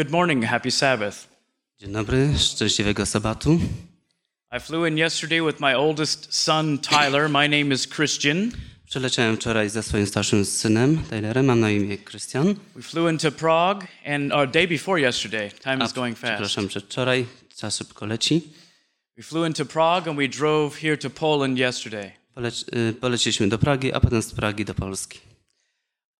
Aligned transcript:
Good 0.00 0.10
morning, 0.10 0.44
happy 0.44 0.70
Sabbath. 0.70 1.28
Dzień 1.78 1.92
dobry, 1.92 2.38
szczęśliwego 2.38 3.06
sabatu. 3.06 3.60
I 4.56 4.60
flew 4.60 4.88
in 4.88 4.98
yesterday 4.98 5.46
with 5.46 5.60
my 5.60 5.76
oldest 5.76 6.34
son, 6.34 6.78
Tyler. 6.78 7.28
My 7.28 7.48
name 7.48 7.74
is 7.74 7.88
Christian. 7.88 8.50
Przyleciałem 8.84 9.36
wczoraj 9.36 9.70
ze 9.70 9.82
swoim 9.82 10.06
starszym 10.06 10.44
synem, 10.44 10.98
Tylerem, 11.10 11.46
mam 11.46 11.60
na 11.60 11.70
imię 11.70 11.98
Krystian. 11.98 12.54
We 12.76 12.82
flew 12.82 13.10
into 13.10 13.32
Prague, 13.32 13.86
and 14.06 14.32
our 14.32 14.50
day 14.50 14.68
before 14.68 15.00
yesterday, 15.00 15.50
time 15.50 15.84
is 15.84 15.92
going 15.92 16.18
fast. 16.18 16.32
Przepraszam, 16.32 16.68
przedwczoraj, 16.68 17.26
czas 17.56 17.76
szybko 17.76 18.06
leci. 18.06 18.42
We 19.16 19.22
flew 19.22 19.46
into 19.46 19.64
Prague 19.64 20.10
and 20.10 20.18
we 20.18 20.28
drove 20.28 20.80
here 20.80 20.96
to 20.96 21.10
Poland 21.10 21.58
yesterday. 21.58 22.10
Poleci, 22.34 22.64
y, 22.76 22.92
poleciliśmy 22.92 23.48
do 23.48 23.58
Pragi, 23.58 23.92
a 23.92 24.00
potem 24.00 24.22
z 24.22 24.32
Pragi 24.34 24.64
do 24.64 24.74
Polski. 24.74 25.29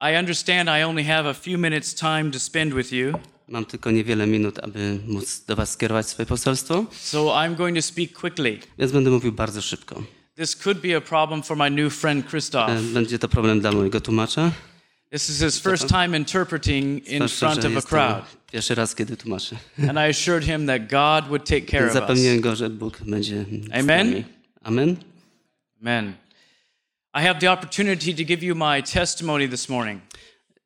I 0.01 0.17
understand 0.19 0.69
I 0.69 0.83
only 0.83 1.05
have 1.05 1.31
a 1.31 1.35
few 1.35 1.59
minutes' 1.59 1.95
time 1.95 2.31
to 2.31 2.41
spend 2.41 2.75
with 2.75 2.93
you, 2.93 3.13
Mam 3.49 3.65
tylko 3.65 3.91
niewiele 3.91 4.27
minut, 4.27 4.59
aby 4.59 4.99
móc 5.07 5.45
do 5.47 5.57
Was 5.57 5.71
skierować 5.71 6.09
swoje 6.09 6.27
poselstwo, 6.27 6.87
so 6.93 7.19
I'm 7.35 7.55
going 7.55 7.77
to 7.77 7.83
speak 7.83 8.13
quickly. 8.21 8.59
więc 8.79 8.93
będę 8.93 9.11
mówił 9.11 9.33
bardzo 9.33 9.63
szybko. 9.63 10.03
This 10.37 10.57
could 10.57 10.79
be 10.81 10.97
a 10.97 11.01
problem 11.01 11.43
for 11.43 11.57
my 11.57 11.71
new 11.71 11.95
friend 11.95 12.27
E, 12.27 12.29
Christoph. 12.31 12.71
Będzie 12.93 13.19
to 13.19 13.29
problem 13.29 13.61
dla 13.61 13.73
mojego 13.73 14.01
tłumacza. 14.01 14.51
This 15.13 15.31
is 15.31 15.41
his 15.41 15.61
first 15.61 15.89
time 15.89 16.17
interpreting 16.19 17.09
in 17.09 17.29
front 17.29 17.65
of 17.65 17.77
a 17.77 17.83
crowd, 17.83 18.25
pierwszy 18.53 18.75
raz, 18.75 18.95
kiedy 18.95 19.17
tłumaczę. 19.17 19.57
and 19.89 19.93
I 19.99 20.11
assured 20.11 20.45
him 20.45 20.67
that 20.67 20.83
God 20.91 21.29
would 21.29 21.45
take 21.45 21.63
care 21.63 21.83
of 21.83 21.87
us. 21.89 21.93
zapewniłem 21.95 22.41
go, 22.41 22.57
że 22.57 22.71
Bóg 22.71 22.99
będzie 23.03 23.45
Amen? 23.73 24.25
Amen. 24.63 24.97
Amen. 25.81 26.13
I 27.15 27.23
have 27.23 27.41
the 27.41 27.49
opportunity 27.49 28.15
to 28.15 28.25
give 28.25 28.43
you 28.43 28.55
my 28.55 28.83
testimony 28.83 29.49
this 29.49 29.69
morning. 29.69 30.01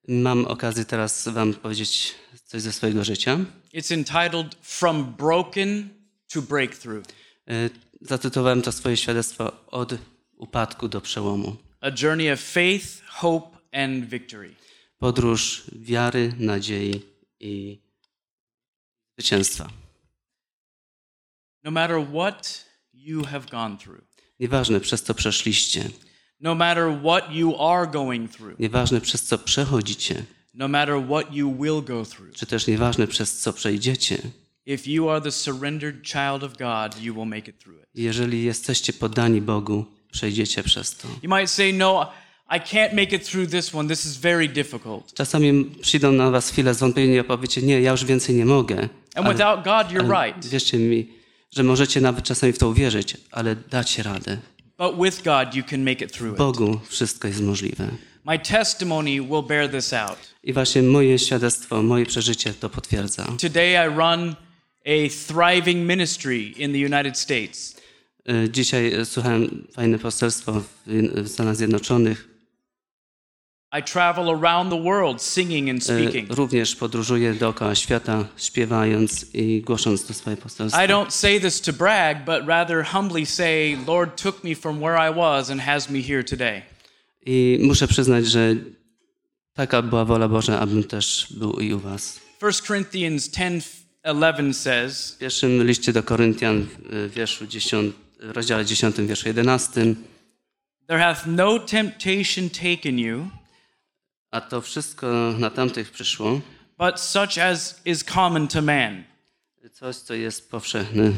Mam 0.08 0.46
okazję 0.46 0.84
teraz 0.84 1.28
Wam 1.28 1.54
powiedzieć 1.54 2.14
coś 2.44 2.62
ze 2.62 2.72
swojego 2.72 3.04
życia. 3.04 3.38
It's 3.74 3.94
entitled 3.94 4.54
From 4.62 5.04
Broken 5.04 5.88
to 6.32 6.42
Breakthrough 6.42 7.04
E, 7.48 7.70
Zatytułowałem 8.00 8.62
to 8.62 8.72
swoje 8.72 8.96
świadectwo 8.96 9.52
od 9.66 9.94
upadku 10.36 10.88
do 10.88 11.00
przełomu. 11.00 11.56
A 11.80 11.90
Journey 12.02 12.32
of 12.32 12.40
Faith, 12.40 12.86
Hope, 13.08 13.58
and 13.72 14.04
Victory. 14.04 14.54
Podróż 14.98 15.62
wiary, 15.72 16.32
nadziei 16.38 17.02
i 17.40 17.78
zwycięstwa. 19.18 19.70
No 21.64 21.70
matter 21.70 22.06
what 22.12 22.64
you 22.92 23.24
have 23.24 23.46
gone 23.50 23.78
through, 23.78 24.00
Nieważne 24.40 24.80
przez 24.80 25.02
co 25.02 25.14
przeszliście, 25.14 25.90
no 26.44 26.54
matter 26.54 27.00
what 27.02 27.32
you 27.32 27.56
are 27.60 27.86
going 27.86 28.28
through, 28.36 28.58
nieważne 28.58 29.00
przez 29.00 29.22
co 29.22 29.38
przechodzicie, 29.38 30.22
no 30.54 30.68
matter 30.68 30.96
what 31.06 31.34
you 31.34 31.56
will 31.60 31.82
go 31.82 32.04
through, 32.04 32.34
czy 32.34 32.46
też 32.46 32.66
nieważne 32.66 33.06
przez 33.06 33.38
co 33.38 33.52
przejdziecie, 33.52 34.18
if 34.66 34.90
you 34.90 35.10
are 35.10 35.20
the 35.20 35.32
surrendered 35.32 36.06
child 36.06 36.42
of 36.42 36.56
God, 36.58 37.02
you 37.02 37.14
will 37.14 37.26
make 37.26 37.48
it 37.48 37.58
through 37.58 37.78
it. 37.78 37.86
jeżeli 37.94 38.44
jesteście 38.44 38.92
poddani 38.92 39.40
Bogu, 39.40 39.84
przejdziecie 40.12 40.62
przez 40.62 40.96
to. 40.96 41.08
You 41.22 41.30
might 41.30 41.50
say, 41.50 41.72
No, 41.72 42.12
I 42.50 42.60
can't 42.60 42.94
make 42.94 43.12
it 43.12 43.30
through 43.30 43.50
this 43.50 43.74
one. 43.74 43.88
This 43.88 44.06
is 44.06 44.16
very 44.16 44.48
difficult. 44.48 45.14
Czasami 45.14 45.64
przyjdą 45.64 46.12
na 46.12 46.30
was 46.30 46.50
chwile 46.50 46.74
zwątpienia 46.74 47.20
i 47.20 47.24
powiecie, 47.24 47.62
nie, 47.62 47.80
ja 47.80 47.90
już 47.90 48.04
więcej 48.04 48.34
nie 48.34 48.44
mogę. 48.44 48.88
And 49.14 49.28
without 49.28 49.64
God, 49.64 49.86
you're 49.88 50.26
right. 50.26 50.46
wierzcie 50.46 50.78
mi, 50.78 51.08
że 51.50 51.62
możecie 51.62 52.00
nawet 52.00 52.24
czasami 52.24 52.52
w 52.52 52.58
to 52.58 52.68
uwierzyć, 52.68 53.16
ale 53.30 53.56
dacie 53.56 54.02
radę. 54.02 54.38
But 54.78 54.98
with 54.98 55.22
God, 55.24 55.54
you 55.54 55.62
can 55.62 55.84
make 55.84 56.04
it 56.04 56.12
through. 56.12 56.36
Bogu 56.38 56.80
wszystko 56.88 57.28
jest 57.28 57.40
możliwe. 57.40 57.88
My 58.24 58.38
testimony 58.38 59.20
will 59.22 59.42
bear 59.42 59.70
this 59.70 59.92
out. 59.92 60.18
I 60.42 60.52
właśnie 60.52 60.82
moje 60.82 61.18
świadectwo, 61.18 61.82
moje 61.82 62.06
przeżycie 62.06 62.54
to 62.54 62.70
potwierdza. 62.70 63.24
Today, 63.40 63.86
I 63.86 63.88
run 63.96 64.36
a 64.86 65.08
thriving 65.26 65.86
ministry 65.88 66.38
in 66.42 66.72
the 66.72 66.78
United 66.96 67.18
States. 67.18 67.76
E, 68.28 68.50
Dzisiaj 68.50 68.92
e, 68.94 69.04
słuchałem 69.04 69.66
fajne 69.72 69.98
poselstwo 69.98 70.62
w 70.86 71.28
Stanach 71.28 71.56
Zjednoczonych. 71.56 72.28
I 72.28 72.28
travel 72.28 72.32
around 72.32 72.32
the 72.32 72.32
world 72.32 72.42
singing 72.44 73.42
and 73.42 73.42
E, 73.42 73.63
speaking. 73.63 73.63
Również 76.28 76.76
podróżuję 76.76 77.34
dookoła 77.34 77.74
świata, 77.74 78.24
śpiewając 78.36 79.34
i 79.34 79.62
głosząc 79.62 80.06
to 80.06 80.14
swoje 80.14 80.36
poselstwo. 80.36 80.84
I 80.84 80.88
don't 80.88 81.10
say 81.10 81.40
this 81.40 81.60
to 81.60 81.72
brag, 81.72 82.24
but 82.24 82.48
rather 82.48 82.84
humbly 82.84 83.26
say, 83.26 83.76
Lord 83.86 84.22
took 84.22 84.44
me 84.44 84.54
from 84.54 84.78
where 84.78 85.10
I 85.10 85.14
was 85.14 85.50
and 85.50 85.60
has 85.60 85.90
me 85.90 86.02
here 86.02 86.24
today. 86.24 86.62
I 87.26 87.58
muszę 87.62 87.88
przyznać, 87.88 88.26
że 88.26 88.54
taka 89.54 89.82
była 89.82 90.04
wola 90.04 90.28
Boża, 90.28 90.60
abym 90.60 90.84
też 90.84 91.26
był 91.30 91.52
i 91.60 91.74
u 91.74 91.78
was. 91.78 92.20
1 92.42 92.52
Corinthians 92.66 93.30
10:11 93.30 94.52
says, 94.52 95.14
W 95.14 95.18
pierwszym 95.18 95.66
liście 95.66 95.92
do 95.92 96.02
Koryntian, 96.02 96.66
w 96.90 97.10
wierszu 97.14 97.46
10, 97.46 97.94
w 98.20 98.30
rozdziale 98.30 98.64
10, 98.64 98.96
wierszu 98.96 99.28
11, 99.28 99.94
There 100.86 101.00
hath 101.00 101.26
no 101.26 101.58
temptation 101.58 102.50
taken 102.50 102.98
you, 102.98 103.30
a 104.34 104.40
to 104.40 104.60
wszystko 104.60 105.34
na 105.38 105.50
tamtych 105.50 105.90
przyszło, 105.90 106.40
but 106.78 107.00
such 107.00 107.38
as 107.38 107.80
is 107.84 108.04
common 108.04 108.48
to 108.48 108.62
man. 108.62 109.04
coś, 109.72 109.96
co 109.96 110.14
jest 110.14 110.50
powszechne. 110.50 111.12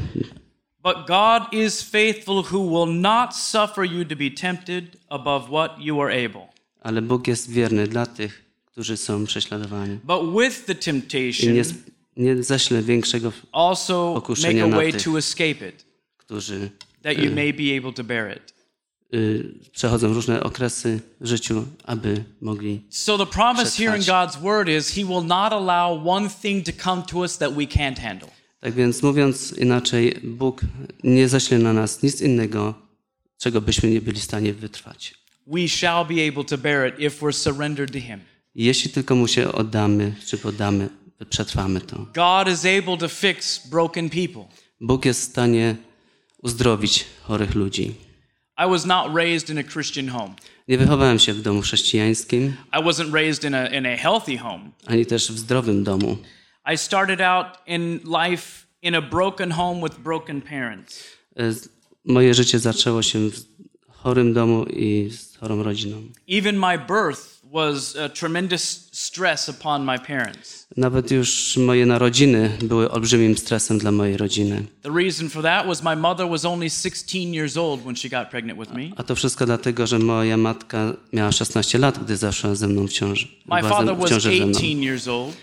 But 0.83 0.97
God 1.07 1.53
is 1.53 1.83
faithful, 1.83 2.45
who 2.53 2.71
will 2.71 3.01
not 3.01 3.37
suffer 3.37 3.85
you 3.85 4.05
to 4.05 4.17
be 4.17 4.31
tempted 4.31 4.85
above 5.09 5.49
what 5.49 5.79
you 5.79 6.03
are 6.03 6.27
able. 6.27 6.47
Ale 6.81 7.03
Bóg 7.03 7.29
jest 7.29 7.51
wierny 7.51 7.87
dla 7.87 8.07
tych, 8.07 8.45
którzy 8.67 8.97
są 8.97 9.25
prześladowani. 9.25 9.99
But 10.05 10.43
with 10.43 10.65
the 10.65 10.73
I 10.73 10.77
temptation, 10.77 11.55
nie, 11.55 11.65
nie 12.17 12.43
ześle 12.43 12.83
większego, 12.83 13.33
also 13.53 14.13
make 14.15 14.23
pokuszenia 14.23 14.65
a 14.65 14.67
na 14.67 14.77
way 14.77 14.93
tych. 14.93 15.05
to 15.05 15.19
escape 15.19 15.69
it, 15.69 15.85
którzy 16.17 16.71
that 17.03 17.19
you 17.19 17.31
may 17.33 17.53
be 17.53 17.79
able 17.79 17.93
to 17.93 18.05
bear 18.05 18.37
it. 18.37 18.56
Y, 19.15 19.55
przechodzą 19.73 20.15
różne 20.15 20.43
okresy 20.43 21.01
w 21.21 21.27
życiu, 21.27 21.67
aby 21.85 22.25
mogli. 22.41 22.81
So 22.91 23.19
the 23.19 23.27
promise 23.27 23.85
here 23.85 23.97
in. 23.97 24.03
God's 24.03 24.41
word 24.41 24.69
is 24.69 24.89
He 24.89 25.05
will 25.05 25.25
not 25.25 25.53
allow 25.53 26.09
one 26.09 26.29
thing 26.43 26.67
to 26.67 26.73
come 26.85 27.03
to 27.03 27.19
us 27.19 27.39
that 27.39 27.55
we 27.55 27.63
can't 27.63 27.99
handle. 27.99 28.29
Tak 28.61 28.75
więc 28.75 29.03
mówiąc 29.03 29.53
inaczej, 29.59 30.21
Bóg 30.25 30.61
nie 31.05 31.29
ześle 31.29 31.59
na 31.59 31.73
nas 31.73 32.03
nic 32.03 32.21
innego, 32.21 32.75
czego 33.39 33.61
byśmy 33.61 33.91
nie 33.91 34.01
byli 34.01 34.21
w 34.21 34.25
stanie 34.25 34.55
wytrwać. 34.55 35.15
We 35.47 35.69
shall 35.69 36.07
be 36.07 36.29
able 36.29 36.45
to 36.45 36.59
bear 36.59 36.89
it 36.89 37.01
if 37.01 37.27
we're 37.27 37.33
surrendered 37.33 37.93
to 37.93 38.01
Him. 38.01 38.21
Jeśli 38.55 38.91
tylko 38.91 39.15
mu 39.15 39.29
się 39.29 39.53
oddamy, 39.53 40.15
czy 40.27 40.39
poddamy, 40.39 40.89
przetrwamy 41.31 41.81
to. 41.81 41.97
God 41.97 42.49
is 42.55 42.65
able 42.65 42.97
to 42.99 43.09
fix 43.09 43.69
broken 43.69 44.11
people. 44.11 44.45
Bóg 44.81 45.05
jest 45.05 45.21
w 45.21 45.25
stanie 45.25 45.77
uzdrowić 46.43 47.05
chorych 47.23 47.55
ludzi. 47.55 47.95
I 48.59 48.67
was 48.67 48.85
not 48.87 49.15
raised 49.15 49.51
in 49.51 49.59
a 49.59 49.63
Christian 49.65 50.09
home. 50.09 50.35
Nie 50.69 50.79
wychowałem 50.79 51.19
się 51.19 51.33
w 51.35 51.43
domu 51.43 51.61
chrześcijańskim, 51.63 52.57
I 52.73 52.83
wasn't 52.85 53.13
raised 53.15 53.45
in 53.45 53.55
a, 53.55 53.69
in 53.69 53.87
a 53.87 53.97
healthy 53.97 54.39
home. 54.39 54.71
ani 54.87 55.07
też 55.07 55.33
w 55.33 55.39
zdrowym 55.39 55.85
domu. 55.85 56.17
I 56.75 56.79
started 56.79 57.21
out 57.21 57.47
in 57.67 58.01
life 58.29 58.67
in 58.83 58.95
a 58.95 59.03
broken 59.03 59.51
home 59.53 59.81
with 59.89 59.99
broken 59.99 60.43
parents. 60.43 61.05
E, 61.37 61.43
Moje 62.05 62.35
życie 62.35 62.59
zaczęło 62.59 63.03
się 63.03 63.19
w 63.31 63.45
chorym 63.89 64.33
domu 64.35 64.65
i 64.65 65.11
z 65.11 65.37
chorą 65.37 65.63
rodziną. 65.63 66.03
Even 66.29 66.59
my 66.59 66.79
birth 66.79 67.36
was 67.53 67.97
a 67.97 68.09
tremendous 68.09 68.89
stress 68.93 69.49
upon 69.49 69.85
my 69.85 69.99
parents. 69.99 70.67
Nawet 70.77 71.11
już 71.11 71.57
moje 71.57 71.87
narodziny 71.87 72.51
były 72.63 72.91
olbrzymim 72.91 73.39
stresem 73.39 73.79
dla 73.79 73.93
mojej 73.93 74.17
rodziny. 74.17 74.65
The 74.83 74.91
reason 74.91 75.29
for 75.31 75.43
that 75.43 75.67
was 75.67 75.83
my 75.83 75.97
mother 75.97 76.29
was 76.29 76.45
only 76.45 76.71
16 76.71 77.35
years 77.35 77.57
old 77.57 77.81
when 77.83 77.97
she 77.97 78.09
got 78.09 78.31
pregnant 78.31 78.59
with 78.61 78.73
me. 78.73 78.91
A 78.97 79.03
to 79.03 79.15
wszystko 79.15 79.47
dlatego, 79.47 79.87
że 79.87 79.99
moja 79.99 80.37
matka 80.37 80.93
miała 81.13 81.33
16 81.33 81.79
lat, 81.79 82.05
gdy 82.05 82.17
zaszła 82.17 82.55
ze 82.55 82.69
mną 82.69 82.87
w 82.87 82.93
ciąży. 82.93 83.29
My 83.47 83.63
father 83.63 83.97
was 83.97 84.11
ciąży 84.11 84.39
ze 84.39 84.47
mną. 84.47 84.59
18 84.59 84.67
years 84.67 85.09
old. 85.09 85.37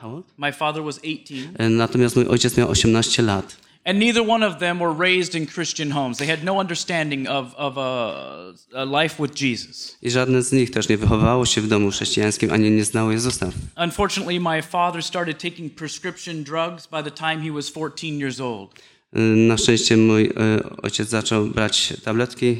How 0.00 0.14
old? 0.14 0.26
My 0.38 0.52
father 0.52 0.82
was 0.84 0.98
18. 0.98 1.34
E, 1.58 1.68
Natomiast 1.68 2.16
mój 2.16 2.26
ojciec 2.26 2.56
miał 2.56 2.68
18 2.70 3.22
lat. 3.22 3.56
And 3.84 3.98
neither 3.98 4.22
one 4.28 4.46
of 4.46 4.58
them 4.58 4.78
were 4.78 4.92
raised 4.92 5.34
in 5.34 5.46
Christian 5.46 5.90
homes. 5.90 6.18
They 6.18 6.26
had 6.26 6.44
no 6.44 6.60
understanding 6.60 7.26
of, 7.28 7.54
of 7.56 7.78
a, 7.78 8.52
a 8.74 8.84
life 8.84 9.22
with 9.22 9.34
Jesus. 9.42 9.96
I 10.02 10.10
żadne 10.10 10.42
z 10.42 10.52
nich 10.52 10.70
też 10.70 10.88
nie 10.88 10.96
wychowało 10.96 11.46
się 11.46 11.60
w 11.60 11.68
domu 11.68 11.90
chrześcijańskim, 11.90 12.52
ani 12.52 12.70
nie 12.70 12.84
znało 12.84 13.12
Jezusa. 13.12 13.50
Unfortunately, 13.84 14.40
my 14.40 14.62
father 14.62 15.02
started 15.02 15.38
taking 15.38 15.74
prescription 15.74 16.44
drugs 16.44 16.86
by 16.86 17.02
the 17.02 17.10
time 17.10 17.42
he 17.42 17.52
was 17.52 17.72
14 17.72 18.18
years 18.18 18.40
old. 18.40 18.70
E, 19.12 19.20
Na 19.20 19.56
szczęście 19.58 19.96
mój 19.96 20.24
e, 20.24 20.30
ojciec 20.82 21.08
zaczął 21.08 21.46
brać 21.46 21.92
tabletki 22.04 22.56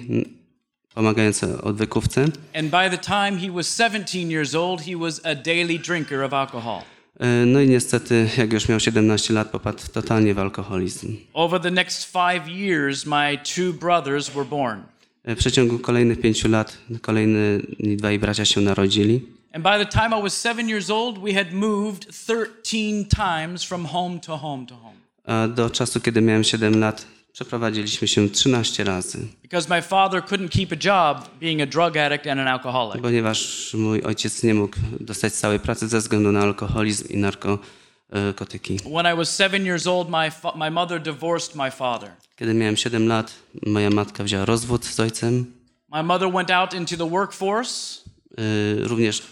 pomagające 0.95 1.63
odwykówce. 1.63 2.25
And 2.55 2.71
by 2.71 2.91
the 2.91 2.99
time 2.99 3.39
he 3.41 3.51
was 3.51 3.77
17 3.77 4.19
years 4.31 4.55
old, 4.55 4.83
he 4.83 4.97
was 4.97 5.21
a 5.25 5.35
daily 5.35 5.79
drinker 5.79 6.23
of 6.23 6.33
alcohol. 6.33 6.83
E, 7.21 7.47
No 7.47 7.61
i 7.61 7.69
niestety, 7.69 8.29
jak 8.39 8.53
już 8.53 8.69
miał 8.69 8.81
17 8.81 9.35
lat, 9.35 9.51
popadł 9.51 9.79
totalnie 9.93 10.35
w 10.35 10.39
alkoholizm. 10.39 11.17
Over 11.33 11.61
the 11.61 11.71
next 11.71 12.13
five 12.13 12.49
years, 12.49 13.07
my 13.07 13.39
two 13.57 13.73
brothers 13.73 14.31
were 14.31 14.45
born. 14.45 14.81
E, 15.25 15.35
W 15.37 15.39
przeciągu 15.39 15.79
kolejnych 15.79 16.21
pięciu 16.21 16.49
lat 16.49 16.79
kolejni 17.03 17.97
dwaj 17.97 18.19
bracia 18.19 18.45
się 18.45 18.61
narodzili. 18.61 19.23
And 19.53 19.65
by 19.65 19.85
the 19.85 19.87
time 19.87 20.19
I 20.19 20.23
was 20.23 20.41
seven 20.41 20.69
years 20.69 20.91
old, 20.91 21.19
we 21.19 21.35
had 21.35 21.53
moved 21.53 22.07
13 22.27 23.05
times 23.05 23.65
from 23.65 23.87
home 23.87 24.21
to 24.21 24.37
home 24.37 24.67
to 24.67 24.75
home. 24.75 24.97
A 25.25 25.49
do 25.49 25.71
czasu, 25.71 26.01
kiedy 26.01 26.21
miałem 26.21 26.45
7 26.45 26.81
lat, 26.81 27.07
przeprowadziliśmy 27.33 28.09
się 28.09 28.31
13 28.31 28.85
razy, 28.85 29.19
Because 29.43 29.69
my 29.69 29.83
father 29.83 30.23
couldn't 30.23 30.49
keep 30.49 30.73
a 30.73 30.77
job 30.89 31.29
being 31.41 31.61
a 31.63 31.67
drug 31.67 31.97
addict 31.97 32.27
and 32.27 32.41
an 32.41 32.49
alcoholic. 32.49 33.03
ponieważ 33.03 33.71
mój 33.75 34.03
ojciec 34.03 34.43
nie 34.43 34.55
mógł 34.55 34.77
dostać 35.01 35.33
całej 35.33 35.61
pracy 35.61 35.89
ze 35.89 35.99
względu 35.99 36.33
na 36.33 36.41
alkoholizm 36.41 37.09
i 37.09 37.17
narkotyki. 37.17 38.77
When 38.77 39.15
I 39.15 39.17
was 39.17 39.37
seven 39.37 39.65
years 39.67 39.87
old, 39.87 40.09
my, 40.09 40.31
my 40.57 40.71
mother 40.71 41.03
divorced 41.03 41.55
my 41.57 41.71
father. 41.71 42.11
Kiedy 42.37 42.55
miałem 42.55 42.77
7 42.77 43.09
lat, 43.09 43.33
moja 43.67 43.91
matka 43.91 44.25
wzięła 44.25 44.45
rozwód 44.45 44.85
z 44.85 45.01
ojcem. 45.01 45.53
My 45.93 46.03
mother 46.03 46.33
went 46.33 46.51
out 46.51 46.75
into 46.75 46.97
the 46.97 47.11
workforce. 47.11 48.01
Y, 48.41 48.89
Również 48.89 49.23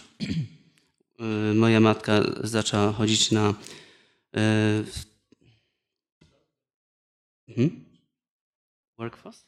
y, 1.51 1.53
moja 1.55 1.79
matka 1.79 2.13
zaczęła 2.43 2.91
chodzić 2.93 3.31
na 3.31 3.49
y, 3.49 3.53
hmm? 7.55 7.85
Workforce? 8.99 9.43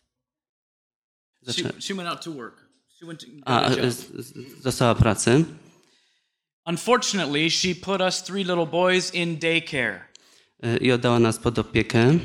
She, 1.50 1.64
she 1.80 1.94
went 1.94 2.10
out 2.10 2.22
to 2.22 2.32
work. 2.32 2.58
She 3.00 3.06
went 3.06 3.20
to 3.20 3.28
a, 3.48 3.66
a 3.66 3.70
job. 3.76 3.80
y, 3.86 3.92
z- 3.92 4.26
z- 4.26 4.64
dostała 4.64 4.96
pracę. 4.96 5.44
Unfortunately, 6.66 7.50
she 7.50 7.74
put 7.74 8.02
us 8.02 8.22
three 8.22 8.44
little 8.44 8.66
boys 8.68 9.12
in 9.14 9.38
daycare. 9.38 10.02
Uh, 10.64 10.70
y, 10.70 10.78
i 10.82 10.92
oddała 10.92 11.20
nas 11.20 11.38
pod 11.40 11.60
opiekę. 11.60 12.20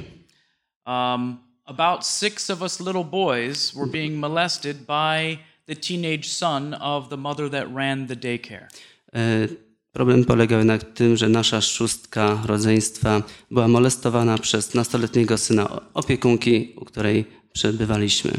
Um, 0.86 1.38
about 1.66 2.04
six 2.06 2.50
of 2.50 2.62
us 2.62 2.80
little 2.80 3.04
boys 3.04 3.74
were 3.74 3.86
being 3.90 4.20
molested 4.20 4.86
by 4.86 5.38
the 5.66 5.74
teenage 5.74 6.28
son 6.28 6.74
of 6.74 7.08
the 7.08 7.16
mother 7.16 7.48
that 7.50 7.68
ran 7.74 8.06
the 8.06 8.16
daycare. 8.16 8.68
Uh, 9.12 9.48
Problem 9.96 10.24
polegał 10.24 10.64
na 10.64 10.78
tym, 10.78 11.16
że 11.16 11.28
nasza 11.28 11.60
szóstka 11.60 12.42
rodzeństwa 12.44 13.22
była 13.50 13.68
molestowana 13.68 14.38
przez 14.38 14.74
nastoletniego 14.74 15.38
syna 15.38 15.80
opiekunki, 15.94 16.72
u 16.76 16.84
której 16.84 17.24
przebywaliśmy. 17.52 18.32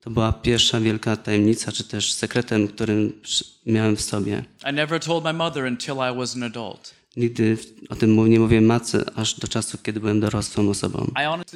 To 0.00 0.10
była 0.10 0.32
pierwsza 0.32 0.80
wielka 0.80 1.16
tajemnica, 1.16 1.72
czy 1.72 1.84
też 1.84 2.12
sekretem, 2.12 2.68
którym 2.68 3.12
miałem 3.66 3.96
w 3.96 4.00
sobie. 4.00 4.44
Nigdy 7.16 7.58
o 7.88 7.96
tym 7.96 8.28
nie 8.28 8.40
mówię 8.40 8.60
matce, 8.60 9.04
aż 9.16 9.34
do 9.34 9.48
czasu, 9.48 9.78
kiedy 9.82 10.00
byłem 10.00 10.20
dorosłą 10.20 10.68
osobą. 10.70 11.10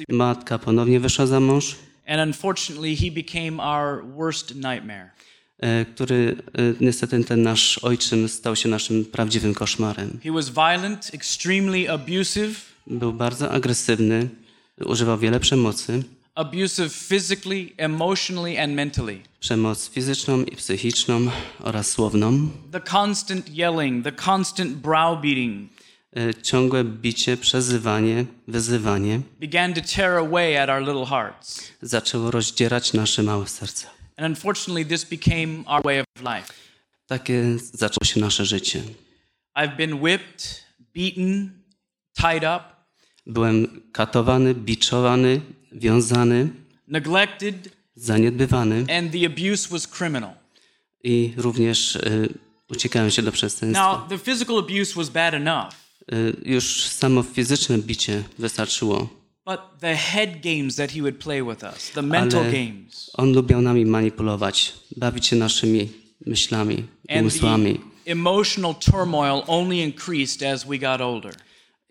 Matka 0.09 0.59
ponownie 0.59 0.99
wyszła 0.99 1.25
za 1.25 1.39
mąż, 1.39 1.75
and 2.07 2.27
unfortunately, 2.27 2.95
he 2.95 3.11
became 3.11 3.63
our 3.63 4.05
worst 4.17 4.55
nightmare. 4.55 5.09
E, 5.59 5.85
który 5.85 6.35
e, 6.57 6.61
niestety 6.81 7.23
ten 7.23 7.43
nasz 7.43 7.77
ojczym 7.77 8.29
stał 8.29 8.55
się 8.55 8.69
naszym 8.69 9.05
prawdziwym 9.05 9.53
koszmarem. 9.53 10.19
He 10.23 10.31
was 10.31 10.49
violent, 10.49 11.11
extremely 11.13 11.91
abusive, 11.91 12.75
Był 12.87 13.13
bardzo 13.13 13.51
agresywny, 13.51 14.29
używał 14.85 15.17
wiele 15.19 15.39
przemocy. 15.39 16.03
abusive 16.35 16.93
physically, 16.93 17.69
emotionally, 17.77 18.61
and 18.63 18.73
mentally. 18.73 19.19
Przemoc 19.39 19.89
fizyczną 19.89 20.43
i 20.43 20.55
psychiczną 20.55 21.31
oraz 21.59 21.89
słowną. 21.89 22.49
The 22.71 22.81
constant 22.97 23.49
yelling, 23.49 24.03
the 24.03 24.11
constant 24.31 24.73
browbeating 24.73 25.69
E, 26.17 26.33
Ciągłe 26.43 26.83
bicie, 26.83 27.37
przezywanie, 27.37 28.25
wyzywanie 28.47 29.19
began 29.39 29.73
to 29.73 29.81
tear 29.95 30.11
away 30.17 30.61
at 30.61 30.69
our 30.69 30.79
little 30.81 31.05
hearts. 31.05 31.61
zaczęło 31.81 32.31
rozdzierać 32.31 32.93
nasze 32.93 33.23
małe 33.23 33.47
serca. 33.47 33.87
And 34.17 34.27
unfortunately, 34.37 34.85
this 34.85 35.05
became 35.05 35.63
our 35.67 35.83
way 35.83 35.99
of 35.99 36.05
life. 36.19 36.53
Takie 37.07 37.43
zaczęło 37.73 38.05
się 38.05 38.19
nasze 38.19 38.45
życie. 38.45 38.81
I've 39.57 39.77
been 39.77 39.93
whipped, 39.93 40.63
beaten, 40.93 41.51
tied 42.21 42.43
up, 42.43 42.63
Byłem 43.27 43.81
katowany, 43.91 44.53
biczowany, 44.55 45.41
wiązany, 45.71 46.49
neglected, 46.87 47.55
zaniedbywany 47.95 48.85
and 48.97 49.11
the 49.11 49.25
abuse 49.25 49.69
was 49.69 49.87
criminal. 49.87 50.33
i 51.03 51.33
również 51.37 51.95
y, 51.95 52.33
uciekałem 52.69 53.11
się 53.11 53.21
do 53.21 53.31
przestępstwa. 53.31 53.91
Now, 53.97 54.09
the 54.09 54.17
physical 54.17 54.57
abuse 54.59 54.93
was 54.95 55.09
bad 55.09 55.33
enough, 55.33 55.73
Y, 56.13 56.35
już 56.45 56.83
samo 56.85 57.23
fizyczne 57.23 57.77
bicie 57.77 58.23
wystarczyło. 58.39 59.09
But 59.45 59.59
the 59.79 59.95
head 59.95 60.41
games 60.41 60.75
that 60.75 60.91
he 60.91 61.01
would 61.01 61.17
play 61.19 61.43
with 61.43 61.63
us, 61.63 61.89
the 61.89 62.01
mental 62.01 62.39
Ale 62.41 62.51
games, 62.51 63.11
on 63.17 63.33
lubiał 63.33 63.61
nami 63.61 63.85
manipulować, 63.85 64.73
bawić 64.97 65.25
się 65.27 65.35
naszymi 65.35 65.89
myślami, 66.25 66.83
and 67.09 67.21
umysłami. 67.21 67.79
the 68.05 68.11
emotional 68.11 68.75
turmoil 68.75 69.43
only 69.47 69.75
increased 69.83 70.43
as 70.43 70.63
we 70.65 70.77
got 70.77 71.01
older. 71.01 71.33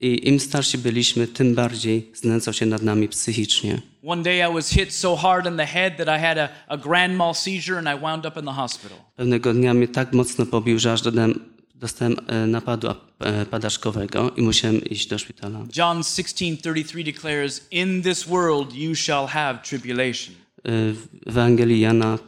I 0.00 0.28
im 0.28 0.40
starsi 0.40 0.78
byliśmy, 0.78 1.26
tym 1.26 1.54
bardziej 1.54 2.10
znęcał 2.14 2.54
się 2.54 2.66
nad 2.66 2.82
nami 2.82 3.08
psychicznie. 3.08 3.82
One 4.06 4.22
day 4.22 4.50
I 4.50 4.54
was 4.54 4.68
hit 4.70 4.92
so 4.92 5.16
hard 5.16 5.46
in 5.46 5.56
the 5.56 5.66
head 5.66 5.96
that 5.96 6.08
I 6.08 6.20
had 6.22 6.38
a, 6.38 6.48
a 6.68 6.76
grand 6.76 7.16
mal 7.16 7.34
seizure 7.34 7.78
and 7.78 7.88
I 7.98 8.02
wound 8.02 8.26
up 8.26 8.40
in 8.40 8.46
the 8.46 8.52
hospital. 8.52 8.98
Pewnego 9.16 9.54
dnia 9.54 9.74
mnie 9.74 9.88
tak 9.88 10.12
mocno 10.12 10.46
pobił, 10.46 10.78
że 10.78 10.92
aż 10.92 11.02
dodałem, 11.02 11.53
dostałem 11.84 12.16
e, 12.26 12.46
napadu 12.46 12.88
ap- 12.88 13.22
e, 13.22 13.46
padaczkowego 13.46 14.30
i 14.30 14.42
musiałem 14.42 14.84
iść 14.84 15.06
do 15.06 15.18
szpitala. 15.18 15.66
John 15.76 16.02
16:33 16.02 17.04
declares, 17.04 17.66
"In 17.70 18.02
this 18.02 18.24
world 18.24 18.74
you 18.74 18.94
shall 18.94 19.26
have 19.26 19.58
tribulation." 19.68 20.34
E, 20.34 20.70
W 20.92 21.06
Ewangelii 21.26 21.80
Jana, 21.80 22.18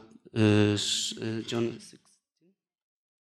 John, 1.53 1.73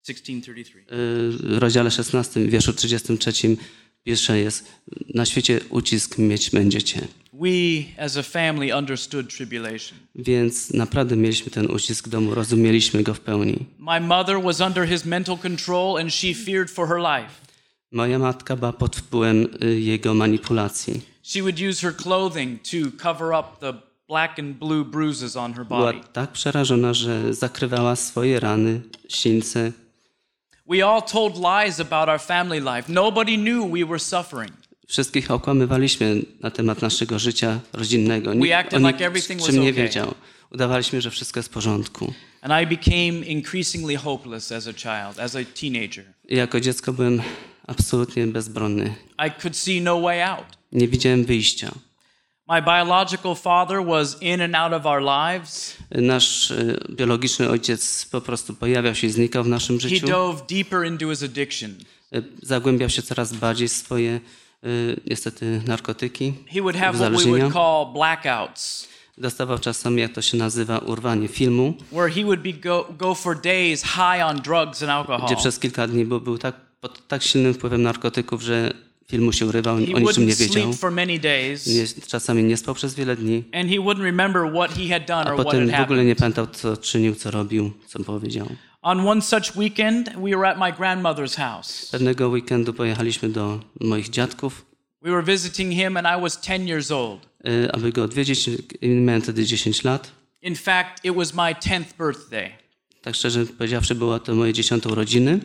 16:33. 0.07 0.79
e, 0.79 1.59
rozdziale 1.59 1.91
16, 1.91 2.47
wierszu 2.49 2.73
33, 2.73 3.57
pierwsze 4.05 4.39
jest, 4.39 4.65
na 5.15 5.25
świecie 5.27 5.61
ucisk 5.71 6.19
mieć 6.19 6.51
będziecie. 6.51 7.09
We 7.41 7.85
as 7.99 8.17
a 8.17 8.23
family 8.23 8.73
understood 8.79 9.37
tribulation. 9.37 9.99
Więc 10.15 10.73
naprawdę 10.73 11.17
mieliśmy 11.17 11.51
ten 11.51 11.71
ucisk 11.71 12.07
w 12.07 12.11
domu, 12.11 12.35
rozumieliśmy 12.35 13.03
go 13.03 13.15
w 13.15 13.21
pełni. 13.21 13.67
My 13.79 14.01
mother 14.01 14.43
was 14.43 14.61
under 14.61 14.89
his 14.89 15.05
mental 15.05 15.39
control 15.39 15.97
and 16.01 16.13
she 16.15 16.35
feared 16.35 16.71
for 16.71 16.89
her 16.89 16.99
life. 16.99 17.31
Moja 17.93 18.19
matka 18.19 18.57
była 18.57 18.73
pod 18.73 18.97
wpływem 18.97 19.47
y, 19.65 19.81
jego 19.81 20.15
manipulacji. 20.15 21.01
She 21.23 21.41
would 21.43 21.61
use 21.71 21.81
her 21.87 21.97
clothing 21.97 22.61
to 22.63 22.77
cover 23.03 23.33
up 23.39 23.49
the 23.61 23.75
black 24.09 24.39
and 24.39 24.57
blue 24.57 24.85
bruises 24.85 25.37
on 25.37 25.55
her 25.55 25.67
Była 25.67 25.81
body. 25.93 26.01
tak 26.13 26.33
przerażona, 26.33 26.95
że 26.95 27.35
zakrywała 27.35 27.97
swoje 27.97 28.41
rany, 28.41 28.81
sińce. 29.09 29.73
We 30.71 30.87
all 30.87 31.03
told 31.03 31.35
lies 31.37 31.81
about 31.81 32.09
our 32.09 32.21
family 32.21 32.61
life. 32.61 32.93
Nobody 32.93 33.37
knew 33.37 33.71
we 33.73 33.85
were 33.87 33.99
suffering. 33.99 34.53
Wszystkich 34.87 35.31
okłamywaliśmy 35.31 36.23
na 36.41 36.51
temat 36.51 36.83
naszego 36.83 37.19
życia 37.19 37.61
rodzinnego. 37.73 38.35
Nikt 38.35 38.75
o 38.75 38.79
like 38.79 39.11
czym 39.47 39.61
nie 39.61 39.73
wiedział. 39.73 40.15
Udawaliśmy, 40.51 41.01
że 41.01 41.11
wszystko 41.11 41.39
jest 41.39 41.49
w 41.49 41.53
porządku. 41.53 42.13
I 46.29 46.37
jako 46.37 46.61
dziecko 46.61 46.93
byłem 46.93 47.23
absolutnie 47.67 48.27
bezbronny. 48.27 48.95
No. 49.81 50.37
Nie 50.73 50.89
widziałem 50.89 51.25
wyjścia. 51.25 51.73
My 52.49 52.63
biological 52.63 53.35
father 53.35 53.85
was 53.85 54.23
in 54.23 54.41
and 54.43 54.55
out 54.55 54.73
of 54.73 54.87
our 54.87 55.03
lives. 55.03 55.77
Nasz 55.91 56.51
y, 56.51 56.79
biologiczny 56.91 57.49
ojciec 57.51 58.07
po 58.11 58.21
prostu 58.21 58.55
pojawiał 58.55 58.95
się 58.95 59.07
i 59.07 59.11
znikał 59.11 59.45
w 59.45 59.49
naszym 59.49 59.79
He 59.79 59.89
życiu. 59.89 60.07
dove 60.07 60.43
deeper 60.49 60.87
into 60.87 61.11
his 61.11 61.23
addiction. 61.23 61.71
Y, 62.15 62.23
Zagłębiał 62.43 62.91
się 62.91 63.03
coraz 63.03 63.33
bardziej 63.33 63.69
w 63.69 63.73
swoje 63.73 64.21
niestety 65.07 65.61
narkotyki, 65.67 66.33
uzależnienia. 66.97 67.45
Dostawał 69.19 69.59
czasami, 69.59 70.01
jak 70.01 70.13
to 70.13 70.23
się 70.23 70.37
nazywa, 70.37 70.79
urwanie 70.79 71.29
filmu, 71.29 71.75
go, 72.61 72.89
go 72.99 73.15
gdzie 75.27 75.37
przez 75.37 75.59
kilka 75.59 75.87
dni 75.87 76.05
był, 76.05 76.21
był 76.21 76.39
tak, 76.39 76.55
pod 76.81 77.09
tak 77.09 77.23
silnym 77.23 77.55
wpływem 77.55 77.83
narkotyków, 77.83 78.43
że 78.43 78.73
film 79.09 79.25
mu 79.25 79.33
się 79.33 79.47
urywał, 79.47 79.77
He 79.77 79.83
o 79.95 79.99
niczym 79.99 80.27
nie 80.27 80.35
wiedział. 80.35 80.63
sleep 80.63 80.77
for 80.81 80.93
many 80.93 81.19
days, 81.19 81.67
Nie, 81.67 81.85
czasami 82.07 82.45
nie 82.45 82.57
spał 82.57 82.75
przez 82.75 82.95
wiele 82.95 83.17
dni, 83.17 83.45
a 85.27 85.37
potem 85.37 85.71
w 85.71 85.83
ogóle 85.83 86.05
nie 86.05 86.17
pamiętał, 86.17 86.47
co 86.47 86.77
czynił, 86.77 87.15
co 87.15 87.31
robił, 87.31 87.73
co 87.87 88.05
powiedział. 88.05 88.47
On 88.87 89.07
one 89.07 89.23
such 89.23 89.57
weekend, 89.57 90.11
we 90.17 90.37
were 90.37 90.45
at 90.45 90.59
my 90.59 90.71
grandmother's 90.73 91.37
house. 91.37 91.91
Pewnego 91.91 92.29
weekendu 92.29 92.73
pojechaliśmy 92.75 93.29
do 93.29 93.61
moich 93.81 94.09
dziadków, 94.11 94.65
We 95.03 95.11
were 95.11 95.23
visiting 95.23 95.73
him, 95.73 95.97
and 95.97 96.07
I 96.07 96.21
was 96.23 96.37
10 96.41 96.69
years 96.69 96.91
old. 96.91 97.27
y, 97.49 97.73
aby 97.73 97.93
go 97.93 98.03
odwiedzić. 98.05 98.51
Miałem 98.83 99.23
wtedy 99.23 99.45
10 99.47 99.85
lat. 99.85 100.13
In 100.43 100.55
fact, 100.57 101.05
it 101.05 101.15
was 101.15 101.35
my 101.35 101.55
10th 101.55 101.97
birthday. 101.99 102.51
Tak 103.03 103.15
szczerze 103.15 103.47
powiedziawszy, 103.47 103.95
było 103.95 104.19
to 104.19 104.35
moje 104.35 104.53
dziesiąte 104.53 104.89
urodziny. 104.89 105.39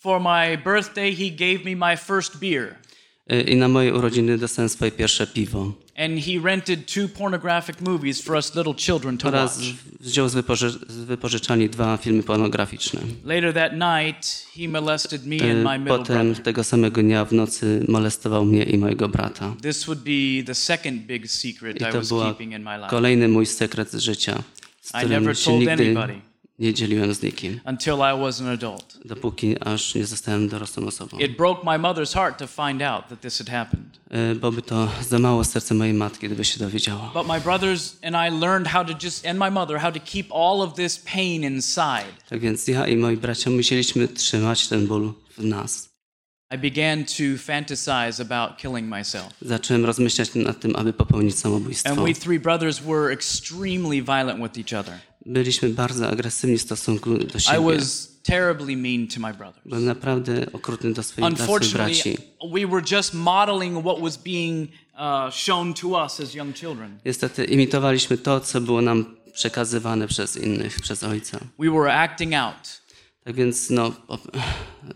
For 0.00 0.20
my 0.20 0.58
birthday, 0.64 1.14
he 1.16 1.30
gave 1.30 1.64
me 1.64 1.90
my 1.90 1.96
first 1.96 2.36
beer. 2.38 2.76
Y, 3.32 3.40
I 3.42 3.56
na 3.56 3.68
moje 3.68 3.94
urodziny 3.94 4.38
dostałem 4.38 4.68
swoje 4.68 4.90
pierwsze 4.92 5.26
piwo. 5.26 5.72
And 6.00 6.18
he 6.18 6.38
rented 6.38 6.86
two 6.86 7.08
pornographic 7.08 7.80
movies 7.80 8.22
for 8.22 8.36
us 8.36 8.54
little 8.54 8.74
children 8.74 9.18
to 9.18 9.28
oraz 9.28 9.56
watch. 9.56 9.74
wziął 10.00 10.28
z, 10.28 10.34
wypoży 10.34 10.70
z 10.70 10.96
wypożyczalni 11.04 11.68
dwa 11.68 11.96
filmy 11.96 12.22
pornograficzne. 12.22 13.00
Later 13.24 13.54
that 13.54 13.72
night, 13.72 14.46
he 14.56 14.68
molested 14.68 15.26
me 15.26 15.36
and 15.36 15.64
my 15.64 15.74
E, 15.74 15.78
middle 15.78 15.98
Potem 15.98 16.26
brother. 16.26 16.44
tego 16.44 16.64
samego 16.64 17.02
dnia 17.02 17.24
w 17.24 17.32
nocy 17.32 17.84
molestował 17.88 18.44
mnie 18.44 18.62
i 18.62 18.78
mojego 18.78 19.08
brata. 19.08 19.54
This 19.62 19.84
would 19.84 20.00
be 20.00 20.44
the 20.46 20.54
second 20.54 21.02
big 21.02 21.30
secret 21.30 21.80
I 21.80 21.92
was 21.92 22.08
keeping 22.08 22.52
in 22.52 22.62
my 22.62 22.76
life 22.76 22.90
kolejny 22.90 23.28
mój 23.28 23.46
sekret 23.46 23.92
życia, 23.92 24.42
z 24.80 25.04
I 25.04 25.08
never 25.08 25.36
told 25.36 25.58
nigdy 25.60 25.72
anybody. 25.72 26.29
Nie 26.60 26.74
dzieliłem 26.74 27.14
z 27.14 27.22
nikim, 27.22 27.60
until 27.66 27.94
I 27.94 28.20
was 28.20 28.40
an 28.40 28.48
adult. 28.48 28.98
dopóki 29.04 29.56
aż 29.60 29.94
nie 29.94 30.06
zostałem 30.06 30.48
dorosłą 30.48 30.86
osobą. 30.86 31.18
It 31.18 31.36
broke 31.36 31.60
my 31.64 31.78
mother's 31.88 32.14
heart 32.14 32.38
to 32.38 32.46
find 32.46 32.82
out 32.82 33.08
that 33.08 33.20
this 33.20 33.38
had 33.38 33.48
happened. 33.48 34.00
E, 34.10 34.34
Bo 34.34 34.52
by 34.52 34.62
to 34.62 34.88
zamało 35.08 35.44
serce 35.44 35.74
mojej 35.74 35.94
matki, 35.94 36.26
gdyby 36.26 36.44
się 36.44 36.58
dowiedziała. 36.58 37.10
But 37.14 37.26
my 37.28 37.40
brothers 37.40 37.96
and 38.02 38.16
I 38.16 38.40
learned 38.40 38.68
how 38.68 38.84
to 38.84 38.92
just, 39.06 39.26
and 39.26 39.38
my 39.38 39.50
mother, 39.50 39.78
how 39.78 39.92
to 39.92 40.00
keep 40.04 40.26
all 40.32 40.62
of 40.62 40.74
this 40.74 40.98
pain 41.14 41.44
inside. 41.44 42.12
Tak 42.28 42.40
więc 42.40 42.68
ja 42.68 42.86
i 42.86 42.96
moi 42.96 43.16
bracia 43.16 43.50
musieliśmy 43.50 44.08
trzymać 44.08 44.68
ten 44.68 44.86
ból 44.86 45.12
w 45.38 45.44
nas. 45.44 45.90
I 46.54 46.58
began 46.58 47.04
to 47.04 47.38
fantasize 47.38 48.20
about 48.20 48.56
killing 48.58 48.88
myself. 48.88 49.26
Zacząłem 49.42 49.84
rozmyślać 49.84 50.34
nad 50.34 50.60
tym, 50.60 50.76
aby 50.76 50.92
popełnić 50.92 51.32
And 51.32 51.40
samobójstwo. 51.40 51.94
we 52.04 52.14
three 52.14 52.40
brothers 52.40 52.80
were 52.80 53.12
extremely 53.12 54.02
violent 54.02 54.42
with 54.42 54.58
each 54.58 54.80
other. 54.80 54.98
Byliśmy 55.26 55.68
bardzo 55.68 56.08
agresywni 56.08 56.58
w 56.58 56.62
stosunku 56.62 57.18
do 57.18 57.38
I 57.38 57.40
siebie. 57.40 57.60
was 57.60 58.08
terribly 58.22 58.76
mean 58.76 59.06
to 59.08 59.20
my 59.20 59.34
brothers. 59.34 59.66
Byłem 59.66 59.84
naprawdę 59.84 60.52
okrutny 60.52 60.92
do 60.92 61.02
swoich, 61.02 61.34
braci. 61.72 62.16
We 62.52 62.66
were 62.66 62.82
just 62.92 63.14
modeling 63.14 63.80
what 63.84 64.00
was 64.00 64.16
being 64.16 64.70
uh, 64.94 65.34
shown 65.34 65.74
to 65.74 65.88
us 65.88 66.20
as 66.20 66.34
young 66.34 66.56
children. 66.56 66.98
Niestety 67.04 67.44
imitowaliśmy 67.44 68.18
to, 68.18 68.40
co 68.40 68.60
było 68.60 68.82
nam 68.82 69.16
przekazywane 69.32 70.08
przez 70.08 70.36
innych, 70.36 70.80
przez 70.80 71.02
ojca. 71.02 71.38
We 71.58 71.70
were 71.70 71.94
acting 71.94 72.34
out. 72.34 72.80
Tak 73.24 73.34
więc 73.36 73.70
no, 73.70 73.92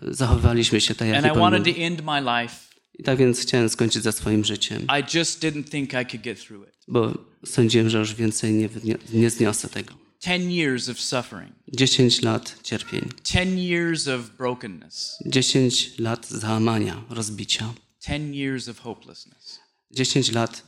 zachowywaliśmy 0.02 0.80
się 0.80 0.94
tak, 0.94 1.08
jak 1.08 1.16
And 1.16 1.26
nie 1.26 1.32
I 1.32 1.38
wanted 1.42 1.64
to 1.64 1.80
end 1.80 2.02
my 2.04 2.20
life. 2.42 2.56
I 2.98 3.02
tak 3.02 3.18
więc 3.18 3.40
chciałem 3.40 3.68
skończyć 3.68 4.02
ze 4.02 4.12
swoim 4.12 4.44
życiem, 4.44 4.82
I 4.82 5.16
just 5.16 5.42
didn't 5.42 5.64
think 5.70 5.92
I 5.92 6.06
could 6.10 6.22
get 6.22 6.46
through 6.46 6.68
it. 6.68 6.74
bo 6.88 7.12
sądziłem, 7.46 7.88
że 7.88 7.98
już 7.98 8.14
więcej 8.14 8.52
nie, 8.52 8.68
wydnie- 8.68 8.98
nie 9.12 9.30
zniosę 9.30 9.68
tego. 9.68 9.94
10 10.24 10.50
years 10.50 10.88
of 10.88 11.00
suffering, 11.00 11.52
10 11.68 12.22
lat 12.22 12.56
cierpień, 12.62 13.08
10 13.22 13.58
years 13.58 14.08
of 14.08 14.30
brokenness, 14.36 15.18
10 15.26 15.98
lat 15.98 16.26
załamania, 16.26 17.02
rozbicia, 17.10 17.74
10 18.00 18.34
years 18.34 18.68
of 18.68 18.78
hopelessness. 18.78 19.60
10 19.90 20.32
lat 20.32 20.62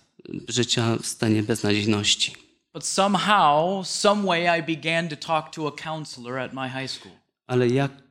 życia 0.49 0.97
w 0.97 1.07
stanie 1.07 1.43
beznadziejności. 1.43 2.33
But 2.75 2.87
somehow, 2.87 3.87
some 3.87 4.27
way, 4.27 4.59
I 4.59 4.63
began 4.63 5.09
to 5.09 5.17
talk 5.17 5.53
to 5.53 5.67
a 5.67 5.73
counselor 5.73 6.39
at 6.39 6.53
my 6.53 6.69
high 6.69 6.89
school. 6.89 7.13
Ale 7.47 7.67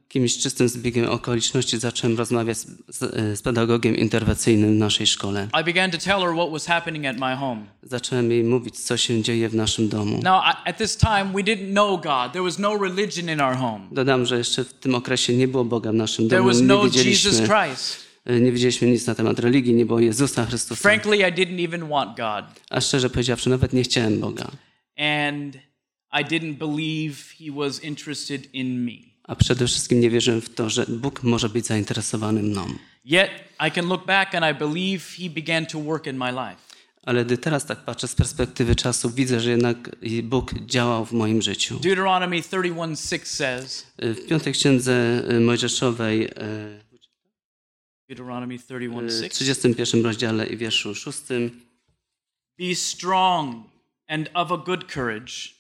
jakimś 0.10 0.38
czystym 0.38 0.70
zbiegiem 0.70 1.10
okoliczności 1.10 1.80
zacząłem 1.80 2.18
rozmawiać 2.18 2.58
z, 2.58 2.68
z, 2.88 3.40
z 3.40 3.42
pedagogiem 3.42 3.96
interwencyjnym 3.98 4.76
w 4.76 4.78
naszej 4.78 5.08
szkole. 5.08 5.48
I 5.62 5.64
began 5.64 5.92
to 5.92 5.98
tell 5.98 6.20
her 6.22 6.34
what 6.36 6.52
was 6.52 6.66
happening 6.66 7.06
at 7.06 7.18
my 7.20 7.36
home. 7.36 7.66
Zacząłem 7.84 8.32
jej 8.32 8.44
mówić, 8.44 8.80
co 8.80 8.98
się 8.98 9.22
dzieje 9.22 9.50
w 9.50 9.56
naszym 9.56 9.90
domu. 9.90 10.20
Now, 10.24 10.42
at 10.66 10.78
this 10.78 10.98
time, 10.98 11.26
we 11.34 11.42
didn't 11.44 11.72
know 11.72 12.02
God. 12.02 12.32
There 12.34 12.44
was 12.44 12.60
no 12.60 12.78
religion 12.78 13.30
in 13.30 13.42
our 13.42 13.56
home. 13.56 13.88
Dodam, 13.92 14.26
że 14.26 14.38
jeszcze 14.38 14.64
w 14.64 14.74
tym 14.74 14.96
okresie 14.96 15.34
nie 15.34 15.48
było 15.48 15.66
Boga 15.66 15.92
w 15.92 15.96
naszym 15.96 16.30
There 16.30 16.38
domu. 16.40 16.50
was 16.50 16.62
Nie 16.62 16.68
no 16.68 16.86
Jesus 16.86 17.36
Christ. 17.38 18.06
nie 18.42 18.52
wiedzieliśmy 18.52 18.88
nic 18.88 19.08
na 19.08 19.16
temat 19.16 19.40
religii, 19.40 19.74
nie 19.74 19.86
było 19.86 20.00
Jezusa 20.00 20.46
Chrystusa. 20.46 20.82
Frankly, 20.82 21.18
I 21.18 21.22
didn't 21.34 21.66
even 21.66 21.90
want 21.90 22.18
God. 22.18 22.46
A 22.70 22.82
szczerze 22.82 23.10
powiedziawszy, 23.10 23.50
nawet 23.50 23.74
nie 23.74 23.84
chciałem 23.84 24.20
Boga. 24.20 24.52
And 24.98 25.56
I 26.22 26.26
didn't 26.26 26.54
believe 26.54 27.16
He 27.40 27.52
was 27.52 27.84
interested 27.84 28.54
in 28.54 28.86
me. 28.86 29.15
A 29.28 29.36
przede 29.36 29.68
wszystkim 29.68 30.00
nie 30.00 30.10
wierzyłem 30.10 30.42
w 30.42 30.50
to, 30.50 30.70
że 30.70 30.86
Bóg 30.88 31.24
może 31.24 31.50
być 31.50 31.66
zainteresowany 31.66 32.44
mną. 32.44 32.68
Yet, 33.06 33.30
I 33.68 33.72
can 33.72 33.86
look 33.86 34.06
back 34.06 34.36
and 34.36 34.46
I 34.56 34.60
believe 34.60 35.04
He 35.18 35.30
began 35.30 35.66
to 35.66 35.80
work 35.80 36.08
in 36.08 36.18
my 36.18 36.32
life. 36.32 36.56
Ale 37.04 37.26
gdy 37.26 37.38
teraz 37.38 37.66
tak 37.66 37.86
patrzę 37.86 38.08
z 38.08 38.16
perspektywy 38.16 38.76
czasu, 38.76 39.10
widzę, 39.10 39.40
że 39.40 39.52
jednak 39.52 39.96
Bóg 40.24 40.54
działał 40.54 41.06
w 41.06 41.12
moim 41.12 41.42
życiu. 41.42 41.80
Deuteronomy 41.80 42.42
31 42.42 42.96
6 42.96 43.28
says, 43.28 43.88
W 43.98 44.28
piątej 44.28 44.54
księdze 44.54 45.24
Mojżeszowej, 45.42 46.26
e, 46.26 46.30
Deuteronomy 48.10 48.60
31 48.60 49.10
w 49.10 49.12
6, 49.12 49.36
31 49.36 50.04
rozdziale 50.04 50.46
i 50.46 50.58
wierszu 50.58 50.96
6, 50.96 51.18
Be 52.60 52.76
strong 52.76 53.66
and 54.08 54.30
of 54.34 54.52
a 54.52 54.58
good 54.58 54.94
courage. 54.94 55.56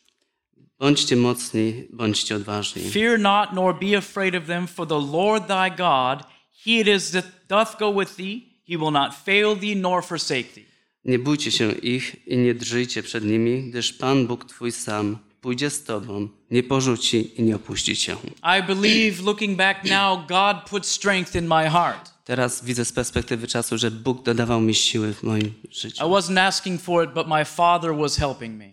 Bądźcie 0.80 1.16
mocni, 1.16 1.74
bądźcie 1.94 2.36
odważni. 2.36 2.90
Fear 2.92 3.20
not, 3.20 3.54
nor 3.54 3.80
be 3.80 3.98
afraid 3.98 4.36
of 4.36 4.46
them, 4.46 4.68
for 4.68 4.88
the 4.88 5.00
Lord 5.12 5.48
thy 5.48 5.70
God, 5.78 6.24
he 6.66 6.72
it 6.72 6.88
is 6.88 7.12
that 7.12 7.26
doth 7.50 7.80
go 7.80 7.94
with 8.00 8.16
thee. 8.16 8.42
He 8.68 8.78
will 8.78 8.92
not 8.92 9.16
fail 9.26 9.56
thee 9.60 9.76
nor 9.76 10.04
forsake 10.06 10.44
thee. 10.44 10.66
Nie 11.06 11.20
bójcie 11.20 11.52
się 11.52 11.72
ich 11.72 12.28
i 12.28 12.38
nie 12.38 12.54
drżyjcie 12.54 13.04
przed 13.04 13.24
nimi, 13.26 13.70
gdyż 13.70 13.94
Pan 13.94 14.28
Bóg 14.28 14.46
Twój 14.46 14.72
sam 14.72 15.18
pójdzie 15.42 15.70
z 15.70 15.84
Tobą, 15.84 16.28
nie 16.52 16.64
porzuci 16.64 17.40
i 17.40 17.44
nie 17.44 17.56
opuści 17.56 17.96
Cię. 17.96 18.16
I 18.60 18.64
believe, 18.64 19.24
looking 19.24 19.58
back 19.58 19.84
now, 19.84 20.28
God 20.28 20.58
put 20.70 20.86
strength 20.86 21.36
in 21.36 21.48
my 21.48 21.70
heart. 21.70 22.12
Teraz 22.24 22.66
widzę 22.66 22.86
z 22.86 22.92
perspektywy 22.92 23.48
czasu, 23.48 23.78
że 23.78 23.92
Bóg 23.92 24.24
dodawał 24.24 24.62
mi 24.62 24.76
siły 24.76 25.14
w 25.14 25.24
moim 25.24 25.46
I 25.72 25.76
życiu. 25.76 26.04
wasn't 26.04 26.40
asking 26.40 26.82
for 26.82 27.06
it, 27.06 27.14
but 27.14 27.28
my 27.28 27.46
Father 27.46 27.96
was 27.96 28.18
helping 28.18 28.58
me. 28.58 28.66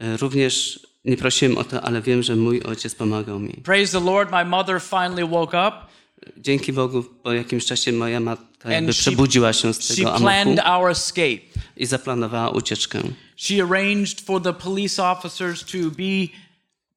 E, 0.00 0.16
Również 0.16 0.86
nie 1.04 1.16
prosiłem 1.16 1.58
o 1.58 1.64
to, 1.64 1.80
ale 1.80 2.02
wiem, 2.02 2.22
że 2.22 2.36
mój 2.36 2.62
ojciec 2.62 2.94
pomagał 2.94 3.38
mi. 3.38 3.52
Praise 3.52 3.98
the 3.98 4.04
Lord, 4.04 4.32
my 4.32 4.44
mother 4.44 4.80
finally 4.80 5.26
woke 5.26 5.68
up 5.68 5.90
Dzięki 6.36 6.72
Bogu 6.72 7.02
po 7.02 7.32
jakimś 7.32 7.64
czasie 7.64 7.92
moja 7.92 8.20
matka 8.20 8.72
jakby 8.72 8.92
przebudziła 8.92 9.52
się 9.52 9.74
z 9.74 9.88
tego 9.88 10.14
amoku 10.14 10.56
i 11.76 11.86
zaplanowała 11.86 12.50
ucieczkę. 12.50 13.02
She 13.36 13.62
arranged 13.62 14.20
for 14.20 14.42
the 14.42 14.52
police 14.52 15.02
officers 15.02 15.64
to 15.64 15.78
be 15.78 16.28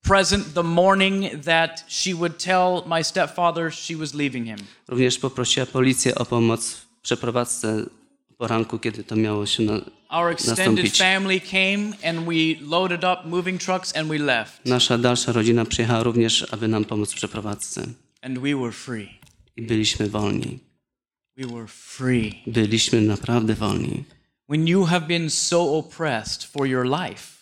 present 0.01 0.53
the 0.53 0.63
morning 0.63 1.43
that 1.43 1.85
she 1.87 2.15
would 2.15 2.43
tell 2.43 2.83
my 2.97 3.03
stepfather 3.03 3.73
she 3.73 3.95
was 3.97 4.13
leaving 4.13 4.47
him. 4.47 4.57
Również 4.87 5.17
poprosiła 5.17 5.65
policję 5.65 6.15
o 6.15 6.25
pomoc 6.25 6.71
w 6.71 6.85
przeprowadzce 7.01 7.85
poranku, 8.37 8.79
kiedy 8.79 9.03
to 9.03 9.15
miało 9.15 9.45
się 9.45 9.63
na, 9.63 9.81
Our 10.13 10.31
extended 10.31 10.97
family 10.97 11.41
came 11.41 11.93
and 12.03 12.27
we 12.27 12.55
loaded 12.61 13.03
up 13.03 13.25
moving 13.25 13.59
trucks 13.59 13.95
and 13.95 14.09
we 14.09 14.17
left. 14.17 14.65
Nasza 14.65 14.97
dalsza 14.97 15.31
rodzina 15.31 15.65
przyjechała 15.65 16.03
również, 16.03 16.45
aby 16.53 16.67
nam 16.67 16.85
pomóc 16.85 17.11
w 17.11 17.15
przeprowadzce. 17.15 17.87
And 18.21 18.39
we 18.39 18.55
were 18.55 18.71
free. 18.71 19.09
I 19.55 19.61
byliśmy 19.61 20.09
wolni. 20.09 20.59
We 21.37 21.47
were 21.47 21.67
free. 21.67 22.43
Byliśmy 22.47 23.01
naprawdę 23.01 23.53
wolni. 23.53 24.03
When 24.49 24.67
you 24.67 24.85
have 24.85 25.07
been 25.07 25.29
so 25.29 25.77
oppressed 25.77 26.43
for 26.43 26.67
your 26.67 26.85
life 26.85 27.33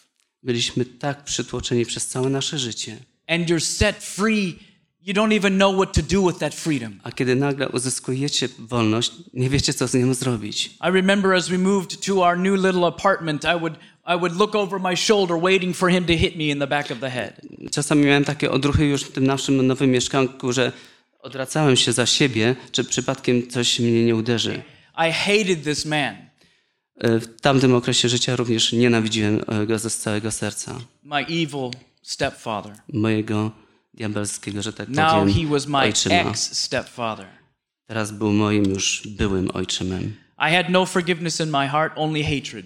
Byliśmy 0.43 0.85
tak 0.85 1.23
przytłoczeni 1.23 1.85
przez 1.85 2.07
całe 2.07 2.29
nasze 2.29 2.59
życie. 2.59 2.97
and 3.27 3.47
you're 3.49 3.59
set 3.65 4.03
free, 4.03 4.59
you 5.05 5.13
don't 5.13 5.33
even 5.33 5.57
know 5.57 5.75
what 5.77 5.93
to 5.93 6.01
do 6.01 6.27
with 6.27 6.37
that 6.39 6.55
freedom. 6.55 6.99
A 7.03 7.11
kiedy 7.11 7.35
nagle 7.35 7.69
uzyskujecie 7.69 8.49
wolność, 8.59 9.11
nie 9.33 9.49
wiecie, 9.49 9.73
co 9.73 9.87
z 9.87 9.93
nią 9.93 10.13
zrobić. 10.13 10.65
I 10.65 10.91
remember 10.91 11.33
as 11.33 11.49
we 11.49 11.57
moved 11.57 12.05
to 12.05 12.23
our 12.23 12.37
new 12.37 12.55
little 12.63 12.87
apartment, 12.87 13.43
I 13.45 13.59
would 13.59 13.73
I 14.07 14.15
would 14.17 14.35
look 14.35 14.55
over 14.55 14.79
my 14.81 14.97
shoulder 14.97 15.37
waiting 15.41 15.75
for 15.77 15.89
him 15.91 16.05
to 16.05 16.13
hit 16.13 16.35
me 16.35 16.43
in 16.43 16.59
the 16.59 16.67
back 16.67 16.91
of 16.91 16.99
the 16.99 17.09
head. 17.09 17.41
Czasami 17.71 18.05
miałem 18.05 18.23
takie 18.25 18.51
odruchy 18.51 18.85
już 18.85 19.01
w 19.03 19.11
tym 19.11 19.23
naszym 19.27 19.67
nowym 19.67 19.91
mieszkanku, 19.91 20.53
że 20.53 20.71
odwracałem 21.19 21.75
się 21.75 21.91
za 21.93 22.05
siebie, 22.05 22.55
czy 22.71 22.83
przypadkiem 22.83 23.47
coś 23.47 23.79
mnie 23.79 24.05
nie 24.05 24.15
uderzy. 24.15 24.61
I 25.09 25.11
hated 25.11 25.63
this 25.63 25.85
man, 25.85 26.15
E, 26.97 27.19
W 27.19 27.41
tamtym 27.41 27.75
okresie 27.75 28.09
życia 28.09 28.35
również 28.35 28.73
nienawidziłem 28.73 29.41
e, 29.47 29.65
go 29.67 29.79
ze 29.79 29.89
całego 29.89 30.31
serca. 30.31 30.79
my 31.03 31.19
evil 31.19 31.71
stepfather. 32.01 32.73
Mojego 32.93 33.51
diabelskiego, 33.93 34.61
że 34.61 34.73
tak 34.73 34.89
Now 34.89 35.11
powiem, 35.11 35.33
he 35.33 35.45
was 35.53 35.67
my 35.67 35.77
ojczyma. 35.77 36.15
ex 36.15 36.57
stepfather. 36.57 37.25
Teraz 37.87 38.11
był 38.11 38.33
moim 38.33 38.65
już 38.65 39.07
byłym 39.07 39.49
ojczymem. 39.53 40.15
I 40.49 40.55
had 40.55 40.69
no 40.69 40.85
forgiveness 40.85 41.39
in 41.39 41.49
my 41.49 41.67
heart, 41.67 41.93
only 41.95 42.23
hatred. 42.23 42.65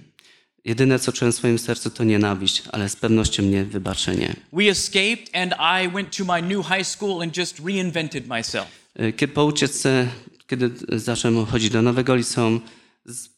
Jedyne, 0.65 0.99
co 0.99 1.11
czułem 1.11 1.31
w 1.31 1.35
swoim 1.35 1.59
sercu, 1.59 1.89
to 1.89 2.03
nienawiść, 2.03 2.63
ale 2.71 2.89
z 2.89 2.95
pewnością 2.95 3.43
nie 3.43 3.63
wybaczenie. 3.65 4.35
We 4.53 4.63
escaped, 4.69 5.29
and 5.35 5.53
I 5.53 5.89
went 5.93 6.17
to 6.17 6.25
my 6.25 6.41
new 6.41 6.67
high 6.67 6.83
school 6.87 7.21
and 7.21 7.37
just 7.37 7.59
reinvented 7.65 8.27
myself. 8.27 8.67
E, 8.95 9.13
Kiedy 9.13 9.33
po 9.33 9.45
ucieczce, 9.45 10.07
kiedy 10.47 10.71
zacząłem 10.99 11.45
chodzić 11.45 11.69
do 11.69 11.81
nowego 11.81 12.15
liceum, 12.15 12.61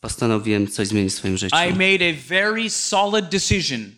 postanowiłem 0.02 0.68
coś 0.68 0.88
zmienić 0.88 1.14
w 1.14 1.16
swoim 1.16 1.38
życiu. 1.38 1.56
I 1.70 1.70
made 1.74 2.10
a 2.10 2.14
very 2.30 2.70
solid 2.70 3.30
decision 3.30 3.92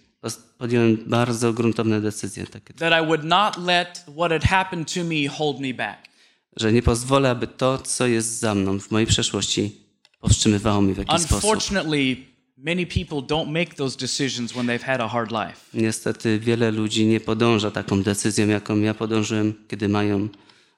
Podjąłem 0.57 0.97
bardzo 1.07 1.53
gruntowne 1.53 2.01
decyzje, 2.01 2.47
takie, 2.47 2.73
that 2.73 3.03
I 3.03 3.07
would 3.07 3.23
not 3.23 3.57
let 3.65 4.05
what 4.17 4.31
had 4.31 4.43
happened 4.43 4.93
to 4.93 5.03
me 5.03 5.29
hold 5.29 5.59
me 5.59 5.73
back. 5.73 5.97
że 6.57 6.73
nie 6.73 6.81
pozwolę, 6.81 7.29
aby 7.29 7.47
to, 7.47 7.77
co 7.77 8.07
jest 8.07 8.39
za 8.39 8.55
mną 8.55 8.79
w 8.79 8.91
mojej 8.91 9.07
przeszłości, 9.07 9.71
powstrzymywało 10.19 10.81
mnie 10.81 10.93
w 10.93 10.97
jakiś 10.97 11.21
sposób. 11.21 11.33
Unfortunately, 11.33 12.15
many 12.57 12.85
people 12.85 13.17
don't 13.17 13.47
make 13.51 13.75
those 13.75 13.97
decisions 13.97 14.51
when 14.51 14.67
they've 14.67 14.83
had 14.83 15.01
a 15.01 15.07
hard 15.07 15.31
life. 15.31 15.59
Niestety 15.73 16.39
wiele 16.39 16.71
ludzi 16.71 17.05
nie 17.05 17.19
podąża 17.19 17.71
taką 17.71 18.03
decyzją, 18.03 18.47
jaką 18.47 18.79
ja 18.79 18.93
podążyłem, 18.93 19.53
kiedy 19.67 19.89
mają 19.89 20.29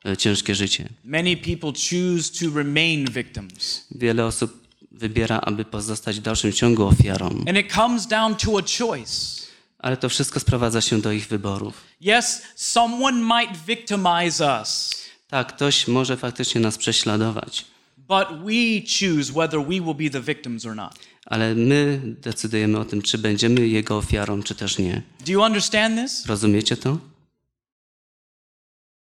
e, 0.05 0.17
ciężkie 0.17 0.55
życie. 0.55 0.89
Many 1.03 1.37
people 1.37 1.71
choose 1.71 2.31
to 2.39 2.57
remain 2.57 3.05
victims. 3.11 3.87
Wiele 3.91 4.25
osób 4.25 4.61
wybiera, 4.91 5.39
aby 5.41 5.65
pozostać 5.65 6.19
w 6.19 6.21
dalszym 6.21 6.53
ciągu 6.53 6.87
ofiarą. 6.87 7.27
And 7.27 7.57
it 7.57 7.73
comes 7.73 8.07
down 8.07 8.35
to 8.35 8.57
a 8.59 8.61
choice. 8.77 9.41
Ale 9.79 9.97
to 9.97 10.09
wszystko 10.09 10.39
sprowadza 10.39 10.81
się 10.81 11.01
do 11.01 11.11
ich 11.11 11.27
wyborów. 11.27 11.73
Yes, 12.01 12.41
someone 12.55 13.19
might 13.41 13.57
victimize 13.67 14.59
us, 14.61 14.89
Tak, 15.27 15.55
ktoś 15.55 15.87
może 15.87 16.17
faktycznie 16.17 16.61
nas 16.61 16.77
prześladować, 16.77 17.65
but 17.97 18.27
we 18.45 18.81
choose 18.99 19.33
whether 19.33 19.59
we 19.59 19.81
will 19.81 19.95
be 19.95 20.09
the 20.09 20.21
victims 20.21 20.65
or 20.65 20.75
not. 20.75 20.93
ale 21.25 21.55
my 21.55 22.01
decydujemy 22.03 22.79
o 22.79 22.85
tym, 22.85 23.01
czy 23.01 23.17
będziemy 23.17 23.67
jego 23.67 23.97
ofiarą, 23.97 24.43
czy 24.43 24.55
też 24.55 24.77
nie. 24.77 25.01
Do 25.25 25.31
you 25.31 25.41
understand 25.41 25.95
this? 26.01 26.25
Rozumiecie 26.25 26.77
to? 26.77 26.97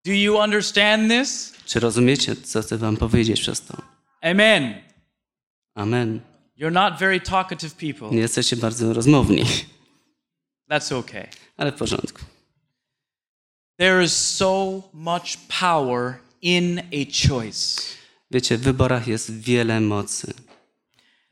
Do 0.04 0.12
you 0.12 0.36
understand 0.38 1.10
this? 1.12 1.52
Czy 1.66 1.80
rozumiecie, 1.80 2.36
co 2.36 2.62
chcę 2.62 2.78
wam 2.78 2.96
powiedzieć 2.96 3.40
przez 3.40 3.60
to? 3.60 3.76
Amen. 4.22 4.74
Amen. 5.74 6.20
You're 6.56 6.72
not 6.72 6.98
very 6.98 7.20
talkative 7.20 7.74
people. 7.74 8.10
Nie 8.10 8.20
jesteście 8.20 8.56
bardzo 8.56 8.92
rozmowni, 8.92 9.44
That's 10.70 10.94
okay. 10.94 11.28
ale 11.56 11.72
w 11.72 11.74
porządku. 11.74 12.20
There 13.76 14.04
is 14.04 14.12
so 14.12 14.82
much 14.92 15.36
power 15.60 16.18
in 16.42 16.78
a 16.78 17.28
choice. 17.28 17.82
Wiecie, 18.30 18.58
w 18.58 18.60
wyborach 18.60 19.06
jest 19.08 19.38
wiele 19.40 19.80
mocy. 19.80 20.34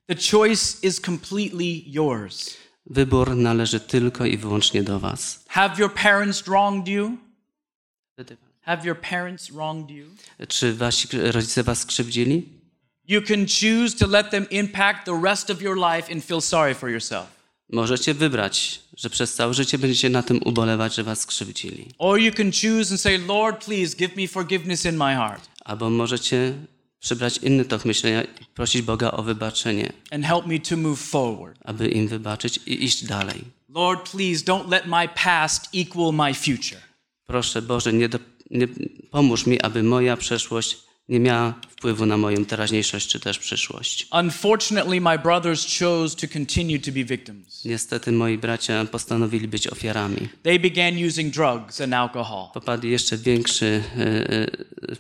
The 0.07 0.15
choice 0.31 0.87
is 0.87 1.01
completely 1.01 1.83
yours. 1.87 2.57
Wybór 2.87 3.37
należy 3.37 3.81
tylko 3.81 4.27
i 4.27 4.37
wyłącznie 4.37 4.83
do 4.83 5.01
was. 5.01 5.45
Have 5.49 5.75
your 5.79 5.95
parents 5.95 6.43
wronged 6.43 6.89
you? 6.89 7.17
Have 8.61 8.87
your 8.87 9.01
parents 9.01 9.51
wronged 9.51 9.91
you? 9.91 10.07
Czy 10.49 10.75
wasi 10.75 11.09
rodzice 11.13 11.63
was 11.63 11.79
skrzywdzili? 11.79 12.49
You 13.09 13.23
can 13.23 13.47
choose 13.47 13.97
to 13.99 14.07
let 14.07 14.31
them 14.31 14.47
impact 14.51 15.05
the 15.07 15.21
rest 15.23 15.51
of 15.51 15.63
your 15.63 15.77
life 15.77 16.13
and 16.13 16.25
feel 16.25 16.41
sorry 16.41 16.75
for 16.75 16.91
yourself. 16.91 17.27
Możecie 17.73 18.15
wybrać, 18.15 18.81
że 18.97 19.11
przez 19.11 19.35
całe 19.35 19.55
życie 19.55 19.79
będziecie 19.79 20.09
na 20.11 20.23
tym 20.23 20.41
ubolewać, 20.45 20.95
że 20.95 21.03
was 21.03 21.21
skrzywdzili. 21.21 21.87
Or 21.99 22.21
you 22.21 22.33
can 22.33 22.53
choose 22.53 22.91
and 22.91 23.01
say, 23.01 23.19
Lord, 23.19 23.65
please 23.65 23.97
give 23.97 24.17
me 24.17 24.29
forgiveness 24.29 24.85
in 24.85 24.97
my 24.97 25.15
heart 25.15 25.49
Albo 25.65 25.91
możecie 25.91 26.55
przybrać 27.01 27.39
inny 27.39 27.65
tok 27.65 27.85
myślenia 27.85 28.23
i 28.23 28.45
prosić 28.55 28.83
Boga 28.83 29.11
o 29.11 29.23
wybaczenie, 29.23 29.93
and 30.11 30.25
help 30.25 30.47
me 30.47 30.59
to 30.61 30.77
move 30.77 31.01
forward. 31.01 31.59
aby 31.65 31.89
im 31.89 32.09
wybaczyć 32.09 32.61
i 32.67 32.85
iść 32.85 33.05
dalej. 33.05 33.45
Lord, 33.69 34.11
please 34.11 34.45
don't 34.45 34.69
let 34.71 34.87
my 34.87 35.09
past 35.25 35.69
equal 35.75 36.13
my 36.13 36.35
future. 36.35 36.81
Proszę 37.27 37.63
Boże, 37.63 37.93
nie, 37.93 38.09
do, 38.09 38.19
nie 38.51 38.69
pomóż 39.11 39.47
mi, 39.47 39.61
aby 39.61 39.83
moja 39.83 40.17
przeszłość 40.17 40.77
nie 41.09 41.21
miała 41.21 41.55
wpływu 41.69 42.07
na 42.07 42.17
moją 42.17 42.45
teraźniejszość 42.45 43.09
czy 43.09 43.21
też 43.21 43.39
przyszłość. 43.39 44.09
Unfortunately, 44.21 45.01
my 45.01 45.19
brothers 45.19 45.79
chose 45.79 46.17
to 46.17 46.33
continue 46.33 46.79
to 46.79 46.93
be 46.93 47.05
victims. 47.05 47.65
Niestety 47.65 48.13
moi 48.13 48.39
bracia 48.39 48.85
postanowili 48.85 49.49
być 49.49 49.69
ofiarami. 49.69 50.29
They 50.43 50.59
began 50.59 50.95
using 51.09 51.35
drugs 51.35 51.81
and 51.81 51.95
alcohol. 51.95 52.49
Popadli 52.55 52.91
jeszcze 52.91 53.17
większy, 53.17 53.83
e, 53.99 54.01
e, 54.33 54.47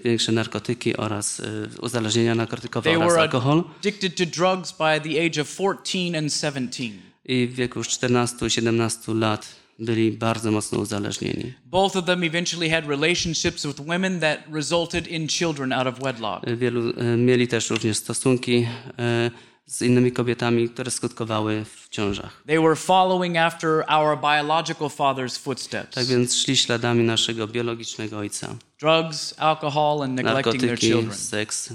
większe 0.04 0.32
narkotyki 0.32 0.96
oraz 0.96 1.40
e, 1.40 1.68
uzależnienia 1.80 2.34
narkotykowe 2.34 2.90
They 2.90 2.98
oraz 2.98 3.18
alkohol. 3.18 3.64
addicted 3.78 4.16
to 4.16 4.26
drugs 4.26 4.72
by 4.72 5.10
the 5.10 5.26
age 5.26 5.42
of 5.42 5.48
14 5.48 6.18
and 6.18 6.34
17. 6.34 6.90
I 7.24 7.46
w 7.46 7.54
wieku 7.54 7.78
już 7.78 7.88
14-17 7.88 9.18
lat 9.18 9.61
byli 9.84 10.12
bardzo 10.12 10.50
mocno 10.50 10.78
uzależnieni. 10.78 11.52
Both 11.64 11.96
of 11.96 12.04
them 12.04 12.24
eventually 12.24 12.70
had 12.70 12.86
relationships 12.86 13.66
with 13.66 13.80
women 13.80 14.20
that 14.20 14.38
resulted 14.52 15.08
in 15.08 15.28
children 15.28 15.72
out 15.72 15.86
of 15.86 15.98
wedlock. 15.98 16.42
Wielu 16.56 16.90
e, 16.96 17.16
mieli 17.16 17.48
też 17.48 17.70
również 17.70 17.96
stosunki 17.96 18.66
e, 18.98 19.30
z 19.66 19.82
innymi 19.82 20.12
kobietami, 20.12 20.68
które 20.68 20.90
skutkowały 20.90 21.64
w 21.64 21.88
ciążach. 21.88 22.42
They 22.46 22.60
were 22.60 22.76
following 22.76 23.36
after 23.36 23.84
our 23.88 24.18
biological 24.20 24.88
father's 24.88 25.38
footsteps. 25.38 25.94
Tak 25.94 26.06
więc 26.06 26.36
szli 26.36 26.56
śladami 26.56 27.04
naszego 27.04 27.48
biologicznego 27.48 28.18
ojca. 28.18 28.54
Drugs, 28.80 29.34
alcohol, 29.38 30.02
and 30.02 30.14
neglecting 30.14 30.60
their 30.60 30.78
children. 30.78 31.14
seks, 31.14 31.72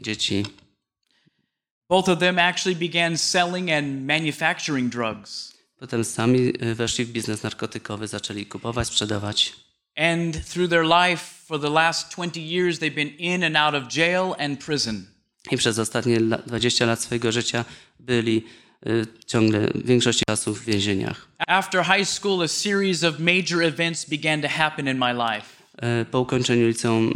dzieci. 0.00 0.44
Both 1.88 2.08
of 2.08 2.18
them 2.18 2.38
actually 2.38 2.76
began 2.76 3.18
selling 3.18 3.70
and 3.70 4.06
manufacturing 4.06 4.92
drugs. 4.92 5.49
Potem 5.80 6.04
sami 6.04 6.52
e, 6.60 6.74
weszli 6.74 7.04
w 7.04 7.12
biznes 7.12 7.42
narkotykowy, 7.42 8.08
zaczęli 8.08 8.46
kupować, 8.46 8.88
sprzedawać. 8.88 9.52
And 9.96 10.48
through 10.52 10.70
their 10.70 10.84
life, 10.84 11.24
for 11.46 11.60
the 11.60 11.70
last 11.70 12.10
20 12.14 12.40
years, 12.40 12.78
they've 12.78 12.94
been 12.94 13.08
in 13.08 13.44
and 13.44 13.56
out 13.56 13.74
of 13.84 13.96
jail 13.96 14.34
and 14.38 14.64
prison. 14.64 15.06
I 15.50 15.56
przez 15.56 15.78
ostatnie 15.78 16.16
la- 16.16 16.38
20 16.46 16.86
lat 16.86 17.02
swojego 17.02 17.32
życia 17.32 17.64
byli 18.00 18.44
y, 18.86 19.06
ciągle 19.26 19.68
większość 19.84 20.20
czasu 20.28 20.54
w 20.54 20.64
więzieniach. 20.64 21.28
After 21.46 21.84
high 21.84 22.08
school, 22.08 22.42
a 22.42 22.48
series 22.48 23.04
of 23.04 23.18
major 23.18 23.62
events 23.62 24.04
began 24.08 24.42
to 24.42 24.48
happen 24.48 24.88
in 24.88 24.98
my 24.98 25.12
life. 25.12 25.46
E, 25.82 26.04
Po 26.04 26.20
ukończeniu 26.20 26.68
liceum 26.68 27.12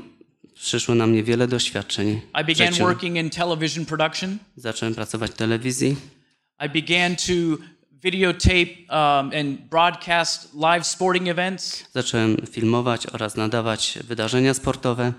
przyszło 0.55 0.95
na 0.95 1.07
mnie 1.07 1.23
wiele 1.23 1.49
doświadczeń. 1.49 2.21
I 2.43 2.45
began 2.45 2.75
working 2.75 3.17
in 3.17 3.31
television 3.31 3.87
production. 3.87 4.39
Zacząłem 4.57 4.95
pracować 4.95 5.31
w 5.31 5.35
telewizji. 5.35 5.97
I 6.67 6.69
began 6.83 7.17
to 7.17 7.33
videotape 8.05 8.87
um, 8.91 9.31
and 9.41 9.59
broadcast 9.71 10.55
live 10.55 10.87
sporting 10.87 11.29
events. 11.29 11.85
Zacząłem 11.93 12.37
filmować 12.51 13.07
oraz 13.07 13.37
nadawać 13.37 13.99
wydarzenia 14.05 14.55
sportowe. 14.55 15.13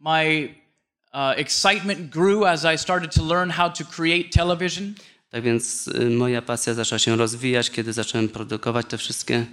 My 0.00 0.48
uh, 1.12 1.38
excitement 1.38 2.10
grew 2.10 2.42
as 2.42 2.64
I 2.74 2.78
started 2.78 3.14
to 3.14 3.24
learn 3.24 3.50
how 3.50 3.70
to 3.70 3.84
create 3.84 4.24
television. 4.30 4.94
Tak 5.30 5.42
więc 5.42 5.88
y, 5.88 6.10
moja 6.10 6.42
pasja 6.42 6.74
zaczęła 6.74 6.98
się 6.98 7.16
rozwijać, 7.16 7.70
kiedy 7.70 7.92
zacząłem 7.92 8.28
produkować 8.28 8.86
te 8.86 8.98
wszystkie 8.98 9.46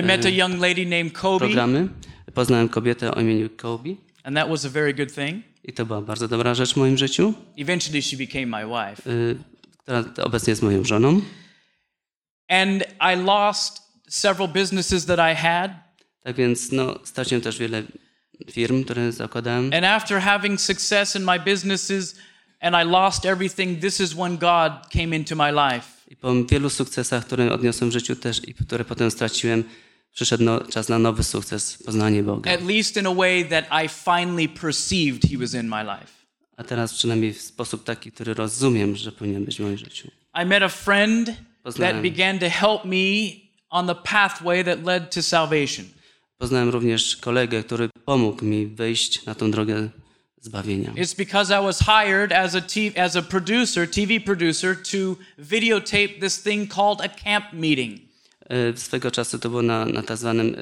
I 0.00 0.02
met 0.02 0.26
a 0.26 0.28
young 0.28 0.60
lady 0.60 0.86
named 0.86 1.12
Kobe, 1.12 1.38
programy. 1.38 1.88
Poznałem 2.34 2.68
kobietę 2.68 3.14
o 3.14 3.20
imieniu 3.20 3.50
Kobe 3.56 3.90
and 4.24 4.36
that 4.36 4.48
was 4.48 4.64
a 4.64 4.68
very 4.70 4.94
good 4.94 5.14
thing. 5.14 5.44
i 5.64 5.72
to 5.72 5.86
była 5.86 6.02
bardzo 6.02 6.28
dobra 6.28 6.54
rzecz 6.54 6.74
w 6.74 6.76
moim 6.76 6.98
życiu, 6.98 7.34
Eventually, 7.58 8.02
she 8.02 8.16
became 8.16 8.46
my 8.46 8.66
wife. 8.66 9.10
y, 9.10 9.36
która 9.78 10.04
obecnie 10.24 10.50
jest 10.50 10.62
moją 10.62 10.84
żoną. 10.84 11.20
And 12.48 12.82
I 13.00 13.24
lost 13.24 13.82
several 14.08 14.48
businesses 14.48 15.06
that 15.06 15.18
I 15.18 15.34
had. 15.34 15.70
Tak 16.22 16.36
więc 16.36 16.72
no, 16.72 16.98
straciłem 17.04 17.42
też 17.42 17.58
wiele 17.58 17.82
firm, 18.50 18.84
które 18.84 19.12
zakładałem. 19.12 19.64
And 19.74 19.84
after 19.84 20.20
having 20.20 20.60
success 20.60 21.16
in 21.16 21.24
my 21.24 21.40
businesses 21.40 22.16
and 22.60 22.76
I 22.86 22.90
lost 22.90 23.26
everything, 23.26 23.80
this 23.80 24.00
is 24.00 24.12
when 24.14 24.38
God 24.38 24.72
came 24.92 25.16
into 25.16 25.36
my 25.36 25.52
life. 25.52 25.96
I 26.08 26.16
po 26.16 26.44
wielu 26.44 26.70
sukcesach, 26.70 27.26
które 27.26 27.52
odniosłem 27.52 27.90
w 27.90 27.92
życiu 27.92 28.16
też 28.16 28.48
i 28.48 28.54
które 28.54 28.84
potem 28.84 29.10
straciłem, 29.10 29.64
przyszedł 30.12 30.44
no, 30.44 30.60
czas 30.60 30.88
na 30.88 30.98
nowy 30.98 31.24
sukces, 31.24 31.82
poznanie 31.84 32.22
Boga. 32.22 32.52
At 32.52 32.62
least 32.62 32.96
in 32.96 33.06
a 33.06 33.14
way 33.14 33.44
that 33.44 33.64
I 33.84 33.88
finally 33.88 34.48
perceived 34.48 35.30
He 35.30 35.38
was 35.38 35.54
in 35.54 35.68
my 35.68 35.82
life. 35.82 36.16
A 36.56 36.64
teraz 36.64 36.94
przynajmniej 36.94 37.32
w 37.32 37.42
sposób 37.42 37.84
taki, 37.84 38.12
który 38.12 38.34
rozumiem, 38.34 38.96
że 38.96 39.12
powinien 39.12 39.44
być 39.44 39.56
w 39.56 39.60
moim 39.60 39.78
życiu. 39.78 40.10
I 40.42 40.46
met 40.46 40.62
a 40.62 40.68
friend 40.68 41.30
that 41.74 41.74
Poznałem. 41.74 42.02
began 42.02 42.38
to 42.38 42.48
help 42.48 42.84
me 42.84 43.30
on 43.70 43.86
the 43.86 43.94
pathway 43.94 44.64
that 44.64 44.84
led 44.84 45.10
to 45.14 45.22
salvation. 45.22 45.86
Poznałem 46.38 46.68
również 46.68 47.16
kolegę, 47.16 47.62
który 47.62 47.88
pomógł 48.04 48.44
mi 48.44 48.66
wejść 48.66 49.24
na 49.24 49.34
tą 49.34 49.50
drogę 49.50 49.88
zbawienia. 50.40 50.90
It's 50.92 51.16
because 51.16 51.60
I 51.60 51.62
was 51.62 51.78
hired 51.78 52.32
as 52.32 52.54
a, 52.54 52.60
t- 52.60 53.02
as 53.02 53.16
a 53.16 53.22
producer, 53.22 53.90
TV 53.90 54.20
producer, 54.20 54.76
to 54.76 55.16
videotape 55.38 56.08
this 56.20 56.42
thing 56.42 56.74
called 56.74 57.00
a 57.00 57.08
camp 57.08 57.44
meeting. 57.52 58.00
E, 58.48 58.76
Swego 58.76 59.10
czasu 59.10 59.38
to 59.38 59.48
było 59.48 59.62
na, 59.62 59.84
na 59.84 60.02
tak 60.02 60.16
zwanym 60.16 60.54
e, 60.54 60.58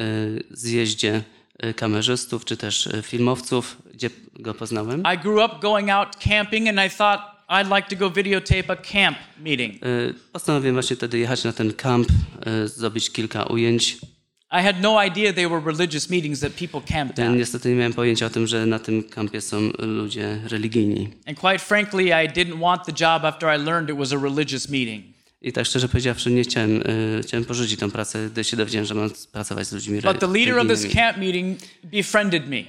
zjeździe 0.51 1.23
e, 1.59 1.75
kamerzystów 1.75 2.45
czy 2.45 2.57
też 2.57 2.89
filmowców, 3.03 3.77
gdzie 3.95 4.11
go 4.39 4.55
poznałem. 4.55 5.03
I 5.15 5.19
grew 5.19 5.45
up 5.45 5.55
going 5.61 5.91
out 5.91 6.17
camping 6.17 6.69
and 6.69 6.79
I 6.87 6.97
thought 6.97 7.34
I'd 7.49 7.77
like 7.77 7.89
to 7.89 7.97
go 7.97 8.11
videotape 8.11 8.71
a 8.73 8.77
camp 8.77 9.19
meeting. 9.41 9.75
E, 9.75 9.87
Postanowiłem 10.33 10.75
właśnie 10.75 10.97
wtedy 10.97 11.19
jechać 11.19 11.45
na 11.45 11.53
ten 11.53 11.73
kamp, 11.73 12.09
e, 12.47 12.69
zrobić 12.69 13.11
kilka 13.11 13.43
ujęć. 13.45 13.97
I 14.53 14.63
had 14.63 14.81
no 14.83 15.05
idea 15.05 15.33
they 15.33 15.49
were 15.49 15.61
religious 15.67 16.11
meetings 16.11 16.41
that 16.41 16.53
people 16.53 16.81
camped 16.95 17.19
at. 17.19 17.35
niestety 17.37 17.69
nie 17.69 17.75
miałem 17.75 17.93
pojęcia 17.93 18.27
o 18.27 18.31
tym, 18.31 18.47
że 18.47 18.67
na 18.67 18.79
tym 18.79 19.03
kampie 19.03 19.41
są 19.41 19.71
ludzie 19.79 20.41
religijni. 20.49 21.09
And 21.27 21.39
quite 21.41 21.59
frankly, 21.59 22.05
I 22.05 22.29
didn't 22.29 22.61
want 22.61 22.85
the 22.87 22.93
job 23.05 23.25
after 23.25 23.61
I 23.61 23.65
learned 23.65 23.91
it 23.91 23.97
was 23.97 24.13
a 24.13 24.17
religious 24.19 24.69
meeting. 24.69 25.05
I 25.43 25.53
tak 25.53 25.67
szczerze 25.67 25.89
powiedziawszy, 25.89 26.31
nie 26.31 26.43
chciałem, 26.43 26.83
e, 27.19 27.23
chciałem 27.23 27.45
porzucić 27.45 27.81
tą 27.81 27.91
pracę, 27.91 28.29
gdy 28.33 28.45
się 28.45 28.57
dowiedziałem, 28.57 28.87
że 28.87 28.95
mam 28.95 29.11
pracować 29.33 29.67
z 29.67 29.73
ludźmi 29.73 29.99
re- 29.99 30.13
But 30.13 30.21
the 30.21 30.27
leader 30.27 30.59
of 30.59 30.69
this 30.69 30.83
religijnymi. 30.83 30.95
camp 30.95 31.19
meeting 31.19 31.59
befriended 31.85 32.49
me. 32.49 32.65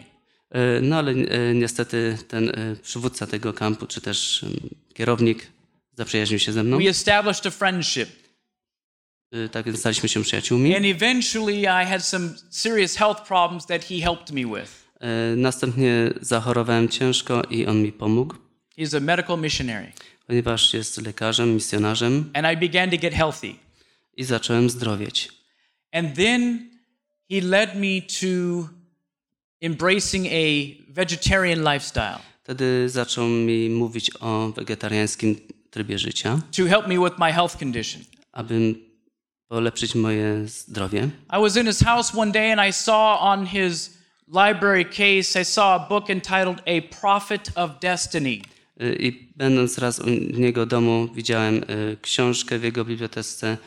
E, 0.52 0.82
No 0.82 0.96
ale 0.98 1.12
e, 1.12 1.54
niestety 1.54 2.18
ten 2.28 2.50
e, 2.50 2.76
przywódca 2.76 3.28
tego 3.28 3.54
kampu, 3.54 3.88
czy 3.88 4.02
też 4.02 4.46
kierownik 4.94 5.48
zaprzyjaźnił 5.98 6.40
się 6.40 6.52
ze 6.52 6.64
mną. 6.64 6.78
We 6.78 6.90
established 6.90 7.46
a 7.46 7.52
friendship. 7.52 8.10
Tak 9.52 9.66
więc 9.66 9.80
staliśmy 9.80 10.10
się 10.10 10.22
przyjaciółmi. 10.24 10.76
And 10.76 10.86
eventually, 10.86 11.60
I 11.62 11.86
had 11.86 12.06
some 12.06 12.30
serious 12.50 12.96
health 12.96 13.22
problems 13.28 13.66
that 13.66 13.86
he 13.86 13.96
helped 14.00 14.32
me 14.32 14.42
with. 14.60 14.86
Następnie 15.38 16.14
zachorowałem 16.22 16.90
ciężko 16.90 17.42
i 17.50 17.66
on 17.66 17.82
mi 17.82 17.92
pomógł, 17.92 18.36
He's 18.78 18.98
a 18.98 19.00
medical 19.00 19.40
missionary. 19.40 19.92
ponieważ 20.28 20.74
jest 20.74 21.02
lekarzem, 21.02 21.54
misjonarzem 21.54 22.32
And 22.34 22.48
I 22.54 22.58
began 22.68 22.90
to 22.92 22.98
get 22.98 23.14
healthy. 23.14 23.56
i 24.18 24.24
zacząłem 24.24 24.70
zdrowieć. 24.70 25.30
And 25.92 26.16
then 26.16 26.70
he 27.32 27.42
led 27.42 27.76
me 27.76 28.02
to 28.02 28.70
embracing 29.66 30.28
a 30.28 30.76
vegetarian 30.90 31.60
lifestyle 31.74 32.20
Wtedy 32.44 32.90
zaczął 32.90 33.28
mi 33.28 33.70
mówić 33.70 34.12
o 34.20 34.52
wegetariańskim 34.56 35.36
trybie 35.70 36.00
życia, 36.00 36.40
to 36.58 36.66
help 36.66 36.88
me 36.88 37.10
with 37.10 37.20
my 37.20 37.34
health 37.34 37.60
condition. 37.60 38.02
aby 38.32 38.76
polepszyć 39.48 39.96
moje 39.96 40.48
zdrowie. 40.48 41.10
I 41.38 41.42
was 41.42 41.58
in 41.58 41.66
his 41.68 41.84
house 41.84 42.18
one 42.18 42.32
day 42.32 42.52
and 42.52 42.62
I 42.70 42.74
saw 42.74 43.20
on 43.20 43.46
his 43.46 43.98
library 44.28 44.86
case, 44.86 45.42
I 45.42 45.46
saw 45.46 45.76
a 45.76 45.80
book 45.90 46.10
entitled 46.10 46.62
A 46.66 46.82
Prophet 47.02 47.52
of 47.56 47.72
Destiny. 47.82 48.42
Y, 48.82 48.96
I 49.00 49.30
będąc 49.36 49.78
raz 49.78 50.00
u 50.00 50.10
niego 50.40 50.66
domu, 50.66 51.08
widziałem 51.16 51.56
y, 51.56 51.98
książkę 52.02 52.60
w 52.60 52.64
jego 52.64 52.86
bibliotece, 52.86 53.58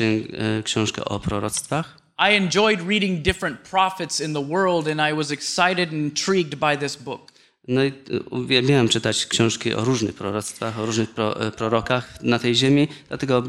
y, 0.00 0.62
książkę 0.62 1.04
o 1.04 1.20
proroctwach. 1.20 2.01
I 2.18 2.36
enjoyed 2.36 2.80
reading 2.88 3.22
different 3.22 3.58
prophets 3.70 4.20
in 4.20 4.32
the 4.32 4.42
world 4.48 4.88
and 4.88 5.00
I 5.10 5.14
was 5.14 5.30
excited 5.30 5.92
and 5.92 5.92
intrigued 5.92 6.58
by 6.58 6.76
this 6.76 6.96
book. 6.96 7.32
No 7.68 7.84
i 7.84 7.92
y, 8.10 8.22
uwielbiałem 8.30 8.88
czytać 8.88 9.26
książki 9.26 9.74
o 9.74 9.84
różnych 9.84 10.14
proroctwach, 10.14 10.78
o 10.78 10.86
różnych 10.86 11.10
pro, 11.10 11.46
y, 11.46 11.50
prorokach 11.50 12.22
na 12.22 12.38
tej 12.38 12.54
ziemi, 12.54 12.88
dlatego 13.08 13.42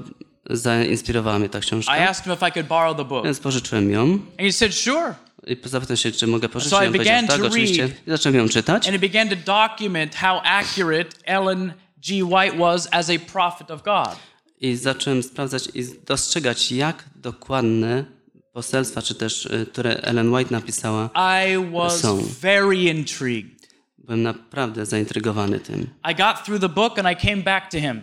zainspirowała 0.49 1.39
mnie 1.39 1.49
ta 1.49 1.59
I 1.59 1.61
książka. 1.61 1.93
asked 1.93 2.23
him 2.23 2.33
if 2.33 2.47
I 2.47 2.51
could 2.51 2.67
borrow 2.67 2.97
the 2.97 3.05
book. 3.05 3.25
Więc 3.25 3.39
pożyczyłem 3.39 3.91
ją 3.91 4.01
And 4.03 4.39
he 4.39 4.51
said, 4.51 4.75
sure. 4.75 5.15
i 5.47 5.57
zapytał 5.63 5.97
się, 5.97 6.11
czy 6.11 6.27
mogę 6.27 6.49
pożyczyć. 6.49 6.77
So 6.77 6.85
I 6.85 6.91
began 6.91 7.27
tak, 7.27 7.39
to 7.39 7.47
oczywiście. 7.47 7.81
read. 7.81 8.07
I 8.07 8.09
zacząłem 8.09 8.35
ją 8.35 8.49
czytać. 8.49 8.87
And 8.87 8.95
it 8.95 9.01
began 9.01 9.29
to 9.29 9.35
document 9.35 10.15
how 10.15 10.41
accurate 10.43 11.09
Ellen 11.25 11.73
G. 12.07 12.23
White 12.23 12.57
was 12.57 12.87
as 12.91 13.09
a 13.09 13.19
prophet 13.31 13.71
of 13.71 13.83
God. 13.83 14.15
I 14.61 14.75
zacząłem 14.75 15.23
sprawdzać 15.23 15.69
i 15.73 15.83
dostrzegać, 16.07 16.71
jak 16.71 17.03
dokładne 17.15 18.05
poselstwa, 18.53 19.01
czy 19.01 19.15
też, 19.15 19.45
y, 19.45 19.65
które 19.71 19.95
Ellen 19.97 20.33
White 20.33 20.51
napisała, 20.51 21.09
I 21.47 21.71
was 21.73 21.99
Są. 21.99 22.23
very 22.41 22.75
intrigued. 22.83 23.67
byłem 23.97 24.23
naprawdę 24.23 24.85
zaintrygowany 24.85 25.59
tym. 25.59 25.87
I 26.11 26.15
got 26.15 26.45
through 26.45 26.61
the 26.61 26.69
book 26.69 26.99
and 26.99 27.07
I 27.11 27.27
came 27.27 27.41
back 27.43 27.71
to 27.71 27.79
him. 27.79 28.01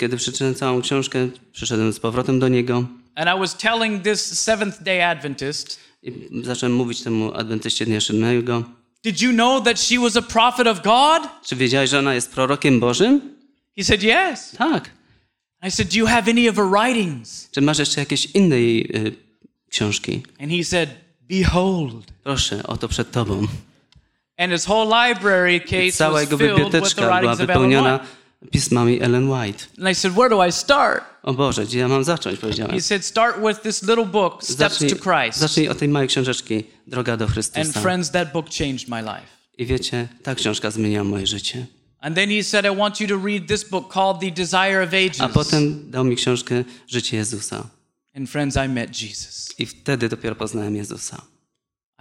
Kiedy 0.00 0.16
przeczytałem 0.16 0.54
całą 0.54 0.82
książkę, 0.82 1.28
przyszedłem 1.52 1.92
z 1.92 2.00
powrotem 2.00 2.38
do 2.38 2.48
niego 2.48 2.84
And 3.14 3.28
I 3.36 3.40
was 3.40 3.56
telling 3.56 4.02
this 4.04 4.38
Seventh 4.40 4.82
day 4.82 5.06
Adventist, 5.06 5.80
i 6.02 6.12
zacząłem 6.42 6.74
mówić 6.76 7.02
temu 7.02 7.34
adwentyście 7.34 7.86
Dnia 7.86 8.00
Siódmego. 8.00 8.62
Did 9.04 9.22
you 9.22 9.32
know 9.32 9.64
that 9.64 9.80
she 9.80 9.98
was 9.98 10.16
a 10.16 10.22
prophet 10.22 10.66
of 10.66 10.82
God? 10.82 11.28
Czy 11.46 11.56
wiedziałeś, 11.56 11.90
że 11.90 11.98
ona 11.98 12.14
jest 12.14 12.32
prorokiem 12.32 12.80
Bożym? 12.80 13.20
He 13.78 13.84
said, 13.84 14.02
Yes. 14.02 14.50
Tak. 14.58 14.90
I 15.68 15.70
said, 15.70 15.88
Do 15.90 15.96
you 15.98 16.06
have 16.06 16.30
any 16.30 16.50
of 16.50 16.56
her 16.56 16.64
writings? 16.70 17.48
Czy 17.50 17.60
masz 17.60 17.78
jeszcze 17.78 18.00
jakieś 18.00 18.26
inne 18.26 18.60
jej 18.60 18.96
y, 18.96 19.12
książki? 19.70 20.22
And 20.40 20.52
he 20.52 20.64
said, 20.64 20.90
Behold. 21.28 22.12
Proszę, 22.24 22.62
oto 22.66 22.88
przed 22.88 23.10
tobą. 23.10 23.46
And 24.38 24.52
his 24.52 24.68
whole 24.68 25.08
library 25.08 25.60
case 25.60 25.92
Cała 25.92 26.20
jego 26.20 26.36
biblioteczka 26.38 27.20
była 27.20 27.36
wypełniona 27.36 28.00
pismami 28.50 29.02
Ellen 29.02 29.30
White. 29.30 29.64
And 29.78 29.88
I 29.90 29.94
said, 29.94 30.12
Where 30.12 30.28
do 30.30 30.46
I 30.46 30.52
start? 30.52 31.04
O 31.22 31.34
Boże, 31.34 31.64
gdzie 31.64 31.78
ja 31.78 31.88
mam 31.88 32.04
zacząć? 32.04 32.40
Powiedziałem. 32.40 32.74
He 32.74 32.80
said, 32.80 33.04
Start 33.04 33.36
with 33.48 33.60
this 33.60 33.82
little 33.82 34.06
book, 34.06 34.44
Steps 34.44 34.58
Zacznij, 34.58 34.90
to 34.90 34.96
Christ. 34.96 35.38
zacznij 35.38 35.68
od 35.68 35.78
tej 35.78 35.88
małej 35.88 36.08
książeczki, 36.08 36.64
Droga 36.86 37.16
do 37.16 37.24
And 37.24 37.32
Chrystusa. 37.32 37.80
friends, 37.80 38.10
that 38.10 38.32
book 38.32 38.46
changed 38.58 38.88
my 38.88 39.00
life. 39.02 39.26
I 39.58 39.66
wiecie, 39.66 40.08
ta 40.22 40.34
książka 40.34 40.70
zmieniła 40.70 41.04
moje 41.04 41.26
życie. 41.26 41.66
And 42.00 42.14
then 42.16 42.30
he 42.30 42.44
said, 42.44 42.64
I 42.64 42.76
want 42.76 43.00
you 43.00 43.08
to 43.08 43.26
read 43.26 43.48
this 43.48 43.68
book 43.68 43.92
called 43.94 44.20
The 44.20 44.30
Desire 44.30 44.82
of 44.84 44.92
A 44.94 44.96
Ages. 44.96 45.34
potem 45.34 45.90
dał 45.90 46.04
mi 46.04 46.16
książkę 46.16 46.64
Życie 46.86 47.16
Jezusa. 47.16 47.66
And 48.18 48.30
friends, 48.30 48.56
I 48.56 48.68
met 48.68 48.90
Jesus. 48.90 49.48
I 49.58 49.66
wtedy 49.66 50.08
dopiero 50.08 50.34
poznałem 50.34 50.76
Jezusa. 50.76 51.22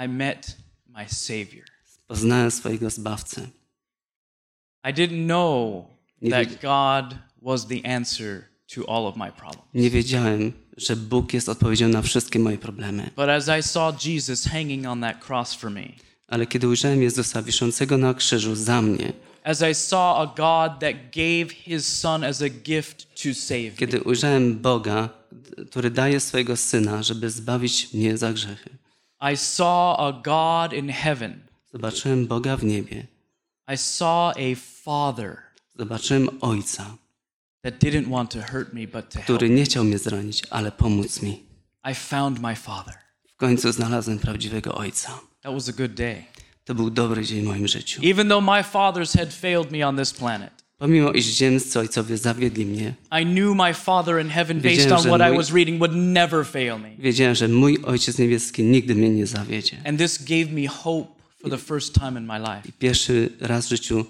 I 0.06 0.08
met 0.08 0.58
my 0.88 1.06
Savior. 1.10 1.65
Poznałem 2.08 2.51
swojego 2.51 2.89
Zbawcę. 2.89 3.41
I 4.84 4.93
didn't 4.93 5.25
know 5.25 5.86
Nie 6.21 6.32
that 6.32 6.62
God 6.62 7.19
was 7.41 7.67
the 7.67 7.95
answer 7.95 8.43
to 8.75 8.89
all 8.89 9.08
of 9.08 9.15
my 9.15 9.32
problems. 9.32 9.67
Nie 9.73 9.89
wiedziałem, 9.89 10.53
że 10.77 10.95
Bóg 10.95 11.34
jest 11.34 11.49
odpowiedzią 11.49 11.88
na 11.88 12.01
wszystkie 12.01 12.39
moje 12.39 12.58
problemy. 12.58 13.10
But 13.15 13.30
as 13.30 13.47
I 13.60 13.63
saw 13.63 14.06
Jesus 14.06 14.45
hanging 14.45 14.88
on 14.88 15.01
that 15.01 15.25
cross 15.30 15.53
for 15.53 15.71
me, 15.71 15.88
Ale 16.27 16.47
kiedy 16.47 16.67
ujrzałem 16.67 17.03
Jezusa 17.03 17.41
wiszącego 17.41 17.97
na 17.97 18.13
krzyżu 18.13 18.56
za 18.56 18.82
mnie, 18.82 19.13
as 19.43 19.62
I 19.71 19.75
saw 19.75 20.17
a 20.17 20.25
God 20.25 20.80
that 20.80 20.95
gave 21.15 21.53
his 21.53 21.99
son 21.99 22.23
as 22.23 22.41
a 22.41 22.49
gift 22.49 23.08
to 23.23 23.34
save 23.34 23.75
kiedy 23.75 24.03
ujrzałem 24.03 24.60
Boga, 24.60 25.10
który 25.69 25.91
daje 25.91 26.19
swojego 26.19 26.57
Syna, 26.57 27.03
żeby 27.03 27.29
zbawić 27.29 27.93
mnie 27.93 28.17
za 28.17 28.33
grzechy, 28.33 28.69
I 29.33 29.38
saw 29.38 29.99
a 29.99 30.12
God 30.23 30.73
in 30.73 30.89
heaven. 30.89 31.39
zobaczyłem 31.71 32.27
Boga 32.27 32.57
w 32.57 32.63
niebie. 32.63 33.07
I 33.73 33.77
saw 33.77 34.33
a 34.38 34.55
father 34.83 35.38
Zobaczyłem 35.75 36.29
Ojca, 36.41 36.97
that 37.62 37.79
didn't 37.79 38.10
want 38.10 38.31
to 38.31 38.39
hurt 38.51 38.73
me, 38.73 38.88
but 38.88 39.10
to 39.13 39.19
który 39.19 39.49
nie 39.49 39.63
chciał 39.63 39.83
mnie 39.83 39.97
zranić, 39.97 40.41
ale 40.49 40.71
pomóc 40.71 41.21
mi. 41.21 41.43
I 41.91 41.95
found 41.95 42.39
my 42.39 42.55
father. 42.55 42.93
W 43.27 43.36
końcu 43.36 43.71
znalazłem 43.71 44.19
prawdziwego 44.19 44.75
Ojca. 44.75 45.19
That 45.41 45.53
was 45.53 45.69
a 45.69 45.73
good 45.73 45.93
day. 45.93 46.23
To 46.63 46.75
był 46.75 46.89
dobry 46.89 47.25
dzień 47.25 47.41
w 47.41 47.45
moim 47.45 47.67
życiu. 47.67 48.01
Even 48.03 48.29
though 48.29 48.45
my 48.45 48.63
fathers 48.63 49.13
had 49.13 49.33
failed 49.33 49.71
me 49.71 49.88
on 49.88 49.97
this 49.97 50.13
planet, 50.13 50.51
Pomimo 50.77 51.11
iż 51.11 51.25
ziemscy 51.25 51.79
ojcowie 51.79 52.17
zawiedli 52.17 52.65
mnie, 52.65 52.93
I 53.21 53.25
knew 53.25 53.55
my 53.55 53.73
father 53.73 54.21
in 54.21 54.29
heaven, 54.29 54.61
based 54.61 54.91
on 54.91 54.99
what 55.03 55.21
I 55.21 55.23
mój- 55.23 55.37
was 55.37 55.51
reading, 55.51 55.79
would 55.79 55.95
never 55.95 56.45
fail 56.45 56.79
me. 56.79 56.89
wiedziałem, 56.99 57.35
że 57.35 57.47
mój 57.47 57.77
Ojciec 57.83 58.17
Niebieski 58.17 58.63
nigdy 58.63 58.95
mnie 58.95 59.09
nie 59.09 59.27
zawiedzie. 59.27 59.77
And 59.85 59.99
this 59.99 60.17
gave 60.17 60.51
me 60.51 60.67
hope 60.67 61.07
for 61.41 61.49
the 61.51 61.57
first 61.57 61.93
time 61.93 62.19
in 62.19 62.25
my 62.25 62.39
life. 62.39 62.71
Pierwszy 62.79 63.29
raz 63.39 63.65
w 63.65 63.69
życiu 63.69 64.05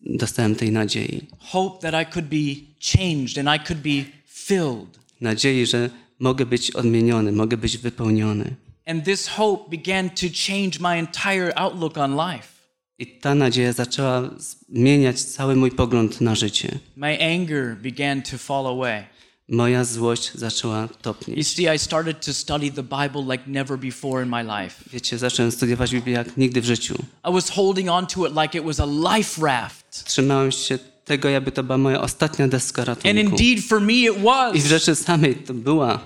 dostałem 0.00 0.54
tej 0.54 0.70
nadziei. 0.72 1.26
Hope 1.38 1.90
that 1.90 2.08
I 2.08 2.12
could 2.12 2.26
be 2.28 2.54
changed 2.80 3.38
and 3.46 3.62
I 3.62 3.66
could 3.66 3.80
be 3.82 4.04
filled. 4.26 4.98
Nadziei, 5.20 5.66
że 5.66 5.90
mogę 6.18 6.46
być 6.46 6.70
odmieniony, 6.70 7.32
mogę 7.32 7.56
być 7.56 7.78
wypełniony. 7.78 8.54
And 8.86 9.04
this 9.04 9.26
hope 9.28 9.70
began 9.76 10.10
to 10.10 10.26
change 10.46 10.78
my 10.80 10.94
entire 10.98 11.52
outlook 11.56 11.98
on 11.98 12.12
life. 12.32 12.57
I 12.98 13.06
ta 13.06 13.34
nadzieja 13.34 13.72
zaczęła 13.72 14.30
zmieniać 14.38 15.22
cały 15.22 15.56
mój 15.56 15.70
pogląd 15.70 16.20
na 16.20 16.34
życie. 16.34 16.78
My 16.96 17.18
anger 17.36 17.76
began 17.82 18.22
to 18.22 18.38
fall 18.38 18.66
away. 18.66 19.04
Moja 19.48 19.84
złość 19.84 20.32
zaczęła 20.34 20.82
You 20.82 20.88
topnieć. 21.02 21.48
see, 21.48 21.74
I 21.74 21.78
started 21.78 22.26
to 22.26 22.34
study 22.34 22.70
the 22.72 22.82
Bible 22.82 23.22
like 23.36 23.44
never 23.46 23.78
before 23.78 24.24
in 24.24 24.28
my 24.28 24.42
life. 24.42 24.84
Wiecie, 24.92 25.18
zacząłem 25.18 25.52
studiować 25.52 25.90
Biblię 25.90 26.12
jak 26.14 26.36
nigdy 26.36 26.60
w 26.60 26.64
życiu. 26.64 26.94
I 27.30 27.32
was 27.32 27.50
holding 27.50 27.88
on 27.90 28.06
to 28.06 28.26
it 28.26 28.32
like 28.42 28.58
it 28.58 28.64
was 28.64 28.80
a 28.80 29.16
life 29.16 29.46
raft. 29.46 30.04
Trzymałem 30.04 30.52
się 30.52 30.78
tego, 31.04 31.28
jakby 31.28 31.52
to 31.52 31.62
była 31.62 31.78
moja 31.78 32.00
ostatnia 32.00 32.48
deska 32.48 32.82
And 32.82 32.88
ratunku. 32.88 33.18
indeed, 33.20 33.64
for 33.64 33.80
me, 33.80 33.92
it 33.92 34.14
I 34.54 34.60
w 34.60 34.66
rzeczy 34.66 34.94
samej 34.94 35.34
to 35.36 35.54
była. 35.54 36.00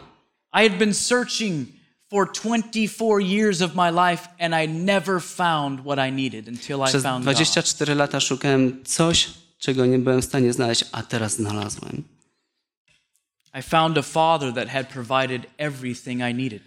I 0.55 0.69
had 0.69 0.79
been 0.79 0.95
searching 0.95 1.69
for 2.13 2.27
24 2.27 3.23
years 3.23 3.63
of 3.63 3.75
my 3.75 3.91
life, 3.91 4.29
and 4.39 4.55
I 4.55 4.67
never 4.67 5.21
found 5.21 5.81
what 5.81 5.99
I 5.99 6.11
needed 6.11 6.49
until 6.49 6.83
I 6.83 6.89
Przez 6.89 7.03
found 7.03 7.25
God. 7.25 7.35
24 7.35 7.95
lata 7.95 8.21
szukałem 8.21 8.85
coś, 8.85 9.31
czego 9.59 9.87
nie 9.87 9.99
byłem 9.99 10.23
w 10.23 10.25
stanie 10.25 10.53
znaleźć, 10.53 10.85
a 10.93 11.03
teraz 11.03 11.37
znalazłem. 11.37 12.03
I 13.55 13.63
found 13.63 13.99
a 13.99 14.03
father 14.03 14.55
that 14.55 14.69
had 14.69 14.89
provided 14.89 15.47
everything 15.59 16.21
I 16.31 16.35
needed. 16.35 16.63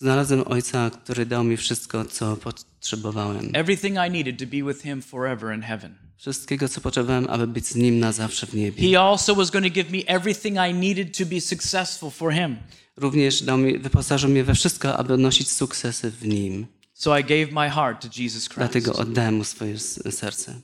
Znalazłem 0.00 0.42
ojca, 0.46 0.90
który 0.90 1.26
dał 1.26 1.44
mi 1.44 1.56
wszystko, 1.56 2.04
co 2.04 2.36
potrzebowałem. 2.36 3.50
Everything 3.52 3.96
I 4.08 4.10
needed 4.10 4.38
to 4.38 4.46
be 4.46 4.72
with 4.72 4.82
him 4.82 5.02
forever 5.02 5.54
in 5.54 5.62
heaven. 5.62 5.94
Wszystkiego, 6.16 6.68
co 6.68 6.80
potrzebowałem, 6.80 7.26
aby 7.30 7.46
być 7.46 7.66
z 7.66 7.74
nim 7.74 7.98
na 7.98 8.12
zawsze 8.12 8.46
w 8.46 8.54
niebie. 8.54 8.90
He 8.90 9.00
also 9.00 9.34
was 9.34 9.50
going 9.50 9.66
to 9.66 9.72
give 9.72 9.90
me 9.90 9.98
everything 10.06 10.56
I 10.70 10.74
needed 10.74 11.18
to 11.18 11.26
be 11.26 11.40
successful 11.40 12.10
for 12.10 12.32
him. 12.32 12.56
Również 13.00 13.42
dał 13.42 13.58
mi, 13.58 13.78
wyposażył 13.78 14.30
mnie 14.30 14.44
we 14.44 14.54
wszystko, 14.54 14.96
aby 14.96 15.14
odnosić 15.14 15.50
sukcesy 15.50 16.10
w 16.10 16.26
nim. 16.26 16.66
So 16.94 17.18
I 17.18 17.22
gave 17.22 17.52
my 17.52 17.70
heart 17.70 18.02
to 18.02 18.08
Jesus 18.22 18.48
Christ. 18.48 18.58
Dlatego 18.58 18.92
oddałem 18.92 19.34
mu 19.34 19.44
swoje 19.44 19.78
serce. 20.10 20.60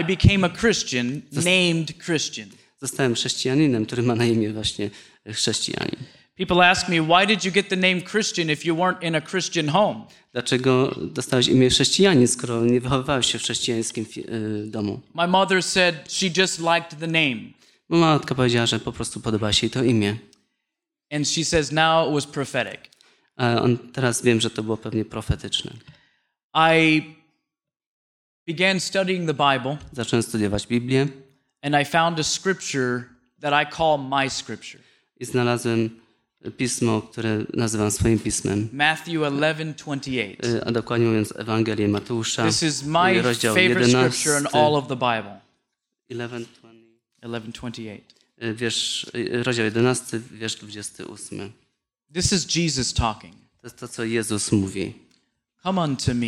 I 0.00 0.04
became 0.04 0.46
a 0.46 0.50
Christian 0.50 1.20
named 1.32 2.04
Christian. 2.04 2.48
Zostałem 2.80 3.14
chrześcijaninem, 3.14 3.86
który 3.86 4.02
ma 4.02 4.14
na 4.14 4.24
imię 4.24 4.52
właśnie 4.52 4.90
chrześcijanin. 5.32 5.96
People 6.36 6.70
ask 6.70 6.88
me, 6.88 7.02
why 7.02 7.26
did 7.26 7.44
you 7.44 7.52
get 7.52 7.68
the 7.68 7.76
name 7.76 8.00
Christian 8.00 8.50
if 8.50 8.68
you 8.68 8.76
weren't 8.76 9.02
in 9.02 9.14
a 9.14 9.20
Christian 9.20 9.68
home? 9.68 10.00
Dlaczego 10.32 10.94
dostałeś 11.00 11.48
imię 11.48 11.70
chrześcijanin, 11.70 12.28
skoro 12.28 12.64
nie 12.64 12.80
wychowywałeś 12.80 13.32
się 13.32 13.38
w 13.38 13.42
chrześcijańskim 13.42 14.06
y, 14.16 14.66
domu? 14.66 15.00
My 15.14 15.28
mother 15.28 15.62
said 15.62 15.94
she 16.08 16.26
just 16.36 16.58
liked 16.58 16.98
the 17.00 17.06
name. 17.06 17.40
Matka 17.88 18.34
powiedziała, 18.34 18.66
że 18.66 18.80
po 18.80 18.92
prostu 18.92 19.20
podoba 19.20 19.52
się 19.52 19.66
jej 19.66 19.70
to 19.70 19.84
imię. 19.84 20.16
And 21.10 21.28
she 21.28 21.44
says 21.44 21.72
now 21.72 22.08
it 22.08 22.14
was 22.14 22.26
prophetic. 22.26 22.80
On, 23.36 23.78
teraz 23.78 24.22
wiem, 24.22 24.40
że 24.40 24.50
to 24.50 24.62
było 24.62 24.76
pewnie 24.76 25.04
profetyczne. 25.04 25.72
I 26.54 27.02
began 28.46 28.80
studying 28.80 29.26
the 29.26 29.34
Bible 29.34 29.78
Zacząłem 29.92 30.22
studiować 30.22 30.66
Biblię 30.66 31.06
and 31.62 31.74
I 31.82 31.84
found 31.84 32.20
a 32.20 32.22
scripture 32.22 33.04
that 33.40 33.66
I 33.66 33.76
call 33.76 33.98
my 33.98 34.30
scripture. 34.30 34.80
i 35.20 35.24
znalazłem 35.24 36.00
pismo, 36.56 37.02
które 37.02 37.44
nazywam 37.54 37.90
swoim 37.90 38.18
pismem. 38.18 38.68
Matthew 38.72 39.14
11:28. 39.14 40.44
Y, 40.44 40.64
A 40.64 40.72
dokładnie 40.72 41.06
mówiąc 41.06 41.34
Ewangelię 41.36 41.88
Mateusza, 41.88 42.46
This 42.46 42.62
is 42.62 42.82
my 42.82 43.22
rozdział 43.22 43.54
favorite 43.54 43.80
11, 43.80 44.10
scripture 44.12 44.40
in 44.40 44.46
all 44.60 44.74
of 44.74 44.88
the 44.88 44.96
Bible. 44.96 45.40
11, 46.08 46.48
11:28. 47.22 48.00
y, 48.00 48.19
wiersz, 48.54 49.06
rozdział 49.44 49.64
11, 49.64 50.20
wiersz 50.32 50.54
28. 50.56 51.52
This 52.14 52.32
is 52.32 52.56
Jesus 52.56 52.94
talking. 52.94 53.34
To 53.60 53.66
jest 53.66 53.76
to, 53.78 53.88
co 53.88 54.04
Jezus 54.04 54.52
mówi. 54.52 54.94
Come 55.62 55.82
unto 55.82 56.14
me, 56.14 56.26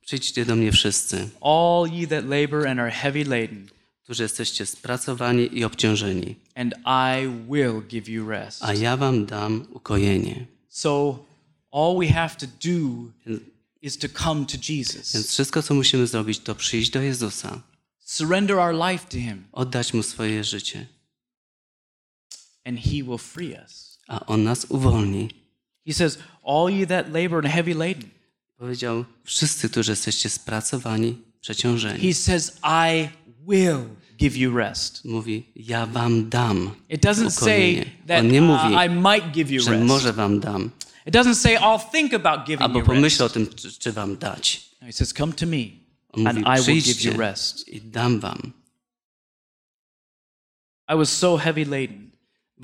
Przyjdźcie 0.00 0.44
do 0.44 0.56
mnie 0.56 0.72
wszyscy, 0.72 1.28
all 1.40 1.86
ye 1.92 2.06
that 2.06 2.24
labor 2.24 2.68
and 2.68 2.80
are 2.80 2.90
heavy 2.90 3.24
laden, 3.24 3.68
którzy 4.02 4.22
jesteście 4.22 4.66
spracowani 4.66 5.58
i 5.58 5.64
obciążeni, 5.64 6.34
and 6.54 6.74
I 6.86 7.28
will 7.52 7.82
give 7.88 8.08
you 8.08 8.28
rest. 8.28 8.62
a 8.64 8.74
ja 8.74 8.96
wam 8.96 9.26
dam 9.26 9.66
ukojenie. 9.72 10.46
So 10.68 11.18
all 11.72 11.98
we 11.98 12.08
have 12.08 12.36
to 12.36 12.46
do 12.46 13.10
is 13.82 13.98
to 13.98 14.08
come 14.08 14.46
to 14.46 14.56
Jesus. 14.68 15.12
Więc 15.12 15.28
wszystko, 15.30 15.62
co 15.62 15.74
musimy 15.74 16.06
zrobić, 16.06 16.38
to 16.38 16.54
przyjść 16.54 16.90
do 16.90 17.02
Jezusa, 17.02 17.60
Surrender 17.98 18.56
our 18.58 18.74
life 18.90 19.06
to 19.08 19.16
him 19.16 19.44
oddać 19.52 19.94
Mu 19.94 20.02
swoje 20.02 20.44
życie, 20.44 20.86
and 22.64 22.78
he 22.78 23.02
will 23.02 23.18
free 23.18 23.54
us. 23.64 23.98
a 24.08 24.20
On 24.26 24.44
nas 24.44 24.66
uwolni. 24.68 25.28
He 25.86 25.92
says, 25.92 26.18
All 26.42 26.70
ye 26.70 26.86
that 26.86 27.12
labor 27.12 27.38
and 27.38 27.46
heavy 27.46 27.74
laden. 27.74 28.10
Powiedział, 28.56 29.04
wszyscy, 29.24 29.68
którzy 29.70 29.92
jesteście 29.92 30.30
spracowani, 30.30 31.18
przeciążeni. 31.40 32.00
He 32.00 32.14
says, 32.14 32.58
I 32.62 33.08
will 33.48 33.84
give 34.18 34.36
you 34.36 34.56
rest. 34.56 35.04
Mówi, 35.04 35.46
ja 35.56 35.86
wam 35.86 36.28
dam 36.30 36.70
It 36.88 37.04
doesn't 37.04 37.30
say 37.30 37.84
that 38.06 38.20
On 38.20 38.28
nie 38.28 38.40
mówi, 38.42 38.74
uh, 38.74 38.84
I 38.86 38.90
might 38.90 39.32
give 39.34 39.50
you 39.50 39.62
że 39.62 39.70
rest. 39.70 39.84
może 39.84 40.12
wam 40.12 40.40
dam, 40.40 40.70
It 41.06 41.14
doesn't 41.14 41.34
say 41.34 41.56
I'll 41.56 41.90
think 41.92 42.14
about 42.14 42.46
giving 42.46 42.62
albo 42.62 42.78
you 42.78 42.84
rest. 42.84 42.94
pomyślę 42.94 43.24
o 43.26 43.28
tym, 43.28 43.46
czy, 43.54 43.72
czy 43.72 43.92
wam 43.92 44.16
dać. 44.16 44.70
No, 44.80 44.86
He 44.86 44.92
says, 44.92 45.12
Come 45.12 45.32
to 45.32 45.46
me 45.46 45.56
On 46.12 46.26
and 46.26 46.38
mówi, 46.38 46.50
I 46.50 46.64
will 46.64 46.74
give 46.74 46.82
przyjdźcie 46.84 47.10
you 47.10 47.18
rest. 47.18 47.68
i 47.68 47.80
dam 47.80 48.20
wam. 48.20 48.52
I 50.88 50.94
was 50.96 51.10
so 51.18 51.36
heavy 51.36 51.64
laden. 51.64 52.10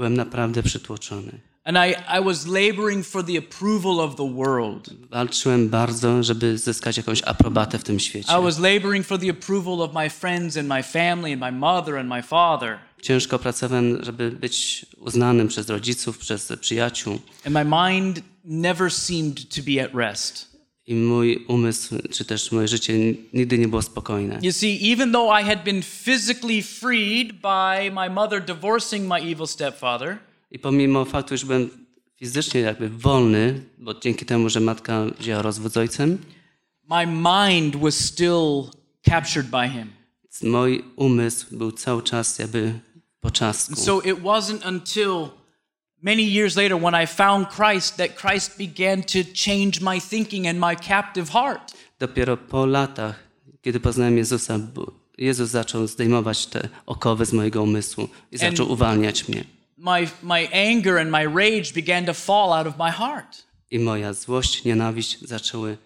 Byłem 0.00 0.14
naprawdę 0.14 0.62
przytłoczony. 0.62 1.40
And 1.64 1.76
I, 1.76 2.18
I 2.20 2.24
was 2.24 2.46
laboring 2.46 3.06
for 3.06 3.24
the 3.24 3.38
approval 3.38 4.00
of 4.00 4.16
the 4.16 4.34
world. 4.34 4.90
Walczyłem 5.10 5.68
bardzo, 5.68 6.22
żeby 6.22 6.58
zyskać 6.58 6.96
jakąś 6.96 7.22
aprobatę 7.22 7.78
w 7.78 7.84
tym 7.84 8.00
świecie. 8.00 8.32
I 8.38 8.42
was 8.42 8.58
laboring 8.58 9.06
for 9.06 9.18
the 9.18 9.30
approval 9.30 9.82
of 9.82 9.94
my 9.94 10.10
friends 10.10 10.56
and 10.56 10.68
my 10.68 10.82
family 10.82 11.32
and 11.32 11.40
my 11.40 11.52
mother 11.52 11.96
and 11.96 12.08
my 12.08 12.22
father. 12.22 12.78
Ciężko 13.02 13.38
pracowałem, 13.38 14.04
żeby 14.04 14.30
być 14.30 14.86
uznanym 14.98 15.48
przez 15.48 15.68
rodziców, 15.68 16.18
przez 16.18 16.52
przyjaciół. 16.60 17.18
And 17.46 17.54
my 17.54 17.64
mind 17.64 18.20
never 18.44 18.92
seemed 18.92 19.48
to 19.48 19.62
be 19.62 19.84
at 19.84 19.94
rest. 19.94 20.49
I 20.90 20.94
mój 20.94 21.44
umysł, 21.48 21.94
czy 22.10 22.24
też 22.24 22.52
moje 22.52 22.68
życie 22.68 22.94
nigdy 23.32 23.58
nie 23.58 23.68
było 23.68 23.82
spokojne. 23.82 24.38
You 24.42 24.52
see, 24.52 24.92
even 24.92 25.12
though 25.12 25.40
I 25.40 25.44
had 25.44 25.64
been 25.64 25.82
physically 25.82 26.62
freed 26.62 27.32
by 27.32 27.90
my 27.92 28.10
mother 28.10 28.44
divorcing 28.44 29.08
my 29.08 29.32
evil 29.32 29.46
stepfather, 29.46 30.18
I 30.50 30.58
pomimo 30.58 31.04
faktu, 31.04 31.36
że 31.36 31.46
byłem 31.46 31.70
fizycznie 32.16 32.60
jakby 32.60 32.88
wolny, 32.88 33.62
bo 33.78 33.94
dzięki 33.94 34.26
temu, 34.26 34.48
że 34.48 34.60
matka 34.60 35.04
wzięła 35.18 35.42
rozwód 35.42 35.72
z 35.72 35.76
ojcem, 35.76 36.18
my 36.90 37.06
mind 37.06 37.76
was 37.76 37.94
still 37.94 38.64
captured 39.08 39.50
by 39.50 39.68
him. 39.68 39.90
mój 40.42 40.84
umysł 40.96 41.46
był 41.56 41.72
cały 41.72 42.02
czas 42.02 42.38
jakby 42.38 42.80
po 43.20 43.30
czasku. 43.30 43.76
So 43.76 44.00
it 44.00 44.18
wasn't 44.18 44.68
until 44.68 45.28
many 46.02 46.22
years 46.22 46.56
later 46.56 46.76
when 46.76 46.94
I 46.94 47.06
found 47.06 47.48
Christ 47.48 47.96
that 47.96 48.16
Christ 48.16 48.58
began 48.58 49.02
to 49.02 49.24
change 49.34 49.80
my 49.80 50.00
thinking 50.00 50.46
and 50.46 50.58
my 50.58 50.76
captive 50.76 51.28
heart. 51.32 51.72
Dopiero 51.98 52.36
po 52.36 52.66
latach, 52.66 53.14
kiedy 53.62 53.80
poznałem 53.80 54.18
Jezusa, 54.18 54.58
Jezus 55.18 55.50
zaczął 55.50 55.86
zdejmować 55.86 56.46
te 56.46 56.68
okowy 56.86 57.26
z 57.26 57.32
mojego 57.32 57.62
umysłu 57.62 58.08
i 58.32 58.38
zaczął 58.38 58.72
uwalniać 58.72 59.28
mnie. 59.28 59.44
My, 59.76 60.08
my 60.22 60.48
anger 60.52 60.98
and 60.98 61.10
my 61.10 61.24
rage 61.24 61.72
began 61.74 62.04
to 62.06 62.14
fall 62.14 62.52
out 62.52 62.66
of 62.66 62.78
my 62.78 62.90
heart 62.90 63.50
I 63.70 63.78
moja 63.78 64.12
złość, 64.12 64.64
nienawiść 64.64 65.20
zaczęły 65.20 65.76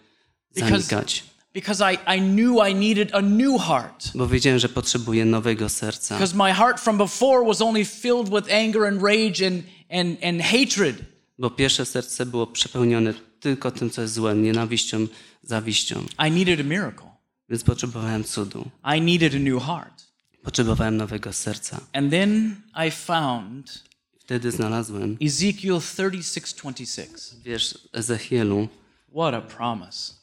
zanikać. 0.51 1.23
because 1.53 1.81
I, 1.81 1.97
I 2.17 2.19
knew 2.19 2.59
I 2.59 2.73
needed 2.73 3.09
a 3.13 3.21
new 3.21 3.61
heart. 3.61 4.11
Bo 4.15 4.27
wiedziałem, 4.27 4.59
że 4.59 4.69
potrzebuję 4.69 5.25
nowego 5.25 5.69
serca. 5.69 6.15
Because 6.15 6.35
my 6.35 6.53
heart 6.53 6.79
from 6.79 6.97
before 6.97 7.45
was 7.45 7.61
only 7.61 7.85
filled 7.85 8.29
with 8.29 8.53
anger 8.53 8.85
and 8.85 9.01
rage 9.03 9.47
and, 9.47 9.63
and, 9.89 10.23
and 10.23 10.41
hatred. 10.41 10.95
Bo 11.39 11.49
pierwsze 11.49 11.85
serce 11.85 12.25
było 12.25 12.47
przepełnione 12.47 13.13
tylko 13.39 13.71
tym, 13.71 13.89
co 13.89 14.01
jest 14.01 14.13
złe, 14.13 14.35
nienawiścią, 14.35 15.07
zawiścią. 15.43 16.05
I 16.27 16.31
needed 16.31 16.59
a 16.59 16.63
miracle. 16.63 17.07
Więc 17.49 17.63
potrzebowałem 17.63 18.23
cudu. 18.23 18.69
I 18.97 19.01
needed 19.01 19.33
a 19.35 19.39
new 19.39 19.63
heart. 19.63 20.03
Potrzebowałem 20.43 20.97
nowego 20.97 21.33
serca. 21.33 21.81
And 21.93 22.11
then 22.11 22.61
I 22.87 22.91
found 22.91 23.83
Wtedy 24.19 24.51
znalazłem 24.51 25.17
Ezekiel 25.21 25.75
36:26. 25.75 27.41
wiersz 27.43 27.77
Ezechielu 27.93 28.67
What 29.09 29.33
a 29.33 29.41
promise. 29.41 30.13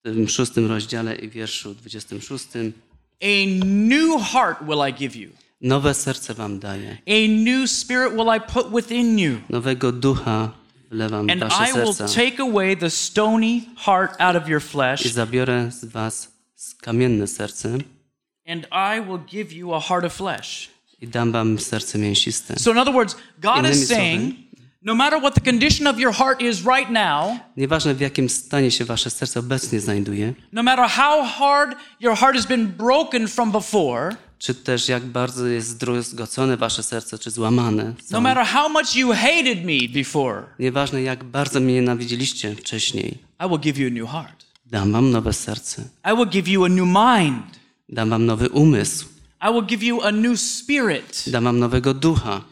w 0.00 0.02
tym 0.02 0.28
szóstym 0.28 0.66
rozdziale 0.66 1.16
i 1.16 1.28
wierszu 1.28 1.74
26. 1.74 2.46
A 3.22 3.26
new 3.64 4.22
heart 4.22 4.58
will 4.62 4.88
I 4.90 4.94
give 4.94 5.16
you. 5.16 5.30
Nowe 5.60 5.94
serce 5.94 6.34
wam 6.34 6.58
daję. 6.58 6.98
A 7.06 7.28
new 7.28 7.66
spirit 7.70 8.12
will 8.14 8.30
I 8.30 8.40
put 8.40 8.72
within 8.72 9.18
you. 9.18 9.40
Nowego 9.50 9.92
ducha 9.92 10.50
wlewam 10.90 11.30
And 11.30 11.42
wasze 11.42 11.70
I 11.70 11.72
will 11.72 11.94
serca. 11.94 12.14
take 12.14 12.40
away 12.42 12.76
the 12.76 12.90
stony 12.90 13.68
heart 13.76 14.10
out 14.20 14.36
of 14.36 14.48
your 14.48 14.60
I 14.60 14.64
flesh, 14.64 15.04
zabiorę 15.04 15.70
z 15.72 15.84
was 15.84 16.28
kamienne 16.82 17.26
serce 17.26 17.78
and 18.46 18.66
I 18.70 19.00
will 19.00 19.18
give 19.26 19.52
you 19.52 19.74
a 19.74 19.80
heart 19.80 20.04
of 20.04 20.12
flesh. 20.12 20.68
i 21.02 21.06
dam 21.06 21.32
wam 21.32 21.58
serce 21.58 21.98
mięsiste. 21.98 22.58
So, 22.58 22.70
in 22.70 22.78
other 22.78 22.94
words, 22.94 23.16
God 23.40 23.58
Innymi 23.58 23.70
is 23.70 23.88
saying, 23.88 24.34
no 24.82 24.94
matter 24.94 25.20
what 25.22 25.34
the 25.34 25.40
condition 25.40 25.86
of 25.86 25.98
your 25.98 26.12
heart 26.12 26.42
is 26.42 26.64
right 26.64 26.90
now, 26.90 27.38
Nieważne 27.56 27.94
w 27.94 28.00
jakim 28.00 28.28
stanie 28.28 28.70
się 28.70 28.84
wasze 28.84 29.10
serce 29.10 29.40
obecnie 29.40 29.80
znajduje, 29.80 30.34
no 30.52 30.62
matter 30.62 30.88
how 30.88 31.24
hard 31.24 31.76
your 32.00 32.16
heart 32.16 32.36
has 32.36 32.46
been 32.46 32.66
broken 32.66 33.28
from 33.28 33.52
before, 33.52 34.16
czy 34.38 34.54
też 34.54 34.88
jak 34.88 35.04
bardzo 35.04 35.46
jest 35.46 35.68
zdruzgocone 35.68 36.56
wasze 36.56 36.82
serce, 36.82 37.18
czy 37.18 37.30
złamane. 37.30 37.94
no 38.10 38.20
matter 38.20 38.46
how 38.46 38.68
much 38.68 38.94
you 38.96 39.12
hated 39.12 39.64
me 39.64 39.88
before, 39.94 40.42
Nieważne 40.58 41.02
jak 41.02 41.24
bardzo 41.24 41.60
mnie 41.60 41.74
nienawidzieliście 41.74 42.54
wcześniej, 42.54 43.18
I 43.46 43.48
will 43.48 43.58
give 43.60 43.78
you 43.78 43.86
a 43.88 43.90
new 44.00 44.10
heart. 44.10 44.44
dam 44.66 44.92
wam 44.92 45.10
nowe 45.10 45.32
serce. 45.32 45.82
I 46.12 46.16
will 46.16 46.28
give 46.28 46.48
you 46.48 46.64
a 46.64 46.68
new 46.68 46.86
mind. 46.86 47.44
Dam 47.88 48.10
wam 48.10 48.26
nowy 48.26 48.48
umysł. 48.50 49.06
I 49.42 49.52
will 49.52 49.66
give 49.66 49.82
you 49.84 50.02
a 50.02 50.12
new 50.12 50.40
spirit. 50.40 51.24
Dam 51.26 51.44
wam 51.44 51.58
nowego 51.58 51.94
ducha. 51.94 52.44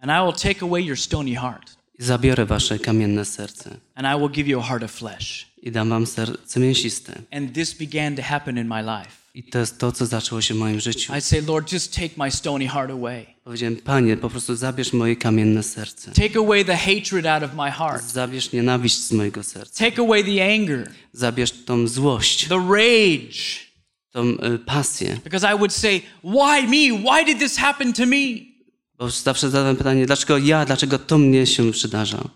And 0.00 0.10
I 0.10 0.24
will 0.26 0.32
take 0.52 0.62
away 0.64 0.82
your 0.84 0.98
stony 0.98 1.34
heart. 1.36 1.76
I 1.98 2.02
zabiorę 2.04 2.46
wasze 2.46 2.78
kamienne 2.78 3.24
serce. 3.24 3.76
And 3.94 4.06
I 4.06 4.20
will 4.22 4.30
give 4.30 4.48
you 4.50 4.60
a 4.60 4.62
heart 4.62 4.82
of 4.82 4.90
flesh. 4.90 5.46
I 5.62 5.70
dam 5.70 5.88
wam 5.88 6.06
serce 6.06 6.60
mięsiste. 6.60 7.22
And 7.32 7.54
this 7.54 7.74
began 7.74 8.16
to 8.16 8.22
happen 8.22 8.58
in 8.58 8.66
my 8.68 8.80
life. 8.82 9.19
I 9.34 9.42
to 9.42 9.58
jest 9.58 9.78
to, 9.78 9.92
co 9.92 10.06
zaczęło 10.06 10.40
się 10.40 10.54
w 10.54 10.56
moim 10.56 10.80
życiu. 10.80 11.16
I 11.16 11.20
say, 11.20 11.42
Lord, 11.42 11.72
just 11.72 11.94
take 11.94 12.10
my 12.16 12.30
stony 12.30 12.68
heart 12.68 12.90
away. 12.90 13.26
Powiedziałem, 13.44 13.76
Panie, 13.76 14.16
po 14.16 14.30
prostu 14.30 14.56
zabierz 14.56 14.92
moje 14.92 15.16
kamienne 15.16 15.62
serce. 15.62 16.12
Take 16.12 16.38
away 16.38 16.64
the 16.64 16.76
hatred 16.76 17.26
out 17.26 17.42
of 17.42 17.54
my 17.54 17.70
heart. 17.70 18.04
Zabierz 18.04 18.52
nienawiść 18.52 18.98
z 18.98 19.12
mojego 19.12 19.42
serca. 19.42 19.84
Take 19.90 20.02
away 20.02 20.24
the 20.24 20.54
anger, 20.54 20.90
Zabierz 21.12 21.52
tą 21.64 21.88
złość, 21.88 22.48
the 22.48 22.66
rage. 22.68 23.70
tą 24.12 24.24
y, 24.54 24.58
pasję. 24.58 25.18
Because 25.24 25.54
I 25.54 25.58
would 25.58 25.72
say, 25.72 26.00
Why 26.24 26.62
me? 26.62 26.98
Why 26.98 27.24
did 27.24 27.38
this 27.38 27.56
happen 27.56 27.92
to 27.92 28.06
me? 28.06 28.50
Bo 28.98 29.10
zawsze 29.10 29.50
zadałem 29.50 29.76
pytanie, 29.76 30.06
dlaczego 30.06 30.38
ja, 30.38 30.64
dlaczego 30.64 30.98
to 30.98 31.18
mnie 31.18 31.46
się 31.46 31.72
przydarza? 31.72 32.28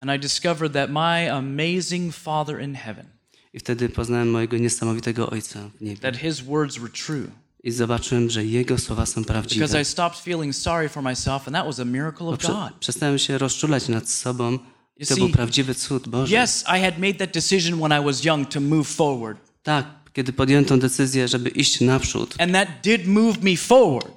And 0.00 0.10
I 0.16 0.18
discovered 0.18 0.72
that 0.72 0.90
my 0.90 1.32
amazing 1.32 2.14
Father 2.14 2.60
in 2.62 2.74
heaven, 2.74 3.06
I 3.52 3.58
wtedy 3.58 3.88
poznałem 3.88 4.30
mojego 4.30 4.56
niesamowitego 4.58 5.30
Ojca 5.30 5.70
w 5.78 5.80
niebie. 5.80 6.00
that 6.00 6.16
his 6.16 6.40
words 6.40 6.78
were 6.78 6.90
true. 6.92 7.26
I 7.62 7.70
zobaczyłem, 7.70 8.30
że 8.30 8.44
Jego 8.44 8.78
słowa 8.78 9.06
są 9.06 9.20
Because 9.20 9.32
prawdziwe. 9.32 9.80
I 9.82 9.84
stopped 9.84 10.20
feeling 10.20 10.56
sorry 10.56 10.88
for 10.88 11.02
myself, 11.02 11.48
and 11.48 11.56
that 11.56 11.66
was 11.66 11.80
a 11.80 11.84
miracle 11.84 12.26
of 12.26 12.38
Prze- 12.38 12.46
God. 12.52 12.72
przestałem 12.80 13.18
się 13.18 13.38
rozczulać 13.38 13.88
nad 13.88 14.08
sobą. 14.08 14.58
I 14.96 15.06
to 15.06 15.16
był 15.16 15.28
prawdziwy 15.28 15.74
cud 15.74 16.08
Boży. 16.08 16.36
Yes, 16.44 16.62
I 16.62 16.80
had 16.80 16.98
made 16.98 17.14
that 17.14 17.32
decision 17.34 17.78
when 17.80 18.02
I 18.02 18.04
was 18.04 18.24
young 18.24 18.48
to 18.48 18.60
move 18.60 18.88
forward. 18.88 19.38
Tak, 19.62 19.86
kiedy 20.12 20.32
podjąłem 20.32 20.64
tę 20.64 20.78
decyzję, 20.78 21.28
żeby 21.28 21.48
iść 21.50 21.80
naprzód. 21.80 22.34
And 22.38 22.52
that 22.52 22.68
did 22.82 23.06
move 23.06 23.42
me 23.42 23.56
forward. 23.56 24.12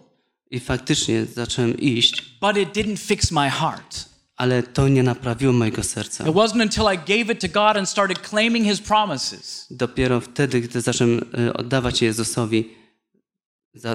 I 0.52 0.60
faktycznie 0.60 1.26
zacząłem 1.26 1.78
iść, 1.80 2.22
but 2.41 2.58
it 2.58 2.69
didn't 2.69 2.98
fix 2.98 3.32
my 3.32 3.50
heart. 3.50 4.06
Ale 4.36 4.63
to 4.63 4.88
nie 4.88 5.04
naprawiło 5.04 5.54
mojego 5.54 5.84
serca. 5.84 6.24
It 6.24 6.36
wasn't 6.36 6.62
until 6.62 6.84
I 6.93 6.98
gave 6.98 7.34
it 7.34 7.39
to 7.39 7.48
God 7.48 7.78
and 7.78 7.89
started 7.89 8.19
claiming 8.30 8.65
His 8.65 8.82
promises 8.82 9.67
Dopiero 9.72 10.22
wtedy, 10.22 10.62
gdy 10.62 10.82
zacząłem 10.82 11.22
e, 11.48 11.54
oddawać 11.54 12.02
je 12.02 12.08
Jezusowi, 12.08 12.69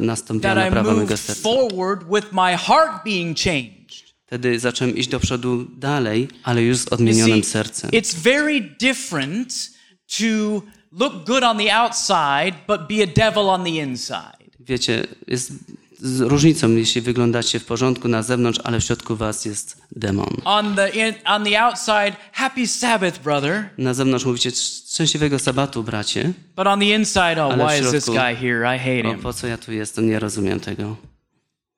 nastąpiła 0.01 0.55
naprawa 0.55 0.95
mojego 0.95 1.17
serca. 1.17 1.43
forward 1.43 2.05
with 2.15 2.33
my 2.33 2.57
heart 2.57 3.05
being 3.05 3.39
changed. 3.39 4.09
Wtedy 4.27 4.59
zacząłem 4.59 4.97
iść 4.97 5.09
do 5.09 5.21
przodu 5.21 5.67
dalej, 5.77 6.29
ale 6.43 6.63
już 6.63 6.77
z 6.79 6.89
odmienionym 6.89 7.45
sercem. 7.45 7.91
it's 7.91 8.15
very 8.15 8.61
different 8.61 9.71
to 10.19 10.63
look 10.93 11.27
good 11.27 11.43
on 11.43 11.59
the 11.59 11.77
outside, 11.77 12.53
but 12.67 12.89
be 12.89 13.03
a 13.03 13.07
devil 13.07 13.49
on 13.49 13.65
the 13.65 13.71
inside. 13.71 14.39
Wiecie, 14.61 15.07
jest 15.27 15.53
z 16.01 16.21
różnicą, 16.21 16.71
jeśli 16.77 17.01
wyglądacie 17.01 17.61
w 17.61 17.65
porządku 17.65 18.09
na 18.09 18.23
zewnątrz, 18.23 18.61
ale 18.65 18.81
w 18.81 18.85
środku 18.85 19.17
was 19.17 19.45
jest 19.45 19.83
demon. 19.93 20.37
On 20.45 20.75
the 20.77 20.89
in, 21.09 21.15
on 21.25 21.45
the 21.45 21.61
outside, 21.63 22.13
happy 22.33 22.67
Sabbath, 22.67 23.23
brother. 23.23 23.69
Na 23.79 23.95
zewnątrz 23.95 24.25
mówicie 24.25 24.51
szczęśliwego 24.51 25.39
sabatu, 25.39 25.83
bracie. 25.83 26.33
But 26.57 26.67
on 26.67 26.81
the 26.81 26.87
inside, 26.87 27.45
oh, 27.45 27.57
why 27.69 27.81
is 27.85 27.91
this 27.91 28.05
środku- 28.07 28.13
guy 28.13 28.37
here? 28.37 28.77
I 28.77 28.79
hate 28.79 29.09
O, 29.09 29.13
him. 29.13 29.23
po 29.23 29.33
co 29.33 29.47
ja 29.47 29.59
tu 29.59 29.73
jestem? 29.73 30.09
Nie 30.09 30.19
rozumiem 30.19 30.61
tego. 30.61 30.97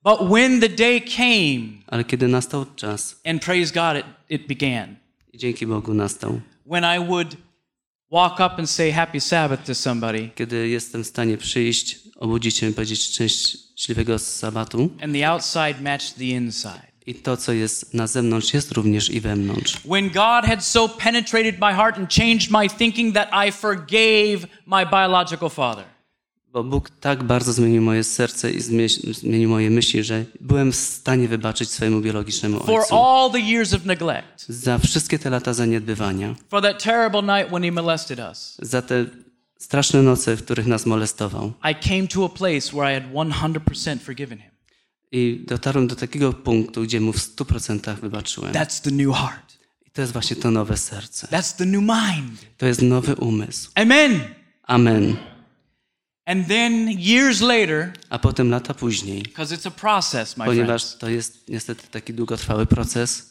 But 0.05 0.29
when 0.31 0.61
the 0.61 0.69
day 0.69 1.01
came, 1.01 1.83
Ale 1.87 2.05
kiedy 2.05 2.29
nastał 2.29 2.67
czas, 2.77 3.21
and 3.27 3.45
praise 3.45 3.73
God, 3.75 4.05
it, 4.31 4.41
it 4.41 4.49
began. 4.49 4.97
i 5.33 5.39
dzięki 5.39 5.67
Bogu 5.67 5.95
nastał, 5.95 6.41
When 6.67 6.85
I 6.85 7.07
would 7.07 7.37
walk 8.13 8.33
up 8.35 8.51
and 8.59 8.71
say 8.71 8.93
happy 8.93 9.21
Sabbath 9.21 9.65
to 9.67 9.75
somebody, 9.75 10.31
kiedy 10.35 10.69
jestem 10.69 11.05
w 11.05 11.07
stanie 11.07 11.37
przyjść, 11.39 11.99
obudzić 12.17 12.57
się 12.57 12.69
i 12.69 12.73
powiedzieć 12.73 13.01
szczęśliwego 13.81 14.19
sabatu 14.19 14.91
and 15.03 15.13
the 15.15 15.31
outside 15.31 15.75
matched 15.83 16.15
the 16.19 16.25
inside. 16.25 16.91
i 17.07 17.15
to, 17.15 17.37
co 17.37 17.53
jest 17.53 17.95
na 17.95 18.07
zewnątrz, 18.07 18.55
jest 18.55 18.73
również 18.73 19.11
i 19.11 19.21
wewnątrz. 19.21 19.77
When 19.85 20.09
God 20.09 20.45
had 20.45 20.65
so 20.65 20.89
penetrated 20.89 21.55
my 21.61 21.73
heart 21.75 21.99
and 21.99 22.15
changed 22.15 22.51
my 22.51 22.69
thinking 22.69 23.15
that 23.15 23.29
I 23.49 23.53
forgave 23.53 24.47
my 24.67 24.87
biological 24.91 25.51
father. 25.51 25.85
Bo 26.53 26.65
Bóg 26.65 26.91
tak 26.91 27.23
bardzo 27.23 27.53
zmienił 27.53 27.83
moje 27.83 28.05
serce 28.05 28.51
i 28.51 28.59
zmie- 28.61 29.13
zmienił 29.15 29.49
moje 29.51 29.71
myśli, 29.71 30.05
że 30.05 30.25
byłem 30.41 30.73
w 30.73 30.77
stanie 30.77 31.29
wybaczyć 31.29 31.71
swojemu 31.71 32.01
biologicznemu 32.01 32.59
For 32.61 32.81
ojcu. 32.81 32.95
all 32.97 33.31
the 33.33 33.41
years 33.41 33.75
of 33.75 33.85
neglect, 33.85 34.45
Za 34.49 34.79
wszystkie 34.79 35.19
te 35.19 35.31
lata 35.31 35.55
zaniedbywania, 35.55 36.35
for 36.49 36.63
that 36.63 36.83
terrible 36.83 37.23
night 37.23 37.49
when 37.53 37.63
he 37.63 37.73
molested 37.73 38.19
us, 38.31 38.57
za 38.63 38.83
te 38.83 39.07
straszne 39.61 40.03
noce, 40.03 40.37
w 40.37 40.45
których 40.45 40.67
nas 40.67 40.87
molestował. 40.87 41.53
I 41.71 41.89
came 41.89 42.07
to 42.09 42.25
a 42.25 42.29
place 42.29 42.73
where 42.73 42.99
I 42.99 43.01
had 43.33 43.53
100% 43.53 43.99
forgiven 43.99 44.39
him. 44.39 44.51
I 45.13 45.45
dotarłem 45.47 45.87
do 45.87 45.97
takiego 45.97 46.33
punktu, 46.33 46.83
gdzie 46.83 47.01
mu 47.01 47.13
w 47.13 47.19
100% 47.19 48.01
wybaczyłem. 48.01 48.53
That's 48.53 48.83
the 48.83 48.91
new 48.91 49.17
heart. 49.17 49.59
I 49.87 49.91
to 49.91 50.01
jest 50.01 50.13
właśnie 50.13 50.37
to 50.37 50.51
nowe 50.51 50.77
serce. 50.77 51.27
That's 51.27 51.57
the 51.57 51.67
new 51.67 51.83
mind. 51.83 52.41
To 52.59 52.67
jest 52.67 52.83
nowy 52.83 53.17
umysł. 53.17 53.71
Amen. 53.75 54.21
Amen. 54.63 55.17
And 56.27 56.49
then 56.49 56.89
years 56.99 57.41
later, 57.41 57.93
A 58.11 58.19
potem 58.19 58.51
lata 58.51 58.75
później, 58.75 59.23
because 59.23 59.57
it's 59.57 59.69
a 59.69 59.71
process, 59.71 60.37
my 60.37 60.45
ponieważ 60.45 60.83
friends, 60.83 60.99
to 60.99 61.09
jest 61.09 61.49
niestety 61.49 61.89
taki 61.91 62.15
długotrwały 62.15 62.67
proces, 62.67 63.30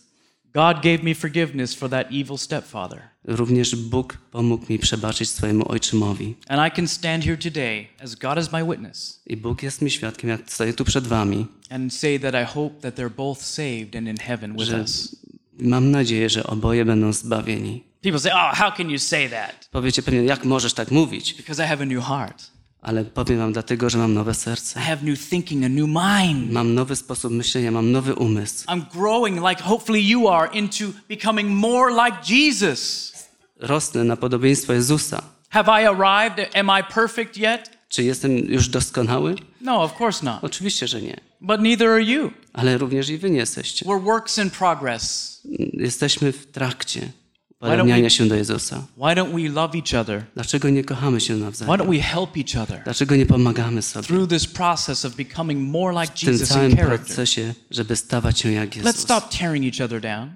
God 0.54 0.82
gave 0.84 1.04
me 1.04 1.16
forgiveness 1.16 1.74
for 1.76 1.90
that 1.90 2.08
evil 2.12 2.38
stepfather. 2.38 3.02
również 3.26 3.76
Bóg 3.76 4.18
pomógł 4.32 4.66
mi 4.70 4.80
przebaczyć 4.80 5.30
swojemu 5.30 5.72
ojczymowi. 5.72 6.36
And 6.48 6.68
I 6.74 6.76
can 6.76 6.88
stand 6.88 7.24
here 7.24 7.38
today 7.38 7.88
as 8.04 8.16
God 8.16 8.40
is 8.40 8.52
my 8.52 8.64
witness 8.66 9.22
I 9.26 9.38
Bóg 9.38 9.64
jest 9.64 9.82
mi 9.82 9.92
świadkiem, 9.92 10.30
jak 10.30 10.42
stoję 10.52 10.74
tu 10.74 10.86
przed 10.86 11.08
wami, 11.08 11.48
and 11.70 11.94
say 11.94 12.20
that 12.20 12.34
I 12.44 12.54
hope 12.54 12.82
that 12.82 12.96
they're 12.96 13.16
both 13.16 13.42
saved 13.42 13.96
and 13.96 14.08
in 14.08 14.18
heaven 14.18 14.54
with 14.58 14.68
że 14.68 14.82
us. 14.82 15.16
mam 15.60 15.92
nadzieję, 15.92 16.30
że 16.30 16.44
oboje 16.44 16.86
będą 16.86 17.14
zbawieni. 17.14 17.84
People 18.02 18.20
say, 18.20 18.32
Oh, 18.32 18.56
how 18.56 18.72
can 18.78 18.90
you 18.92 19.00
say 19.00 19.30
that? 19.30 19.70
Powiecie 19.72 20.02
pewnie, 20.04 20.24
jak 20.24 20.46
możesz 20.46 20.74
tak 20.74 20.92
mówić? 20.92 21.34
Because 21.34 21.64
I 21.66 21.68
have 21.68 21.84
a 21.84 21.86
new 21.86 22.04
heart. 22.04 22.52
Ale 22.82 23.06
powiem 23.06 23.38
wam 23.40 23.54
dlatego, 23.54 23.90
że 23.90 23.98
mam 23.98 24.14
nowe 24.14 24.34
serce. 24.34 24.80
I 24.80 24.84
have 24.84 24.98
new 25.04 25.30
thinking, 25.30 25.66
a 25.66 25.70
new 25.70 25.88
mind. 25.88 26.52
Mam 26.52 26.74
nowy 26.74 26.96
sposób 26.96 27.32
myślenia, 27.32 27.72
mam 27.72 27.92
nowy 27.92 28.16
umysł. 28.16 28.66
I'm 28.68 28.82
growing, 28.94 29.50
like 29.50 29.64
hopefully 29.64 30.02
you 30.02 30.30
are, 30.30 30.50
into 30.54 30.86
becoming 31.10 31.50
more 31.50 31.92
like 32.06 32.18
Jesus. 32.36 33.14
Rosnę 33.60 34.04
na 34.04 34.18
podobieństwo 34.18 34.74
Jezusa. 34.74 35.22
Have 35.50 35.82
I 35.82 35.86
arrived? 35.86 36.56
Am 36.56 36.70
I 36.80 36.94
perfect 36.94 37.38
yet? 37.38 37.70
Czy 37.90 38.04
jestem 38.04 38.38
już 38.38 38.70
doskonały? 38.70 39.36
No, 39.62 39.84
of 39.84 40.02
course 40.02 40.26
not. 40.26 40.44
Oczywiście, 40.44 40.88
że 40.88 41.02
nie. 41.02 41.20
But 41.42 41.62
neither 41.62 41.88
are 41.90 42.04
you. 42.04 42.32
Ale 42.54 42.78
również 42.78 43.10
i 43.10 43.18
wy 43.18 43.30
nie 43.30 43.38
jesteście. 43.38 43.86
We're 43.86 44.04
works 44.04 44.38
in 44.38 44.50
progress. 44.50 45.42
Jesteśmy 45.74 46.32
w 46.32 46.52
trakcie 46.52 47.12
we- 47.62 48.10
się 48.10 48.28
do 48.28 48.36
Jezusa. 48.36 48.86
Why 48.98 49.16
don't 49.16 49.34
we 49.44 49.50
love 49.50 49.76
each 49.76 49.94
other? 50.02 50.26
Dlaczego 50.36 50.70
nie 50.70 50.84
kochamy 50.84 51.22
się 51.22 51.34
Why 51.36 51.42
nawzajem? 51.44 51.74
don't 51.82 51.90
we 51.98 52.02
help 52.02 52.38
each 52.38 52.64
other 52.64 52.82
Dlaczego 52.84 53.16
nie 53.16 53.26
pomagamy 53.26 53.82
sobie 53.82 54.08
through 54.08 54.30
this 54.30 54.48
process 54.48 55.06
of 55.06 55.16
becoming 55.16 55.62
more 55.72 56.02
like 56.02 56.14
w 56.16 56.20
tym 56.20 56.30
Jesus 56.34 56.50
in 56.50 56.54
całym 56.56 56.76
character? 56.76 57.06
procesie, 57.06 57.54
żeby 57.72 57.96
stawać 57.96 58.40
się 58.40 58.52
jak 58.52 58.70
Let's 58.70 58.78
Jezus? 58.86 59.02
stop 59.02 59.30
tearing 59.38 59.66
each 59.66 59.86
other 59.86 60.02
down. 60.02 60.30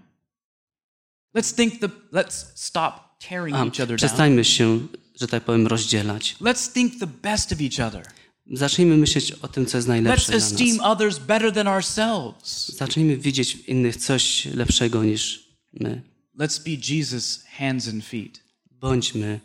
Let's 1.35 1.55
think 1.55 1.79
the 1.79 1.89
let's 2.13 2.45
stop 2.55 2.93
tearing 3.29 3.55
each 3.57 3.67
other 3.73 3.87
down. 3.87 3.97
przestańmy 3.97 4.45
się, 4.45 4.79
że 5.19 5.27
tak 5.27 5.43
powiem, 5.43 5.67
rozdzielać. 5.67 6.35
Let's 6.41 6.73
think 6.73 6.99
the 6.99 7.07
best 7.07 7.51
of 7.51 7.57
each 7.61 7.87
other. 7.87 8.05
Zacznijmy 8.51 8.97
myśleć 8.97 9.31
o 9.31 9.47
tym, 9.47 9.65
co 9.65 9.77
jest 9.77 9.87
najlepsze 9.87 10.25
Let's 10.25 10.37
dla 10.37 10.37
esteem 10.37 10.77
nas. 10.77 10.85
others 10.85 11.19
better 11.19 11.53
than 11.53 11.67
ourselves. 11.67 12.67
Zacznijmy 12.77 13.17
widzieć 13.17 13.55
w 13.55 13.69
innych 13.69 13.95
coś 13.97 14.45
lepszego 14.45 15.03
niż 15.03 15.49
my. 15.73 16.01
Let's 16.39 16.63
be 16.63 16.71
Jesus' 16.95 17.43
hands 17.57 17.87
and 17.87 18.05
feet. 18.05 18.43
Bądźmy, 18.71 19.39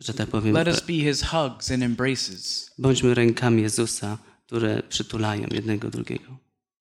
że 0.00 0.14
tak 0.14 0.28
powiem, 0.28 0.54
Let 0.54 0.68
us 0.68 0.80
be 0.80 0.92
his 0.92 1.22
hugs 1.22 1.70
and 1.70 1.82
embraces. 1.82 2.70
bądźmy 2.78 3.14
rękami 3.14 3.62
Jezusa, 3.62 4.18
które 4.46 4.82
przytulają 4.82 5.46
jednego 5.50 5.90
drugiego. 5.90 6.36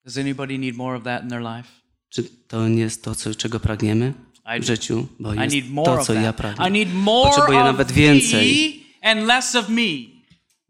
Does 0.05 0.17
anybody 0.17 0.57
need 0.59 0.75
more 0.75 0.97
of 0.97 1.03
that 1.03 1.23
in 1.23 1.29
their 1.29 1.41
life? 1.41 1.69
Czy 2.09 2.23
to 2.23 2.67
nie 2.67 2.81
jest 2.81 3.03
to, 3.03 3.15
co, 3.15 3.35
czego 3.35 3.59
pragniemy 3.59 4.13
I 4.57 4.59
w 4.59 4.63
życiu? 4.63 5.07
Bo 5.19 5.33
I 5.33 5.37
jest 5.39 5.55
need 5.55 5.69
more 5.69 5.91
to, 5.91 5.99
of 6.01 6.07
co 6.07 6.13
ja 6.13 6.21
that. 6.33 6.35
I 6.35 6.41
pragnę. 6.41 6.69
need 6.71 6.93
more 6.93 7.29
Potrzebuję 7.29 7.59
of 7.59 7.65
nawet 7.65 7.91
więcej. 7.91 8.53
thee 8.55 8.85
and 9.01 9.27
less 9.27 9.55
of 9.55 9.69
me. 9.69 10.17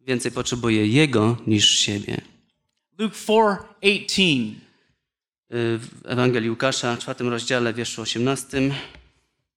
Więcej 0.08 0.32
potrzebuję 0.32 0.88
Jego 0.88 1.38
niż 1.48 1.70
siebie. 1.80 2.22
Luke 2.98 3.16
4:18. 3.16 4.54
Y, 5.54 5.78
W 5.80 5.88
Ewangelii 6.06 6.50
Łukasza, 6.50 6.98
czwartym 6.98 7.28
rozdziale, 7.30 7.74
wierszu 7.74 8.02
18. 8.02 8.72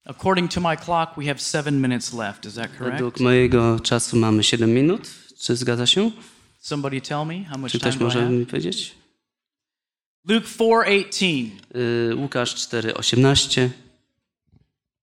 According 0.04 0.50
to 0.50 0.60
my 0.60 0.76
clock, 0.76 1.10
we 1.18 1.24
have 1.26 1.38
seven 1.38 1.80
minutes 1.80 2.14
left. 2.14 2.46
Is 2.46 2.54
that 2.54 2.70
correct? 2.78 2.92
Według 2.92 3.20
mojego 3.20 3.80
czasu 3.80 4.16
mamy 4.16 4.42
7 4.44 4.70
minut. 4.74 5.10
Czy 5.40 5.56
zgadza 5.56 5.86
się? 5.86 6.10
Somebody 6.58 7.00
tell 7.00 7.26
me 7.26 7.44
how 7.44 7.58
much 7.58 7.72
Czy 7.72 7.78
time 7.78 7.90
ktoś 7.90 8.00
I 8.00 8.04
może 8.04 8.30
mi 8.30 8.46
powiedzieć? 8.46 8.94
Luke 10.28 10.46
4:18. 10.46 11.50
Y, 11.76 12.16
Łukasz 12.16 12.54
4, 12.54 12.94
18. 12.94 13.70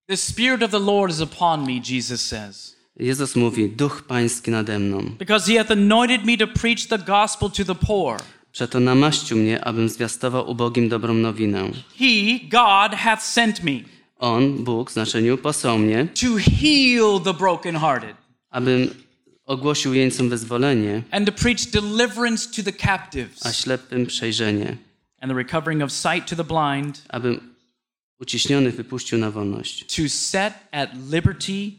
The 0.08 0.18
spirit 0.18 0.64
of 0.64 0.72
the 0.72 0.80
Lord 0.80 1.12
is 1.12 1.22
upon 1.22 1.66
me, 1.66 1.82
Jesus 1.90 2.22
says, 2.22 2.76
Jezus 3.00 3.36
mówi, 3.36 3.70
Duch 3.70 4.04
Pański 4.08 4.52
nade 4.52 4.80
mną. 4.80 5.02
because 5.20 5.52
he 5.54 5.58
hath 5.58 5.72
anointed 5.72 6.26
me 6.26 6.38
to 6.38 6.48
preach 6.48 6.88
the 6.88 6.98
gospel 6.98 7.52
to 7.52 7.66
the 7.66 7.76
poor. 7.76 8.20
Przeto 8.52 8.80
namaścił 8.80 9.38
mnie, 9.38 9.66
abym 9.66 9.90
zwiastował 9.90 10.50
ubogim 10.50 10.90
dobrą 10.90 11.14
nowinę. 11.14 11.72
He, 12.00 12.40
God, 12.44 13.00
hath 13.00 13.24
sent 13.24 13.64
me 13.64 13.72
On, 14.20 14.64
Bóg, 14.64 14.90
w 14.90 14.94
znaczeniu, 14.94 15.38
posłał 15.38 15.78
mnie, 15.78 16.08
to 16.22 16.28
heal 16.38 17.22
the 17.24 17.34
brokenhearted 17.34 18.28
abym 18.50 18.90
ogłosił 19.46 19.94
jeńcom 19.94 20.30
wyzwolenie, 20.30 21.04
and 21.12 21.26
to 21.26 21.32
preach 21.32 21.66
deliverance 21.72 22.50
to 22.56 22.64
the 22.64 22.74
a 22.80 22.88
captives 22.88 23.56
ślepym 23.56 24.06
przejrzenie, 24.06 24.78
and 25.22 25.32
the 25.32 25.38
recovering 25.38 25.84
of 25.84 25.92
sight 25.92 26.30
to 26.30 26.36
the 26.36 26.44
blind, 26.44 27.06
abym 27.10 27.40
uciśnionych 28.20 28.76
wypuścił 28.76 29.18
na 29.18 29.32
wolność, 29.32 29.96
to 29.96 30.10
set 30.10 30.54
at 30.72 30.90
liberty 31.12 31.72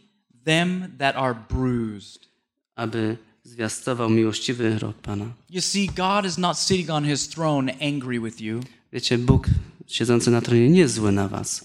them 0.45 0.93
that 0.99 1.17
are 1.17 1.35
bruised. 1.51 2.29
aby 2.77 3.17
zwiastował 3.49 4.11
miłościwy 4.11 4.79
rok 4.79 4.97
Pana. 4.97 5.25
You 5.51 5.61
see, 5.61 5.91
God 5.97 6.27
is 6.27 6.39
not 6.39 6.59
sitting 6.59 6.91
on 6.91 7.05
his 7.05 7.29
throne 7.29 7.73
angry 7.81 8.21
with 8.21 8.41
you. 8.41 8.61
Wiecie, 8.93 9.19
Bóg 9.19 9.47
siedzący 9.87 10.31
na 10.31 10.41
tronie 10.41 10.69
nie 10.69 10.81
jest 10.81 10.95
zły 10.95 11.13
na 11.13 11.29
was. 11.29 11.65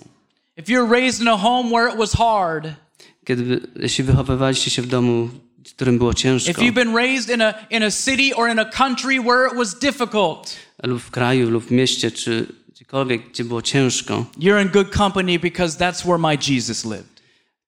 If 0.58 0.74
you're 0.74 0.92
raised 0.92 1.22
in 1.22 1.28
a 1.28 1.38
home 1.38 1.70
where 1.70 1.90
it 1.90 1.98
was 1.98 2.14
hard, 2.14 2.68
Kiedy 3.26 3.62
jeśli 3.76 4.04
wychowywaliście 4.04 4.72
się 4.72 4.82
w 4.82 4.88
domu, 4.88 5.30
w 5.68 5.74
którym 5.74 5.98
było 5.98 6.14
ciężko, 6.14 6.52
if 6.52 6.62
you've 6.62 6.74
been 6.74 6.96
raised 6.96 7.36
in 7.36 7.42
a, 7.42 7.54
in 7.70 7.84
a 7.84 7.92
city 7.92 8.36
or 8.36 8.50
in 8.50 8.60
a 8.60 8.66
country 8.66 9.20
where 9.20 9.48
it 9.52 9.58
was 9.58 9.80
difficult, 9.80 10.56
lub 10.84 11.02
w 11.02 11.12
kraju, 11.12 11.50
lub 11.50 11.64
w 11.64 11.72
mieście, 11.72 12.12
czy 12.12 12.46
gdziekolwiek, 12.70 13.30
gdzie 13.30 13.44
było 13.44 13.62
ciężko, 13.62 14.26
you're 14.40 14.62
in 14.62 14.70
good 14.70 14.96
company 14.98 15.40
because 15.40 15.78
that's 15.78 16.04
where 16.04 16.18
my 16.18 16.38
Jesus 16.54 16.86
lived. 16.86 17.13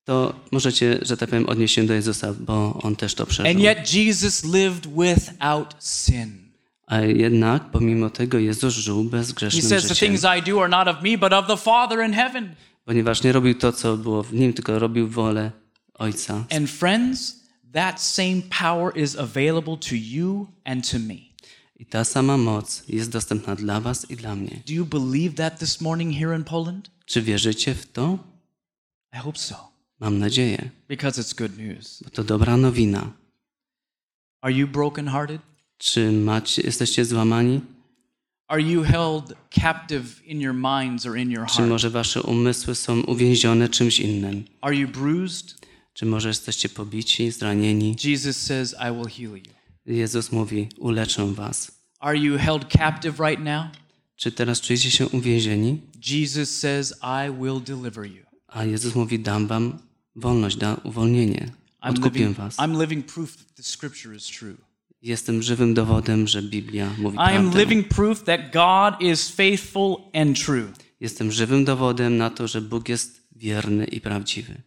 To 0.05 0.33
możecie, 0.51 0.99
że 1.01 1.17
tak 1.17 1.29
powiem, 1.29 1.49
odnieść 1.49 1.75
się 1.75 1.85
do 1.85 1.93
Jezusa, 1.93 2.33
bo 2.39 2.79
On 2.83 2.95
też 2.95 3.15
to 3.15 3.23
And 3.23 3.29
przeżył. 3.29 3.61
yet 3.61 3.93
Jesus 3.93 4.43
lived 4.43 4.87
without 4.87 5.75
sin. 5.79 6.45
A 6.87 6.99
jednak 6.99 7.71
pomimo 7.71 8.09
tego 8.09 8.39
Jezus 8.39 8.73
żył 8.73 9.03
He 9.03 9.09
bezgrzesznym 9.09 9.61
says, 9.61 9.83
The 9.83 9.89
życiem, 9.89 10.09
things 10.09 10.23
I 10.39 10.51
do 10.51 10.61
are 10.61 10.69
not 10.69 10.87
of 10.87 11.03
me, 11.03 11.17
but 11.17 11.33
of 11.33 11.47
the 11.47 11.57
Father 11.57 12.05
in 12.07 12.13
heaven. 12.13 12.55
ponieważ 12.85 13.23
nie 13.23 13.31
robił 13.31 13.55
to, 13.55 13.71
co 13.73 13.97
było 13.97 14.23
w 14.23 14.33
nim, 14.33 14.53
tylko 14.53 14.79
robił 14.79 15.07
wolę 15.07 15.51
Ojca. 15.93 16.45
And 16.57 16.69
friends, 16.69 17.39
that 17.73 18.01
same 18.01 18.41
power 18.59 18.97
is 18.97 19.15
available 19.19 19.77
to 19.77 19.95
you 19.95 20.47
and 20.65 20.91
to 20.91 20.99
me. 20.99 21.15
I 21.79 21.85
ta 21.85 22.03
sama 22.03 22.37
moc 22.37 22.83
jest 22.87 23.11
dostępna 23.11 23.55
dla 23.55 23.79
was 23.81 24.11
i 24.11 24.15
dla 24.15 24.35
mnie. 24.35 24.61
Do 24.67 24.73
you 24.73 24.85
believe 24.85 25.35
that 25.35 25.59
this 25.59 25.81
morning 25.81 26.17
here 26.17 26.37
in 26.37 26.43
Poland? 26.43 26.91
Czy 27.05 27.21
wierzycie 27.21 27.75
w 27.75 27.91
to? 27.91 28.17
I 29.13 29.17
hope 29.17 29.39
so, 29.39 29.71
Mam 29.99 30.19
nadzieję, 30.19 30.69
because 30.87 31.21
it's 31.21 31.37
good 31.37 31.57
news. 31.57 32.01
bo 32.03 32.09
to 32.09 32.23
dobra 32.23 32.57
nowina. 32.57 33.11
Are 34.41 34.53
you 34.53 34.67
brokenhearted? 34.67 35.41
Czy 35.77 36.11
macie, 36.11 36.61
jesteście 36.61 37.05
złamani? 37.05 37.61
Are 38.47 38.61
you 38.61 38.83
held 38.83 39.33
captive 39.61 40.23
in 40.25 40.41
your 40.41 40.53
minds 40.55 41.05
or 41.05 41.17
in 41.17 41.31
your 41.31 41.47
Czy 41.47 41.55
heart? 41.55 41.69
może 41.69 41.89
wasze 41.89 42.21
umysły 42.23 42.75
są 42.75 43.01
uwięzione 43.01 43.69
czymś 43.69 43.99
innym? 43.99 44.43
Are 44.61 44.75
you 44.75 44.87
bruised? 44.87 45.65
Czy 45.93 46.05
może 46.05 46.27
jesteście 46.27 46.69
pobici, 46.69 47.31
zranieni? 47.31 47.95
Jesus 48.03 48.37
says, 48.37 48.73
I 48.89 48.91
will 48.95 49.09
heal 49.09 49.37
you. 49.37 49.53
Jezus 49.85 50.31
mówi, 50.31 50.69
uleczę 50.77 51.33
was. 51.33 51.71
Are 51.99 52.17
you 52.17 52.37
held 52.37 52.65
captive 52.77 53.19
right 53.19 53.43
now? 53.43 53.65
Czy 54.15 54.31
teraz 54.31 54.61
czujecie 54.61 54.91
się 54.91 55.07
uwięzieni? 55.09 55.81
Jesus 56.09 56.49
says, 56.57 56.93
I 57.01 57.31
will 57.43 57.61
deliver 57.63 58.05
you. 58.05 58.25
A 58.55 58.63
Jezus 58.65 58.95
mówi, 58.95 59.19
dam 59.19 59.47
wam 59.47 59.79
wolność, 60.15 60.57
da 60.57 60.77
uwolnienie. 60.83 61.51
Odkupię 61.81 62.29
was. 62.29 62.57
I'm 62.57 62.81
living 62.81 63.05
proof 63.05 63.37
that 63.55 63.65
scripture 63.65 64.15
is 64.15 64.25
true. 64.25 64.55
Jestem 65.01 65.41
żywym 65.43 65.73
dowodem, 65.73 66.27
że 66.27 66.41
Biblia 66.41 66.89
mówi 66.97 67.17
I 67.17 67.19
am 67.19 67.27
prawdę. 67.43 67.59
living 67.59 67.87
proof 67.87 68.23
that 68.23 68.41
God 68.53 69.01
is 69.01 69.29
faithful 69.29 69.95
and 70.13 70.45
true. 70.45 70.71
Jestem 70.99 71.31
żywym 71.31 71.65
dowodem 71.65 72.17
na 72.17 72.29
to, 72.29 72.47
że 72.47 72.61
Bóg 72.61 72.89
jest 72.89 73.27
wierny 73.35 73.85
i 73.85 74.01
prawdziwy. 74.01 74.61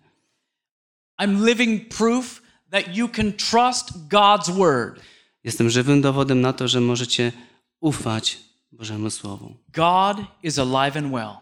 I'm 1.21 1.47
living 1.47 1.89
proof 1.89 2.43
that 2.71 2.97
you 2.97 3.09
can 3.09 3.33
trust 3.33 3.93
God's 4.09 4.51
word. 4.51 5.01
Jestem 5.45 5.71
żywym 5.71 6.01
dowodem 6.01 6.41
na 6.41 6.53
to, 6.53 6.69
że 6.69 6.81
możecie 6.81 7.33
ufać 7.81 8.39
Bożemu 8.73 9.11
Słowu. 9.11 9.57
God 9.75 10.17
is 10.43 10.59
alive 10.59 10.97
and 10.97 11.13
well. 11.13 11.37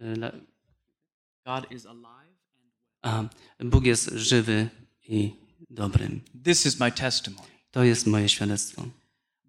Y, 0.00 0.16
la- 0.18 0.30
God 0.30 0.34
is 0.34 0.42
alive. 0.42 0.46
A 3.02 3.22
Bóg 3.64 3.84
jest 3.84 4.10
żywy 4.14 4.68
i 5.08 5.32
dobrym. 5.70 6.20
This 6.44 6.66
is 6.66 6.80
my 6.80 6.92
testimony. 6.92 7.48
To 7.70 7.84
jest 7.84 8.06
moje 8.06 8.28
świadectwo. 8.28 8.82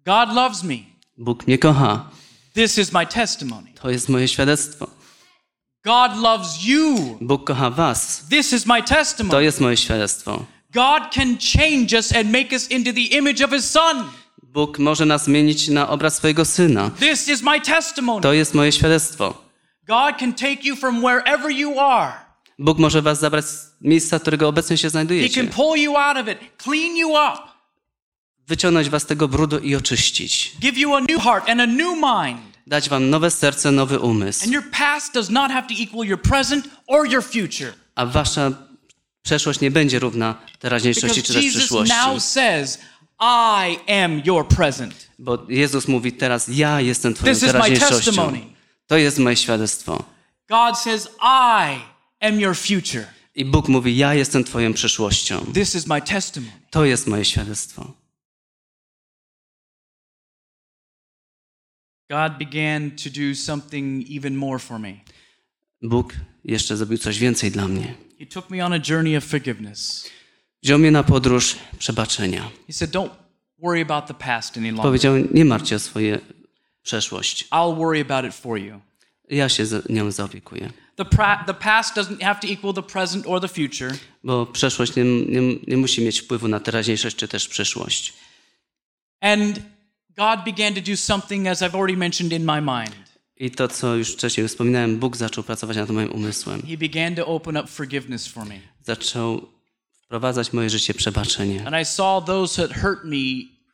God 0.04 0.34
loves 0.34 0.62
me. 0.62 0.74
Bóg 1.16 1.46
mnie 1.46 1.58
kocha. 1.58 2.10
This 2.54 2.78
is 2.78 2.92
my 2.92 3.06
testimony. 3.06 3.72
To 3.74 3.90
jest 3.90 4.08
moje 4.08 4.28
świadectwo. 4.28 4.90
God 5.84 6.16
loves 6.22 6.64
you. 6.64 7.18
Bóg 7.20 7.44
kocha 7.46 7.70
was. 7.70 8.26
This 8.30 8.52
is 8.52 8.66
my 8.66 8.82
To 8.82 8.88
testimony. 8.88 9.44
jest 9.44 9.60
moje 9.60 9.76
świadectwo. 9.76 10.44
God 10.74 11.02
can 11.14 11.36
change 11.38 11.96
us 11.98 12.12
and 12.12 12.30
make 12.32 12.52
us 12.52 12.70
into 12.70 12.92
the 12.92 13.16
image 13.18 13.44
of 13.44 13.50
his 13.50 13.70
son. 13.70 14.04
Bóg 14.42 14.78
może 14.78 15.06
nas 15.06 15.24
zmienić 15.24 15.68
na 15.68 15.88
obraz 15.88 16.16
swojego 16.16 16.44
Syna. 16.44 16.90
This 16.90 17.28
is 17.28 17.42
my 17.42 17.60
testimony. 17.60 18.22
To 18.22 18.32
jest 18.32 18.54
moje 18.54 18.72
świadectwo. 18.72 19.47
God 19.88 20.18
can 20.18 20.32
take 20.32 20.58
you 20.64 20.76
from 20.76 21.00
wherever 21.00 21.50
you 21.50 21.80
are. 21.80 22.12
Bóg 22.58 22.78
może 22.78 23.02
was 23.02 23.20
zabrać 23.20 23.44
z 23.44 23.72
miejsca, 23.80 24.18
którego 24.18 24.48
obecnie 24.48 24.78
się 24.78 24.82
He 24.86 24.90
znajdujecie. 24.90 25.40
can 25.40 25.48
pull 25.52 25.78
you 25.78 25.96
out 25.96 26.16
of 26.16 26.28
it, 26.28 26.38
clean 26.62 26.96
you 26.96 27.08
up, 27.10 27.38
Wyciągnąć 28.48 28.88
was 28.88 29.02
z 29.02 29.06
tego 29.06 29.28
brudu 29.28 29.58
i 29.58 29.74
oczyścić. 29.74 30.52
give 30.60 30.78
you 30.78 30.94
a 30.94 31.00
new 31.00 31.22
heart 31.22 31.48
and 31.48 31.60
a 31.60 31.66
new 31.66 31.94
mind. 31.96 32.58
Dać 32.66 32.88
wam 32.88 33.10
nowe 33.10 33.30
serce, 33.30 33.72
nowy 33.72 33.98
umysł. 33.98 34.44
And 34.44 34.52
your 34.52 34.70
past 34.70 35.14
does 35.14 35.30
not 35.30 35.50
have 35.52 35.68
to 35.68 35.74
equal 35.82 36.06
your 36.06 36.22
present 36.22 36.68
or 36.86 37.06
your 37.10 37.24
future. 37.24 37.72
A 37.94 38.06
wasza 38.06 38.50
przeszłość 39.22 39.60
nie 39.60 39.70
będzie 39.70 39.98
równa 39.98 40.34
teraźniejszości 40.58 41.20
Because 41.20 41.26
czy 41.26 41.34
też 41.34 41.44
Jesus 41.44 41.60
przyszłości. 41.60 41.94
now 41.94 42.22
says, 42.22 42.78
I 43.20 43.92
am 44.02 44.22
your 44.24 44.48
present. 44.48 45.08
Bo 45.18 45.46
Jezus 45.48 45.88
mówi 45.88 46.12
teraz, 46.12 46.48
ja 46.48 46.80
jestem 46.80 47.14
twoją 47.14 47.34
This 47.34 47.42
is 47.42 47.52
my 47.54 47.78
testimony. 47.78 48.57
To 48.88 48.96
jest 48.96 49.18
moje 49.18 49.36
świadectwo. 49.36 50.04
God 50.48 50.78
says, 50.78 51.08
I 51.22 51.80
am 52.20 52.40
your 52.40 52.56
future. 52.56 53.06
I 53.34 53.44
Bóg 53.44 53.68
mówi, 53.68 53.96
ja 53.96 54.14
jestem 54.14 54.44
twoją 54.44 54.72
przyszłością. 54.72 55.46
This 55.54 55.74
is 55.74 55.86
my 55.86 56.02
testimony. 56.02 56.52
To 56.70 56.84
jest 56.84 57.06
moje 57.06 57.24
świadectwo. 57.24 57.92
God 62.10 62.38
began 62.38 62.90
to 62.90 63.10
do 63.10 63.34
something 63.34 64.06
even 64.10 64.36
more 64.36 64.58
for 64.58 64.78
me. 64.78 64.92
Bóg 65.82 66.14
jeszcze 66.44 66.76
zrobił 66.76 66.98
coś 66.98 67.18
więcej 67.18 67.50
dla 67.50 67.68
mnie. 67.68 67.94
He 68.18 68.26
took 68.26 68.50
me 68.50 68.66
on 68.66 68.72
a 68.72 68.78
journey 68.88 69.16
of 69.16 69.24
forgiveness. 69.24 70.10
Wziął 70.62 70.78
mnie 70.78 70.90
na 70.90 71.02
podróż 71.02 71.56
przebaczenia. 71.78 72.50
He 72.66 72.72
said, 72.72 72.90
Don't 72.90 73.10
worry 73.58 73.82
about 73.82 74.06
the 74.06 74.14
past 74.14 74.56
any 74.56 74.68
longer. 74.68 74.82
Powiedział, 74.84 75.14
nie 75.34 75.44
martw 75.44 75.68
się 75.68 75.76
o 75.76 75.78
swoje 75.78 76.18
przeszłość. 76.92 77.48
I'll 77.50 77.76
worry 77.76 78.00
about 78.00 78.24
it 78.34 78.40
for 78.40 78.58
you. 78.58 78.80
Ja 79.30 79.48
się 79.48 79.66
za- 79.66 79.82
nią 79.88 80.10
zaopiekuję. 80.10 80.70
The, 80.96 81.04
pra- 81.04 81.44
the 81.46 81.54
past 81.54 81.96
doesn't 81.96 82.22
have 82.22 82.40
to 82.40 82.48
equal 82.48 82.74
the 82.74 82.82
present 82.82 83.26
or 83.26 83.40
the 83.40 83.48
future. 83.48 83.98
Bo 84.24 84.46
przeszłość 84.46 84.96
nie, 84.96 85.04
nie, 85.04 85.40
nie 85.66 85.76
musi 85.76 86.02
mieć 86.04 86.20
wpływu 86.20 86.48
na 86.48 86.60
teraźniejszość 86.60 87.16
czy 87.16 87.28
też 87.28 87.48
przyszłość. 87.48 88.12
And 89.20 89.60
God 90.16 90.44
began 90.44 90.74
to 90.74 90.80
do 90.80 90.96
something, 90.96 91.46
as 91.46 91.62
I've 91.62 91.74
already 91.74 91.96
mentioned, 91.96 92.32
in 92.32 92.44
my 92.44 92.60
mind. 92.60 92.96
I 93.36 93.50
to, 93.50 93.68
co 93.68 93.94
już 93.96 94.12
wcześniej 94.12 94.48
wspominałem, 94.48 94.98
Bóg 94.98 95.16
zaczął 95.16 95.44
pracować 95.44 95.76
nad 95.76 95.90
moim 95.90 96.12
umysłem. 96.12 96.62
He 96.62 96.76
began 96.76 97.14
to 97.14 97.26
open 97.26 97.56
up 97.56 97.66
forgiveness 97.66 98.26
for 98.26 98.46
me. 98.46 98.54
Zaczął 98.82 99.48
wprowadzać 100.04 100.52
moje 100.52 100.70
życie 100.70 100.94
przebaczenie. 100.94 101.66
And 101.66 101.76
I 101.82 101.84
saw 101.84 102.24
those 102.26 102.68
that 102.68 102.76
hurt 102.80 103.04
me 103.04 103.16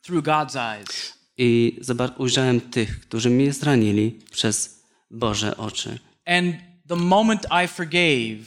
through 0.02 0.24
God's 0.24 0.56
eyes. 0.58 1.14
I 1.38 1.80
ujrzałem 2.18 2.60
tych, 2.60 3.00
którzy 3.00 3.30
mnie 3.30 3.52
zranili 3.52 4.18
przez 4.30 4.82
Boże 5.10 5.56
oczy. 5.56 5.98
And 6.26 6.56
the 6.88 6.96
moment 6.96 7.46
I 7.64 7.68
forgave 7.68 8.44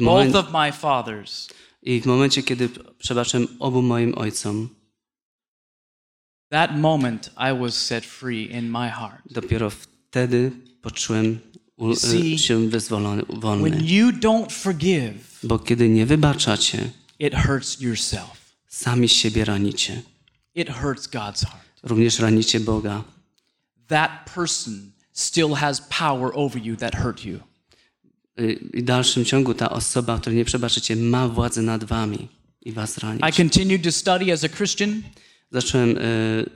both 0.00 0.34
of 0.34 0.52
my 0.52 0.72
fathers, 0.72 1.48
I 1.82 2.00
w 2.00 2.06
momencie, 2.06 2.42
kiedy 2.42 2.68
przebaczyłem 2.98 3.48
obu 3.58 3.82
moim 3.82 4.14
ojcom, 4.18 4.68
that 6.50 6.76
moment 6.76 7.30
I 7.36 7.60
was 7.60 7.74
set 7.74 8.04
free 8.04 8.50
in 8.52 8.70
my 8.70 8.90
heart. 8.90 9.22
dopiero 9.30 9.70
wtedy 9.70 10.50
poczułem 10.82 11.40
u, 11.76 11.94
see, 11.96 12.34
e, 12.34 12.38
się 12.38 12.68
wyzwolony, 12.68 13.22
When 13.22 13.40
wolny. 13.40 13.68
you 13.82 14.10
don't 14.10 14.52
forgive, 14.52 15.14
Bo 15.42 15.58
kiedy 15.58 15.88
nie 15.88 16.06
wybaczacie, 16.06 16.90
it 17.18 17.34
hurts 17.34 17.80
yourself. 17.80 18.54
sami 18.68 19.08
siebie 19.08 19.44
ranicie. 19.44 20.02
It 20.54 20.70
hurts 20.70 21.08
God's 21.08 21.44
heart. 21.44 21.62
Również 21.82 22.18
ranicie 22.18 22.60
Boga. 22.60 23.02
That 23.88 24.10
person 24.34 24.92
still 25.12 25.54
has 25.54 25.80
power 25.80 26.30
over 26.34 26.62
you 26.62 26.76
that 26.76 26.94
hurt 26.94 27.24
you. 27.24 27.38
Y, 28.40 28.52
I 28.74 28.82
w 28.82 28.84
dalszym 28.84 29.24
ciągu 29.24 29.54
ta 29.54 29.70
osoba, 29.70 30.18
której 30.18 30.36
nie 30.36 30.44
przebaczycie, 30.44 30.96
ma 30.96 31.28
władzę 31.28 31.62
nad 31.62 31.84
wami 31.84 32.28
i 32.62 32.72
was 32.72 32.98
ranić. 32.98 33.22
I 33.28 33.32
continued 33.32 33.82
to 33.84 33.92
study 33.92 34.32
as 34.32 34.44
a 34.44 34.48
Christian. 34.48 35.02
Zacząłem, 35.50 35.98
y, 35.98 36.50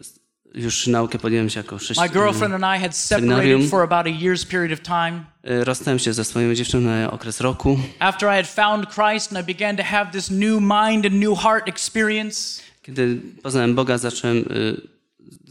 już 0.54 0.86
naukę 0.86 1.18
podjąłem 1.18 1.50
się 1.50 1.60
jako 1.60 1.74
My 1.74 1.78
chrześcijanin. 1.80 2.14
girlfriend 2.14 2.54
and 2.54 2.64
I 2.78 2.82
had 2.82 2.96
separated 2.96 3.70
for 3.70 3.82
about 3.82 4.06
a 4.06 4.18
year's 4.18 4.46
period 4.46 4.72
of 4.72 4.80
time. 4.86 5.24
Y, 5.50 5.64
Rozstałem 5.64 5.98
się 5.98 6.12
ze 6.12 6.24
swoją 6.24 6.54
dziewczyną 6.54 6.82
na 6.90 7.10
okres 7.10 7.40
roku. 7.40 7.78
After 7.98 8.28
I 8.32 8.36
had 8.36 8.46
found 8.46 8.86
Christ 8.94 9.32
and 9.36 9.48
I 9.50 9.54
began 9.54 9.76
to 9.76 9.82
have 9.82 10.10
this 10.12 10.30
new 10.30 10.60
mind 10.60 11.06
and 11.06 11.12
new 11.14 11.38
heart 11.38 11.68
experience, 11.68 12.62
Kiedy 12.82 13.20
poznałem 13.42 13.74
Boga, 13.74 13.98
zacząłem 13.98 14.36
y, 14.36 14.95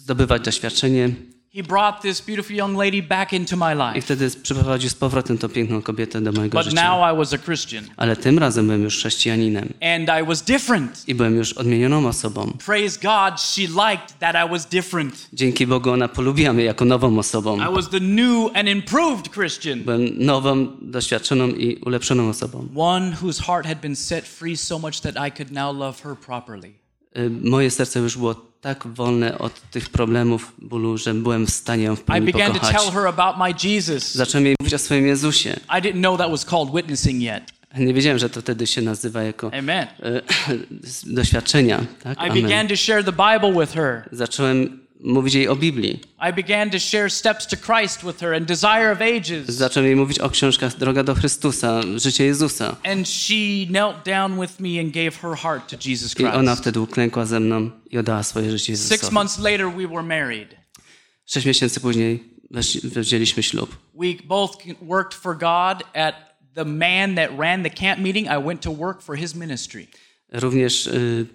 zdobywać 0.06 0.41
doświadczenie 0.41 1.10
He 1.56 1.64
brought 1.64 2.01
this 2.01 2.22
beautiful 2.22 2.56
young 2.56 2.78
lady 2.78 3.01
back 3.03 3.34
into 3.34 3.58
my 3.58 3.74
i 3.74 3.78
life. 3.78 4.01
wtedy 4.01 4.30
przyprowadził 4.43 4.89
z 4.89 4.93
powrotem 4.93 5.38
tą 5.38 5.49
piękną 5.49 5.82
kobietę 5.82 6.22
do 6.22 6.32
mojego 6.32 6.58
But 6.58 6.66
życia. 6.70 6.84
now 6.97 7.14
I 7.14 7.18
was 7.18 7.34
a 7.34 7.38
Christian 7.38 7.84
Ale 7.97 8.16
tym 8.16 8.39
razem 8.39 8.66
byłem 8.66 8.84
już 8.84 8.95
chrześcijaninem 8.97 9.70
and 9.82 10.10
I 10.24 10.28
was 10.28 10.41
different. 10.41 11.03
i 11.10 11.16
byłem 11.16 11.36
już 11.36 11.53
odmienioną 11.53 12.08
osobą. 12.08 12.58
Praise 12.66 12.99
God, 13.01 13.41
she 13.41 13.62
liked 13.62 14.20
that 14.20 14.36
I 14.47 14.49
was 14.51 14.66
different. 14.66 15.28
Dzięki 15.34 15.68
Bogu 15.68 15.91
ona 15.91 16.08
polubiła 16.08 16.53
mnie 16.53 16.64
jako 16.64 16.86
nową 16.86 17.20
osobą. 17.20 17.58
I 17.58 17.76
was 17.76 17.89
the 17.89 17.99
new 17.99 18.56
and 18.56 18.70
improved 18.70 19.30
Christian, 19.34 19.80
Byłem 19.84 20.26
nową, 20.26 20.68
doświadczoną 20.82 21.47
i 21.47 21.76
ulepszoną 21.86 22.30
osobą. 22.30 22.68
one 22.76 23.16
whose 23.22 23.43
heart 23.43 23.68
had 23.68 23.80
been 23.82 23.95
set 23.95 24.28
free 24.28 24.58
so 24.58 24.80
much 24.80 24.99
that 25.01 25.16
I 25.28 25.32
could 25.32 25.51
now 25.51 25.78
love 25.80 26.01
her 26.03 26.16
properly. 26.26 26.74
Y, 27.18 27.30
Moje 27.49 27.72
serce 27.72 27.99
już 27.99 28.18
było 28.18 28.36
tak 28.66 28.88
wolne 28.88 29.38
od 29.38 29.61
tych 29.72 29.89
problemów, 29.89 30.53
bólu, 30.57 30.97
że 30.97 31.13
byłem 31.13 31.45
w 31.45 31.49
stanie 31.49 31.84
ją 31.84 31.95
w 31.95 31.99
I 31.99 32.03
pełni 32.03 32.32
pokochać. 32.32 32.76
Zacząłem 34.13 34.45
jej 34.45 34.55
mówić 34.59 34.74
o 34.74 34.78
swoim 34.78 35.07
Jezusie. 35.07 35.59
Nie 37.78 37.93
wiedziałem, 37.93 38.20
że 38.20 38.30
to 38.30 38.41
wtedy 38.41 38.68
się 38.68 38.82
nazywa 38.82 39.24
jako 39.24 39.51
Amen. 39.53 39.88
e, 40.03 40.22
doświadczenia. 41.18 41.86
Tak? 42.03 42.18
Amen. 42.18 42.68
to 42.68 42.76
share 42.76 43.03
the 43.03 43.11
Bible 43.11 43.61
with 43.61 43.74
her. 43.74 44.09
Zacząłem 44.11 44.85
mówić 45.06 45.34
jej 45.34 45.47
o 45.47 45.56
Biblii. 45.56 45.99
I 46.30 46.34
began 46.34 46.70
to 46.70 46.80
share 46.80 47.10
Steps 47.10 47.47
to 47.47 47.56
Christ 47.58 48.03
with 48.03 48.20
her 48.20 48.34
and 48.34 48.45
Desire 48.47 48.91
of 48.91 49.01
Ages. 49.01 49.47
Zacząłem 49.47 49.88
jej 49.88 49.95
mówić 49.95 50.20
o 50.20 50.30
książkach 50.30 50.78
Droga 50.78 51.03
do 51.03 51.16
Chrystusa, 51.16 51.82
Życie 51.95 52.26
Jezusa. 52.26 52.76
And 52.84 53.08
she 53.08 53.66
knelt 53.70 53.95
down 54.06 54.41
with 54.41 54.60
me 54.60 54.80
and 54.80 54.93
gave 54.93 55.12
her 55.12 55.36
heart 55.38 55.70
to 55.70 55.89
Jesus 55.89 56.20
I 56.20 56.26
ona 56.26 56.41
Christ. 56.43 56.62
wtedy 56.62 56.80
uklękła 56.80 57.26
ze 57.26 57.39
mną 57.39 57.72
i 57.91 57.97
oddała 57.97 58.24
swoje 58.24 58.51
życie 58.51 58.78
Six 58.78 58.91
Jezusowi. 58.91 59.14
months 59.14 59.39
later, 59.39 59.72
we 59.72 59.88
were 59.88 60.03
married. 60.03 60.56
Sześć 61.26 61.45
miesięcy 61.47 61.80
później 61.80 62.24
wzięliśmy 62.84 63.43
ślub. 63.43 63.76
We 63.93 64.08
both 64.24 64.58
worked 64.82 65.14
for 65.14 65.38
God 65.38 65.84
at 65.93 66.16
the 66.56 66.66
man 66.66 67.16
that 67.16 67.30
ran 67.38 67.64
the 67.64 67.70
camp 67.70 67.99
meeting. 67.99 68.28
I 68.28 68.43
went 68.45 68.62
to 68.62 68.72
work 68.72 69.01
for 69.01 69.18
his 69.18 69.36
ministry. 69.36 69.88
Również 70.32 70.88
y, 70.88 71.26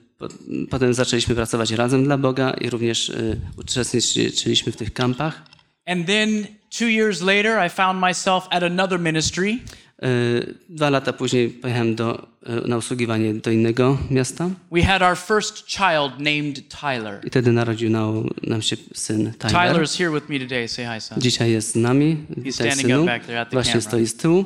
potem 0.70 0.94
zaczęliśmy 0.94 1.34
pracować 1.34 1.70
razem 1.70 2.04
dla 2.04 2.18
Boga 2.18 2.50
i 2.50 2.70
również 2.70 3.08
y, 3.08 3.40
uczestniczyliśmy 3.56 4.72
w 4.72 4.76
tych 4.76 4.92
kampach. 4.92 5.42
And 5.86 6.06
then 6.06 6.46
two 6.78 6.88
years 6.88 7.20
later, 7.20 7.66
I 7.66 7.70
found 7.70 8.00
myself 8.00 8.46
at 8.50 8.62
another 8.62 9.00
ministry. 9.00 9.58
Y, 10.04 10.54
Dwa 10.68 10.90
lata 10.90 11.12
później 11.12 11.48
pojechałem 11.48 11.94
do, 11.94 12.26
y, 12.64 12.68
na 12.68 12.76
usługiwanie 12.76 13.34
do 13.34 13.50
innego 13.50 13.98
miasta 14.10 14.50
We 14.72 14.82
had 14.82 15.02
our 15.02 15.16
first 15.18 15.66
child 15.66 16.12
named 16.18 16.68
Tyler. 16.80 17.20
i 17.26 17.30
wtedy 17.30 17.52
narodził 17.52 17.90
nam, 17.90 18.62
się 18.62 18.76
syn 18.94 19.32
Tyler. 19.38 19.56
Tyler's 19.56 19.98
here 19.98 20.10
with 20.20 20.28
me 20.28 20.38
today. 20.38 20.68
Say 20.68 20.84
hi, 20.94 21.00
son. 21.00 21.20
Dzisiaj 21.20 21.50
jest 21.52 21.72
z 21.72 21.76
nami, 21.76 22.16
He's 22.30 22.42
witaj 22.42 22.52
standing 22.52 22.80
synu. 22.88 23.02
up 23.02 23.06
back 23.06 23.26
there 23.26 23.40
at 23.40 23.48
the 23.50 23.54
Właśnie 23.56 23.72
camera. 23.72 23.88
stoi 23.88 24.06
z 24.06 24.14
tyłu, 24.16 24.44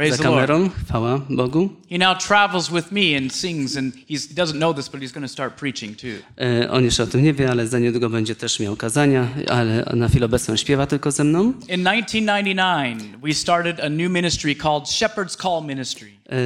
Praise 0.00 0.16
za 0.16 0.22
kamerą, 0.22 0.70
chwała 0.88 1.20
Bogu. 1.30 1.68
He 1.90 1.98
now 1.98 2.18
travels 2.18 2.70
with 2.70 2.92
me 2.92 3.16
and 3.18 3.32
sings, 3.34 3.76
and 3.76 3.94
he 3.94 4.14
doesn't 4.14 4.56
know 4.58 4.76
this, 4.76 4.88
but 4.88 5.00
he's 5.00 5.12
going 5.12 5.26
to 5.26 5.32
start 5.32 5.54
preaching 5.54 5.96
too. 5.96 6.08
E, 6.38 6.70
On 6.70 6.84
jeszcze 6.84 7.02
o 7.02 7.06
tym 7.06 7.22
nie 7.22 7.32
wie, 7.34 7.50
ale 7.50 7.66
za 7.66 7.78
niedługo 7.78 8.10
będzie 8.10 8.34
też 8.34 8.60
miał 8.60 8.76
kazania, 8.76 9.28
ale 9.48 9.92
na 9.94 10.08
chwilę 10.08 10.26
obecną 10.26 10.56
śpiewa 10.56 10.86
tylko 10.86 11.10
ze 11.10 11.24
mną. 11.24 11.40
In 11.44 11.84
1999, 11.84 13.02
we 13.22 13.34
started 13.34 13.80
a 13.80 13.88
new 13.88 14.10
ministry 14.10 14.54
called 14.54 14.84
Shepherd's 14.88 15.36
Call 15.42 15.64
Ministry. 15.66 16.08
E, 16.08 16.36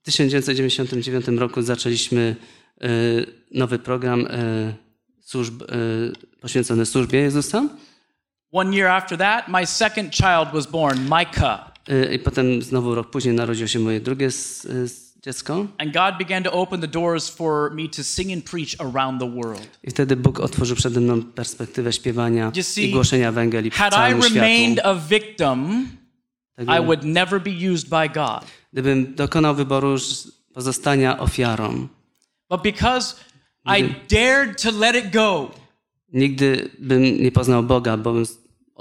W 0.00 0.04
1999 0.04 1.26
roku 1.38 1.62
zaczęliśmy 1.62 2.36
e, 2.80 2.88
nowy 3.54 3.78
program 3.78 4.26
e, 4.30 4.74
służb, 5.20 5.62
e, 5.62 5.66
poświęcony 6.40 6.86
służbie 6.86 7.18
Jezusa. 7.18 7.68
One 8.52 8.76
year 8.76 8.88
after 8.90 9.18
that, 9.18 9.48
my 9.48 9.66
second 9.66 10.14
child 10.14 10.48
was 10.52 10.66
born, 10.66 10.98
Micah. 11.02 11.71
E, 11.88 12.14
I 12.14 12.18
potem 12.18 12.62
znowu 12.62 12.94
rok 12.94 13.10
później 13.10 13.34
narodziło 13.34 13.66
się 13.68 13.78
moje 13.78 14.00
drugie 14.00 14.26
s- 14.26 14.68
dziecko. 15.24 15.66
And 15.78 15.92
God 15.94 16.18
began 16.18 16.42
to 16.42 16.52
open 16.52 16.80
the 16.80 16.88
doors 16.88 17.28
for 17.28 17.74
me 17.74 17.88
to 17.88 18.04
sing 18.04 18.32
and 18.32 18.44
preach 18.50 18.68
around 18.78 19.20
the 19.20 19.30
world. 19.30 19.78
I 19.84 19.90
wtedy 19.90 20.16
Bóg 20.16 20.40
otworzył 20.40 20.76
przede 20.76 21.00
mną 21.00 21.22
perspektywę 21.22 21.92
śpiewania 21.92 22.52
see, 22.62 22.88
i 22.88 22.92
głoszenia 22.92 23.28
Ewangelii 23.28 23.70
w 23.70 23.74
Had 23.74 23.92
I 23.92 23.96
całym 23.96 24.22
remained 24.22 24.78
światu. 24.78 24.88
a 24.88 24.94
victim, 24.94 25.88
Tego- 26.56 26.76
I 26.76 26.80
would 26.86 27.04
never 27.04 27.40
be 27.42 27.50
used 27.72 27.88
by 27.88 28.08
God. 28.14 28.44
Gdybym 28.72 29.14
dokonał 29.14 29.54
wyboru 29.54 29.96
pozostania 30.54 31.18
ofiarą, 31.18 31.88
But 32.50 32.62
because 32.62 33.14
I 33.78 33.84
dared 34.10 34.62
to 34.62 34.70
let 34.78 34.96
it 35.06 35.12
go, 35.12 35.50
nigdy 36.12 36.70
bym 36.78 37.02
nie 37.02 37.32
poznał 37.32 37.62
Boga, 37.62 37.96
bo 37.96 38.12
bym 38.12 38.24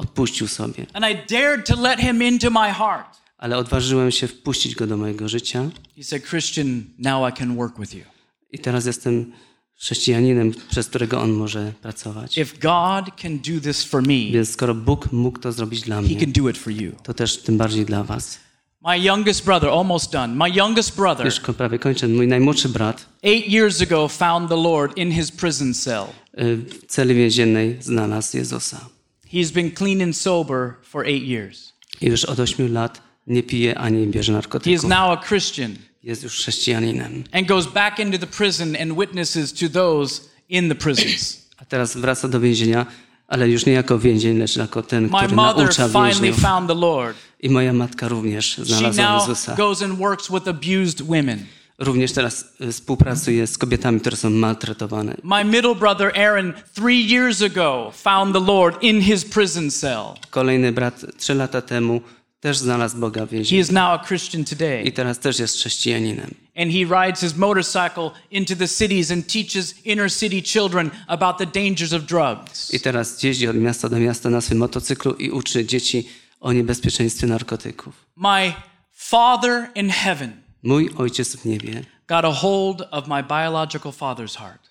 odpuścił 0.01 0.47
sobie. 0.47 0.85
and 0.93 1.05
I 1.05 1.33
dared 1.33 1.65
to 1.67 1.81
let 1.81 1.99
Him 1.99 2.23
into 2.23 2.49
my 2.49 2.73
heart, 2.73 3.17
Ale 3.37 3.57
odważyłem 3.57 4.11
się 4.11 4.27
wpuścić 4.27 4.75
Go 4.75 4.87
do 4.87 4.97
mojego 4.97 5.29
życia 5.29 5.69
He 5.97 6.03
said, 6.03 6.23
Christian, 6.29 6.83
now 6.99 7.29
I 7.29 7.33
can 7.39 7.55
work 7.55 7.79
with 7.79 7.93
you. 7.93 8.03
i 8.51 8.59
teraz 8.59 8.85
jestem 8.85 9.31
chrześcijaninem, 9.79 10.51
przez 10.69 10.87
którego 10.87 11.21
On 11.21 11.31
może 11.31 11.73
pracować. 11.81 12.37
If 12.37 12.57
God 12.61 13.15
can 13.21 13.37
do 13.37 13.61
this 13.63 13.83
for 13.83 14.01
me, 14.01 14.31
Więc 14.31 14.49
skoro 14.51 14.75
Bóg 14.75 15.11
mógł 15.11 15.39
to 15.39 15.51
zrobić 15.51 15.81
dla 15.81 15.95
He 15.95 16.01
mnie, 16.01 16.15
can 16.19 16.31
do 16.31 16.49
it 16.49 16.57
for 16.57 16.73
you. 16.73 16.91
to 17.03 17.13
też 17.13 17.37
tym 17.37 17.57
bardziej 17.57 17.85
dla 17.85 18.03
was. 18.03 18.39
My 18.87 18.99
youngest 18.99 19.45
brother, 19.45 19.69
almost 19.69 20.11
done, 20.11 20.35
my 20.35 20.49
youngest 20.55 20.95
brother, 20.95 21.25
Już 21.25 21.39
prawie 21.39 21.79
kończę. 21.79 22.07
Mój 22.07 22.27
najmłodszy 22.27 22.69
brat 22.69 23.05
eight 23.23 23.47
years 23.53 23.81
ago, 23.81 24.07
found 24.07 24.49
the 24.49 24.55
Lord 24.55 24.97
in 24.97 25.11
his 25.11 25.31
prison 25.31 25.73
cell. 25.73 26.03
y, 26.39 26.57
w 26.57 26.85
celi 26.87 27.15
więziennej 27.15 27.77
znalazł 27.81 28.37
Jezusa. 28.37 28.89
He's 29.33 29.51
been 29.53 29.71
clean 29.71 30.01
and 30.01 30.17
sober 30.17 30.73
for 30.83 31.05
eight 31.07 31.23
years. 31.23 31.73
I 32.01 32.05
już 32.05 32.25
od 32.25 32.39
8 32.39 32.73
lat 32.73 33.01
nie 33.27 33.43
pije 33.43 33.77
ani 33.77 34.07
bierze 34.07 34.31
He 34.33 34.37
is 34.39 34.43
narkotyków. 34.43 34.83
now 34.89 35.09
a 35.11 35.17
Christian 35.17 35.75
Jest 36.03 36.23
już 36.23 36.33
chrześcijaninem. 36.33 37.23
and 37.31 37.47
goes 37.47 37.67
back 37.67 37.99
into 37.99 38.17
the 38.17 38.27
prison 38.27 38.75
and 38.81 38.93
witnesses 38.97 39.53
to 39.53 39.69
those 39.69 40.21
in 40.49 40.69
the 40.69 40.75
prisons. 40.75 41.41
A 41.61 41.65
teraz 41.65 41.97
wraca 41.97 42.27
do 42.27 42.39
więzienia, 42.39 42.85
ale 43.27 43.49
już 43.49 43.65
nie 43.65 43.73
jako 43.73 43.99
więzień, 43.99 44.37
lecz 44.37 44.55
jako 44.57 44.83
ten, 44.83 45.03
My 45.03 45.09
który 45.17 45.35
mother 45.35 45.63
naucza 45.65 45.87
finally 45.87 46.13
więźniów. 46.13 46.39
found 46.41 46.67
the 46.67 46.73
Lord. 46.75 47.17
I 47.39 47.49
moja 47.49 47.73
matka 47.73 48.07
również 48.07 48.45
She 48.55 48.65
znalazła 48.65 49.03
now 49.03 49.21
Jezusa. 49.29 49.55
goes 49.55 49.81
and 49.81 49.97
works 49.99 50.27
with 50.31 50.47
abused 50.47 51.01
women. 51.01 51.45
Również 51.81 52.11
teraz 52.11 52.45
y, 52.61 52.71
współpracuje 52.71 53.47
z 53.47 53.57
kobietami, 53.57 53.99
które 53.99 54.17
są 54.17 54.29
maltretowane. 54.29 55.15
My 55.23 55.43
middle 55.45 55.75
brother 55.75 56.19
Aaron, 56.19 56.53
three 56.75 57.11
years 57.13 57.41
ago, 57.41 57.91
found 57.95 58.33
the 58.33 58.39
Lord 58.53 58.83
in 58.83 59.01
his 59.01 59.25
prison 59.25 59.71
cell. 59.71 60.05
Kolejny 60.29 60.71
brat 60.71 61.05
trzy 61.17 61.33
lata 61.35 61.61
temu 61.61 62.01
też 62.39 62.57
znalazł 62.57 62.97
Boga 62.97 63.25
w 63.25 63.29
He 63.29 63.35
więzieniu. 63.35 63.61
is 63.61 63.71
now 63.71 63.83
a 64.01 64.05
Christian 64.07 64.41
I 64.41 64.45
today. 64.45 64.91
teraz 64.91 65.19
też 65.19 65.39
jest 65.39 65.55
chrześcijaninem. 65.55 66.31
And 66.57 66.71
he 66.71 67.05
rides 67.05 67.21
his 67.21 67.37
motorcycle 67.37 68.11
into 68.31 68.55
the 68.55 68.67
cities 68.67 69.11
and 69.11 69.27
teaches 69.33 69.85
inner 69.85 70.11
city 70.11 70.41
children 70.41 70.89
about 71.07 71.37
the 71.37 71.45
dangers 71.45 71.93
of 71.93 72.03
drugs. 72.03 72.73
I 72.73 72.79
teraz 72.79 73.23
jeździ 73.23 73.47
od 73.47 73.55
miasta 73.55 73.89
do 73.89 73.97
miasta 73.99 74.29
na 74.29 74.41
swym 74.41 74.57
motocyklu 74.57 75.13
i 75.13 75.31
uczy 75.31 75.65
dzieci 75.65 76.07
o 76.39 76.53
niebezpieczeństwie 76.53 77.27
narkotyków. 77.27 77.93
My 78.15 78.53
Father 78.91 79.69
in 79.75 79.89
heaven 79.89 80.40
Mój 80.63 80.89
ojciec 80.97 81.35
w 81.35 81.45
niebie 81.45 81.85
got 82.07 82.25
a 82.25 82.31
hold 82.31 82.81
of 82.91 83.07
my 83.07 83.23
biological 83.23 83.91
father's 83.91 84.37
heart. 84.37 84.69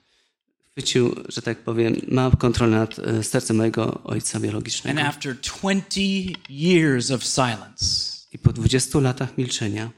chwycił, 0.71 1.15
że 1.29 1.43
tak 1.43 1.59
powiem, 1.59 1.97
ma 2.09 2.31
kontrolę 2.31 2.77
nad 2.77 2.99
e, 2.99 3.23
sercem 3.25 3.57
mojego 3.57 4.03
ojca 4.05 4.37
And 4.39 4.45
biologicznego. 4.45 5.01
after 5.01 5.37
20 5.41 6.01
years 6.51 7.11
of 7.11 7.25
silence, 7.25 8.11
I 8.33 8.39
po 8.39 8.53
20 8.53 9.01
latach 9.01 9.39
milczenia, 9.39 9.91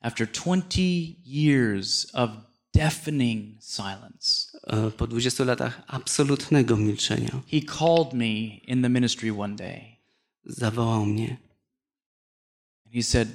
after 0.00 0.26
20 0.32 0.80
years 1.26 2.06
of 2.14 2.30
deafening 2.74 3.62
silence, 3.62 4.58
e, 4.66 4.90
po 4.90 5.06
20 5.06 5.44
latach 5.44 5.82
absolutnego 5.86 6.76
milczenia, 6.76 7.30
he 7.50 7.60
called 7.78 8.12
me 8.12 8.28
in 8.66 8.82
the 8.82 8.88
ministry 8.88 9.32
one 9.32 9.56
day. 9.56 9.96
zawołał 10.44 11.06
mnie. 11.06 11.36
And 12.86 12.94
he 12.94 13.02
said, 13.02 13.28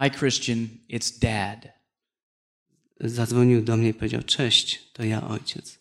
Hi, 0.00 0.10
Christian, 0.10 0.68
it's 0.88 1.18
dad. 1.20 1.68
Zadzwonił 3.00 3.62
do 3.62 3.76
mnie 3.76 3.88
i 3.88 3.94
powiedział: 3.94 4.22
Cześć, 4.22 4.92
to 4.92 5.04
ja 5.04 5.28
ojciec. 5.28 5.78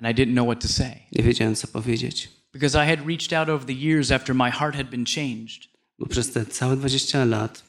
And 0.00 0.18
I 0.18 0.22
didn't 0.22 0.32
know 0.32 0.46
what 0.46 0.60
to 0.60 0.68
say 0.68 0.96
Nie 1.12 1.24
wiedziałem, 1.24 1.54
co 1.54 1.66
powiedzieć, 1.68 2.28
because 2.52 2.84
I 2.84 2.86
had 2.86 3.06
reached 3.06 3.32
out 3.32 3.48
over 3.48 3.66
the 3.66 3.72
years 3.72 4.10
after 4.10 4.34
my 4.34 4.50
heart 4.50 4.76
had 4.76 4.86
been 4.90 5.04
changed. 5.04 5.68
bo 5.98 6.06
przez 6.06 6.32
te 6.32 6.46
całe 6.46 6.76
20 6.76 7.24
lat 7.24 7.64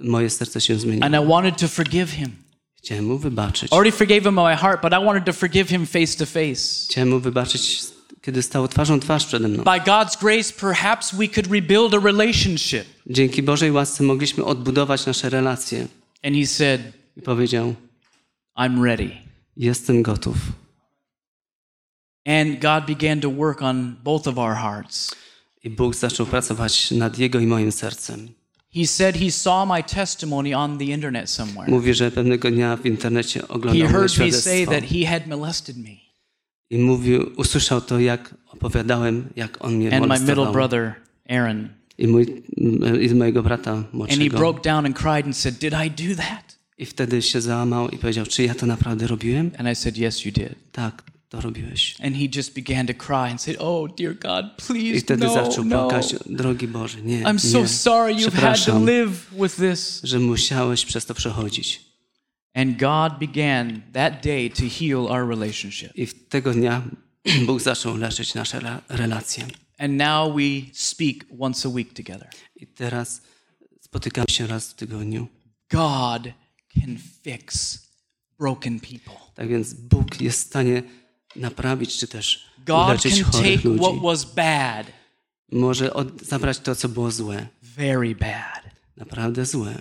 moje 0.00 0.30
serce 0.30 0.60
się 0.60 0.78
zmieniło. 0.78 1.04
And 1.04 1.14
I 1.14 1.28
wanted 1.28 1.56
to 1.56 1.68
forgive 1.68 2.10
him. 2.10 2.32
Chciałem 2.76 3.04
mu 3.04 3.18
wybaczyć. 3.18 3.72
Already 3.72 3.92
forgave 3.92 4.22
him 4.22 4.34
my 4.34 4.56
heart, 4.56 4.82
but 4.82 4.92
I 4.92 5.04
wanted 5.04 5.24
to 5.24 5.32
forgive 5.32 5.70
him 5.70 5.86
face 5.86 6.16
to 6.16 6.26
face. 6.26 6.86
Chciałem 6.90 7.10
mu 7.10 7.20
wybaczyć, 7.20 7.82
kiedy 8.24 8.42
stał 8.42 8.68
twarzą 8.68 9.00
twarz 9.00 9.26
przede 9.26 9.48
mną. 9.48 9.64
By 9.64 9.90
God's 9.90 10.20
grace, 10.20 10.52
perhaps 10.60 11.14
we 11.14 11.28
could 11.28 11.46
rebuild 11.46 11.94
a 11.94 11.98
relationship. 11.98 12.84
Dzięki 13.06 13.42
Bożej 13.42 13.72
łasce 13.72 14.04
mogliśmy 14.04 14.44
odbudować 14.44 15.06
nasze 15.06 15.30
relacje. 15.30 15.86
And 16.22 16.36
he 16.36 16.46
said, 16.46 16.80
I 17.16 17.22
powiedział: 17.22 17.74
I'm 18.58 18.84
ready. 18.84 19.10
Jestem 19.56 20.02
gotów. 20.02 20.36
And 22.26 22.60
God 22.60 22.86
began 22.86 23.20
to 23.20 23.30
work 23.30 23.62
on 23.62 23.96
both 24.04 24.28
of 24.28 24.38
our 24.38 24.54
hearts. 24.54 25.14
I 25.64 25.70
Bóg 25.70 25.94
zaczął 25.94 26.26
pracować 26.26 26.90
nad 26.90 27.18
jego 27.18 27.38
i 27.38 27.46
moim 27.46 27.72
sercem. 27.72 28.28
He 28.74 28.86
said 28.86 29.16
he 29.16 29.30
saw 29.30 29.68
my 29.68 29.82
testimony 29.82 30.56
on 30.56 30.78
the 30.78 30.84
internet 30.84 31.30
somewhere. 31.30 31.70
Mówi, 31.70 31.94
że 31.94 32.10
pewnego 32.10 32.50
dnia 32.50 32.76
w 32.76 32.86
internecie 32.86 33.40
He 33.40 33.48
oglądał 33.48 33.82
moje 33.82 33.88
heard 33.88 34.18
me 34.18 34.32
say 34.32 34.40
świadectwo 34.40 34.72
that 34.72 34.84
he 34.84 35.06
had 35.06 35.26
molested 35.26 35.76
me. 35.76 36.03
I 36.70 36.78
mówił, 36.78 37.30
usłyszał 37.36 37.80
to, 37.80 38.00
jak 38.00 38.34
opowiadałem, 38.50 39.28
jak 39.36 39.64
on 39.64 39.74
mnie 39.74 39.86
And 39.96 40.06
my 40.08 40.14
middle 40.14 40.18
molestował. 40.34 40.52
brother, 40.52 40.92
Aaron. 41.28 41.68
I, 41.98 42.06
mój, 42.08 42.42
I 43.10 43.14
mojego 43.14 43.42
brata 43.42 43.72
And 43.72 43.86
he 43.90 43.96
młodszego. 43.96 44.38
broke 44.38 44.60
down 44.62 44.86
and 44.86 44.96
cried 44.98 45.26
and 45.26 45.36
said, 45.36 45.58
Did 45.58 45.72
I 45.86 46.08
do 46.08 46.16
that? 46.16 46.58
I 46.78 46.86
wtedy 46.86 47.22
się 47.22 47.40
załamał 47.40 47.88
i 47.88 47.98
powiedział, 47.98 48.26
czy 48.26 48.42
ja 48.42 48.54
to 48.54 48.66
naprawdę 48.66 49.06
robiłem? 49.06 49.50
And 49.58 49.68
I 49.68 49.74
said, 49.74 49.98
Yes, 49.98 50.24
you 50.24 50.32
did. 50.32 50.54
Tak, 50.72 51.02
to 51.28 51.40
robiłeś. 51.40 51.96
And 52.02 52.16
he 52.16 52.24
just 52.36 52.54
began 52.54 52.86
to 52.86 52.94
cry 52.94 53.14
and 53.30 53.40
said, 53.42 53.56
Oh, 53.60 53.94
dear 53.98 54.14
God, 54.18 54.44
I 54.58 54.62
please, 54.66 55.00
wtedy 55.00 55.24
no, 55.26 55.34
zaczął 55.34 55.64
no. 55.64 55.88
płakać, 55.88 56.14
drogi 56.26 56.68
Boże, 56.68 57.02
nie, 57.02 57.22
I'm 57.22 57.38
so 57.38 57.58
nie, 57.60 57.68
sorry 57.68 58.14
you've 58.14 58.22
had 58.22 58.24
to 58.24 58.30
przepraszam, 58.30 58.86
live 58.86 59.30
with 59.42 59.56
this. 59.56 60.00
że 60.04 60.18
musiałeś 60.18 60.84
przez 60.84 61.06
to 61.06 61.14
przechodzić. 61.14 61.83
And 62.54 62.78
God 62.78 63.18
began 63.18 63.82
that 63.92 64.22
day 64.24 64.50
to 64.50 64.62
heal 64.80 65.06
our 65.08 65.28
relationship. 65.28 65.92
I 65.98 66.06
tego 66.08 66.52
dnia 66.52 66.82
Bóg 67.46 67.60
zaczął 67.62 67.96
leczyć 67.96 68.34
nasze 68.34 68.58
re- 68.58 68.80
relacje. 68.88 69.46
And 69.78 69.92
now 69.96 70.36
we 70.36 70.42
speak 70.72 71.24
once 71.38 71.68
a 71.68 71.72
week 71.72 71.92
together. 71.92 72.28
I 72.56 72.66
teraz 72.66 73.22
spotykamy 73.80 74.26
się 74.30 74.46
raz 74.46 74.70
w 74.70 74.74
tygodniu. 74.74 75.26
God 75.70 76.22
can 76.74 76.96
fix 77.22 77.78
broken 78.38 78.80
people. 78.80 79.14
Tak 79.34 79.48
więc 79.48 79.74
Bóg 79.74 80.20
jest 80.20 80.38
w 80.42 80.46
stanie 80.46 80.82
naprawić 81.36 81.98
czy 81.98 82.08
też 82.08 82.46
God 82.66 82.86
uleczyć 82.88 83.14
can 83.22 83.24
chorych 83.32 83.62
take 83.62 83.76
what 83.78 83.92
ludzi. 83.94 84.00
was 84.06 84.24
bad, 84.34 84.86
Może 85.52 85.94
od, 85.94 86.22
zabrać 86.22 86.58
to, 86.58 86.74
co 86.74 86.88
było 86.88 87.10
złe. 87.10 87.46
very 87.62 88.14
bad, 88.14 88.64
Naprawdę 88.96 89.46
złe. 89.46 89.74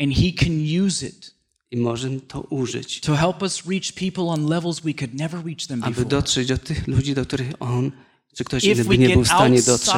and 0.00 0.14
He 0.16 0.32
can 0.44 0.82
use 0.86 1.06
it 1.06 1.33
I 1.74 1.76
może 1.76 2.10
to 2.28 2.40
użyć, 2.40 3.00
to 3.00 3.16
help 3.16 3.42
us 3.42 3.66
reach 3.66 3.92
people 3.92 4.24
on 4.24 4.46
levels 4.46 4.80
we 4.80 4.94
could 4.94 5.14
never 5.14 5.44
reach 5.44 5.66
them 5.66 5.82
aby 5.82 5.90
before. 5.90 6.08
dotrzeć 6.08 6.48
do 6.48 6.58
tych 6.58 6.88
ludzi, 6.88 7.14
do 7.14 7.26
których 7.26 7.52
On 7.60 7.90
czy 8.34 8.44
ktoś 8.44 8.64
inny 8.64 8.84
by 8.84 8.98
nie 8.98 9.08
był 9.08 9.24
w 9.24 9.26
stanie 9.26 9.62
dotrzeć. 9.62 9.94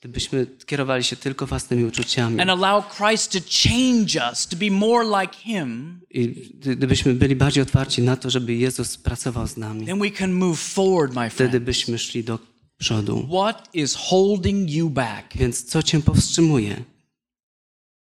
Gdybyśmy 0.00 0.46
kierowali 0.66 1.04
się 1.04 1.16
tylko 1.16 1.46
własnymi 1.46 1.84
uczuciami 1.84 2.40
and 2.40 2.50
allow 2.50 2.96
Christ 2.96 3.32
to 3.32 3.38
change 3.68 4.30
us 4.30 4.46
to 4.46 4.56
be 4.56 4.70
more 4.70 5.04
like 5.20 5.36
Him, 5.36 6.00
i 6.10 6.28
gdy- 6.28 6.76
gdybyśmy 6.76 7.14
byli 7.14 7.36
bardziej 7.36 7.62
otwarci 7.62 8.02
na 8.02 8.16
to, 8.16 8.30
żeby 8.30 8.54
Jezus 8.54 8.96
pracował 8.96 9.46
z 9.46 9.56
nami, 9.56 9.86
then 9.86 9.98
we 9.98 10.10
can 10.10 10.32
move 10.32 10.60
forward, 10.60 11.14
my 11.14 11.30
wtedy 11.30 11.50
friend. 11.50 11.64
byśmy 11.64 11.98
szli 11.98 12.24
do 12.24 12.38
przodu. 12.78 13.28
What 13.28 13.68
is 13.74 13.94
holding 13.94 14.70
you 14.70 14.90
back? 14.90 15.36
Więc 15.36 15.64
co 15.64 15.82
cię 15.82 16.00
powstrzymuje? 16.02 16.84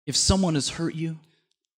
If 0.08 0.18
someone 0.18 0.58
has 0.58 0.70
hurt 0.70 0.96
you, 0.96 1.16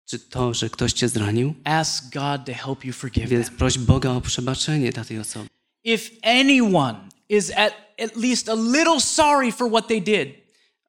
Czy 0.07 0.19
to, 0.19 0.55
że 0.55 0.71
ktoś 0.71 0.93
cię 0.93 1.09
zranił? 1.09 1.55
ask 1.65 2.13
God 2.13 2.45
to 2.47 2.55
help 2.55 2.85
you 2.85 2.93
forgive 2.93 3.29
Więc 3.29 3.51
proś 3.51 3.79
Boga 3.79 4.11
o 4.11 4.21
przebaczenie 4.21 4.93
dla 4.93 5.05
tej 5.05 5.19
osoby. 5.19 5.49
If 5.85 6.11
anyone 6.23 6.95
is 7.29 7.51
at, 7.57 7.73
at 8.05 8.17
least 8.17 8.49
a 8.49 8.55
little 8.55 9.01
sorry 9.01 9.53
for 9.53 9.71
what 9.71 9.89
they 9.89 10.01
did, 10.01 10.29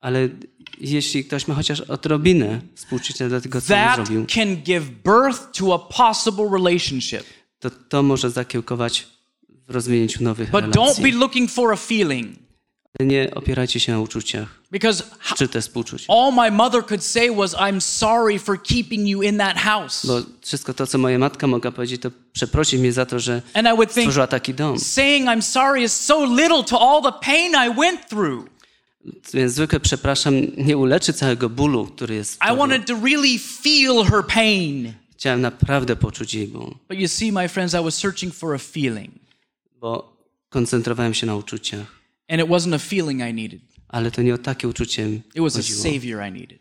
Ale 0.02 0.30
jeśli 0.82 1.26
ktoś 1.26 1.48
ma 1.48 1.56
chociaż 1.56 1.82
odrobinę 1.82 2.62
współczucia 2.76 3.30
do 3.30 3.42
tego, 3.42 3.62
co 3.62 3.68
zrobił, 3.96 4.26
can 4.36 4.56
give 4.56 4.84
birth 4.90 5.52
to 5.60 5.74
a 5.74 5.80
possible 5.80 6.50
relationship. 6.52 7.24
to 7.60 7.70
to 7.70 8.04
może 8.04 8.30
zakiełkować 8.32 9.08
w 9.68 9.70
rozwinięciu 9.70 10.24
nowych 10.24 10.52
But 10.52 10.64
don't 10.66 10.72
be 10.76 10.82
relacji. 10.82 11.12
looking 11.12 11.52
for 11.52 11.74
a 11.74 11.76
feeling 11.76 12.47
Nie 13.00 13.32
opierajcie 13.36 13.80
się 13.80 13.92
na 13.92 14.00
uczuciach, 14.00 14.48
because 14.72 15.04
ho- 15.20 15.36
czy 15.36 15.48
też 15.48 15.66
współczuć. 15.66 16.06
all 16.08 16.34
my 16.34 16.52
mother 16.52 16.86
could 16.86 17.04
say 17.04 17.36
was, 17.36 17.54
I'm 17.56 17.80
sorry 17.82 18.40
for 18.40 18.64
keeping 18.64 19.08
you 19.08 19.22
in 19.24 19.38
that 19.38 19.58
house. 19.58 20.06
Bo 20.06 20.22
wszystko 20.42 20.74
to, 20.74 20.88
co 20.88 20.98
moja 20.98 21.20
matka 21.20 21.48
mogła 21.48 21.72
powiedzieć, 21.72 22.02
to 22.02 22.12
przeprosi 22.34 22.78
mnie 22.78 22.92
za 22.94 23.06
to, 23.06 23.20
że 23.20 23.42
And 23.54 23.68
I 23.68 23.72
would 23.72 23.90
think, 23.94 24.04
stworzyła 24.04 24.28
taki 24.28 24.54
dom. 24.54 24.80
saying 24.80 25.28
I'm 25.28 25.42
sorry 25.42 25.82
is 25.84 25.94
so 25.94 26.26
little 26.26 26.64
to 26.64 26.80
all 26.82 27.02
the 27.04 27.20
pain 27.26 27.52
I 27.72 27.76
went 27.76 28.08
through. 28.10 28.50
Więc 29.34 29.54
zwykle 29.54 29.80
przepraszam 29.80 30.34
nie 30.58 30.78
uleczy 30.78 31.14
całego 31.14 31.50
bólu, 31.50 31.86
który 31.86 32.16
jest 32.16 32.34
w 32.34 32.54
I 32.54 32.58
wanted 32.58 32.86
to 32.86 32.94
really 33.06 33.40
feel 33.40 34.04
her 34.12 34.26
pain. 34.34 34.94
Chciałem 35.18 35.42
naprawdę 35.42 35.96
poczuć 35.96 36.34
jej 36.34 36.48
ból, 36.48 36.76
But 36.90 36.98
you 37.00 37.08
see, 37.08 37.32
my 37.32 37.50
friends, 37.50 37.74
I 37.74 37.84
was 37.84 37.96
searching 37.98 38.34
for 38.36 38.56
a 38.56 38.58
feeling. 38.58 39.12
bo 39.82 40.18
koncentrowałem 40.50 41.14
się 41.14 41.28
na 41.28 41.36
uczuciach. 41.36 41.97
And 42.30 42.42
it 42.42 42.48
wasn't 42.50 42.76
a 42.76 42.80
feeling 42.80 43.22
I 43.30 43.34
needed, 43.34 43.62
Ale 43.88 44.12
to 44.12 44.22
nie 44.22 44.34
o 44.34 44.38
takie 44.38 44.68
uczucie 44.68 45.10
it 45.10 45.40
was 45.40 45.56
a 45.56 45.60
chodziło, 45.60 45.84
savior 45.84 46.28
I 46.30 46.32
needed. 46.32 46.60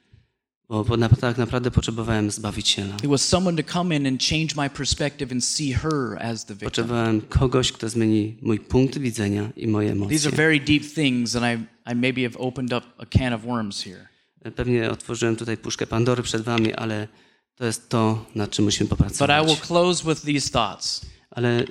bo, 0.69 0.97
na, 0.97 1.09
tak 1.09 1.39
naprawdę 1.39 1.71
potrzebowałem 1.71 2.31
Zbawiciela. 2.31 2.97
It 2.97 3.07
was 3.07 3.29
someone 3.29 3.63
to 3.63 3.73
come 3.73 3.97
in 3.97 4.07
and 4.07 4.23
change 4.23 4.55
my 4.57 4.71
perspective 4.71 5.33
and 5.33 5.45
see 5.45 5.73
her 5.73 6.19
as 6.21 6.45
the 6.45 6.55
victim. 6.55 6.67
Potrzebowałem 6.67 7.21
kogoś, 7.21 7.73
kto 7.73 7.89
zmieni 7.89 8.39
mój 8.43 8.61
punkt 8.61 8.99
widzenia 8.99 9.51
i 9.57 9.67
moje 9.69 9.89
These 9.89 9.97
emocje. 9.99 10.29
are 10.29 10.37
very 10.37 10.61
deep 10.61 10.83
things, 10.95 11.37
and 11.37 11.45
I, 11.45 11.65
I 11.93 11.95
maybe 11.95 12.23
have 12.23 12.37
opened 12.39 12.73
up 12.73 12.87
a 12.99 13.07
can 13.07 13.33
of 13.33 13.43
worms 13.45 13.83
here. 13.85 14.09
Pewnie 14.57 14.91
otworzyłem 14.91 15.37
tutaj 15.37 15.57
puszkę 15.57 15.87
Pandory 15.87 16.23
przed 16.23 16.43
wami, 16.43 16.75
ale 16.75 17.09
to 17.55 17.65
jest 17.67 17.89
to, 17.89 18.27
nad 18.35 18.51
czym 18.51 18.65
musimy 18.65 18.91
But 18.91 18.99
I 19.01 19.05
will 19.05 19.17
popracować. 19.17 19.61
close 19.61 20.05
with 20.09 20.23
these 20.25 20.51
thoughts. 20.51 21.01
Ale 21.31 21.65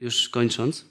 już 0.00 0.28
kończąc, 0.28 0.84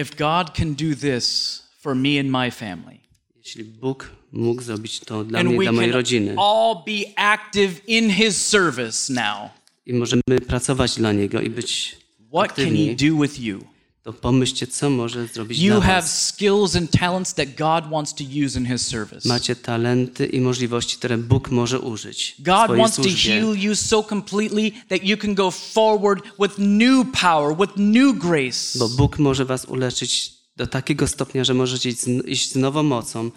If 0.00 0.16
God 0.16 0.54
can 0.54 0.74
do 0.74 0.94
this 0.94 1.62
for 1.80 1.94
me 1.94 2.20
and 2.20 2.30
my 2.30 2.50
family, 2.50 2.98
jeśli 3.36 3.64
Bóg 3.64 4.10
mógł 4.32 4.62
zrobić 4.62 5.00
to 5.00 5.24
dla 5.24 5.40
and 5.40 5.48
mnie 5.48 5.56
i 5.56 5.58
we 5.58 5.64
dla 5.64 5.72
mojej 5.72 5.90
can 5.90 5.96
rodziny 5.96 6.34
all 6.38 6.74
be 6.86 7.12
active 7.16 7.80
in 7.86 8.10
His 8.10 8.46
service 8.46 9.12
now, 9.12 9.50
i 9.86 9.92
możemy 9.92 10.22
pracować 10.46 10.96
dla 10.96 11.12
Niego 11.12 11.40
i 11.40 11.50
być 11.50 11.96
what 12.34 12.54
can 12.54 12.64
He 12.64 12.70
aktywni, 12.70 12.96
do 12.96 13.22
with 13.22 13.40
you? 13.40 13.64
To 14.02 14.12
pomyślcie, 14.12 14.66
co 14.66 14.90
może 14.90 15.26
zrobić 15.26 15.58
You 15.58 15.80
have 15.80 16.08
skills 16.08 16.76
and 16.76 16.90
talents 16.90 17.34
that 17.34 17.48
God 17.56 17.90
wants 17.90 18.14
to 18.14 18.24
use 18.46 18.58
in 18.58 18.66
His 18.66 18.86
service. 18.86 19.28
Macie 19.28 19.56
talenty 19.56 20.26
i 20.26 20.40
możliwości, 20.40 20.96
które 20.96 21.18
Bóg 21.18 21.50
może 21.50 21.80
użyć 21.80 22.36
God 22.38 22.76
wants 22.76 22.96
to 22.96 23.02
heal 23.02 23.54
you 23.56 23.76
so 23.76 24.02
completely 24.02 24.72
that 24.88 25.04
you 25.04 25.16
can 25.16 25.34
go 25.34 25.50
forward 25.50 26.24
with 26.38 26.58
new 26.58 27.06
power, 27.20 27.56
with 27.56 27.70
new 27.76 28.18
grace. 28.18 28.78
Bo 28.78 28.88
Bóg 28.88 29.18
może 29.18 29.44
was 29.44 29.64
uleczyć 29.64 30.32
do 30.56 30.66
takiego 30.66 31.08
stopnia, 31.08 31.44
że 31.44 31.54
możecie 31.54 31.88
iść 31.88 32.00
z, 32.00 32.26
iść 32.26 32.52
z 32.52 32.56
nową 32.56 32.82
mocą 32.82 33.30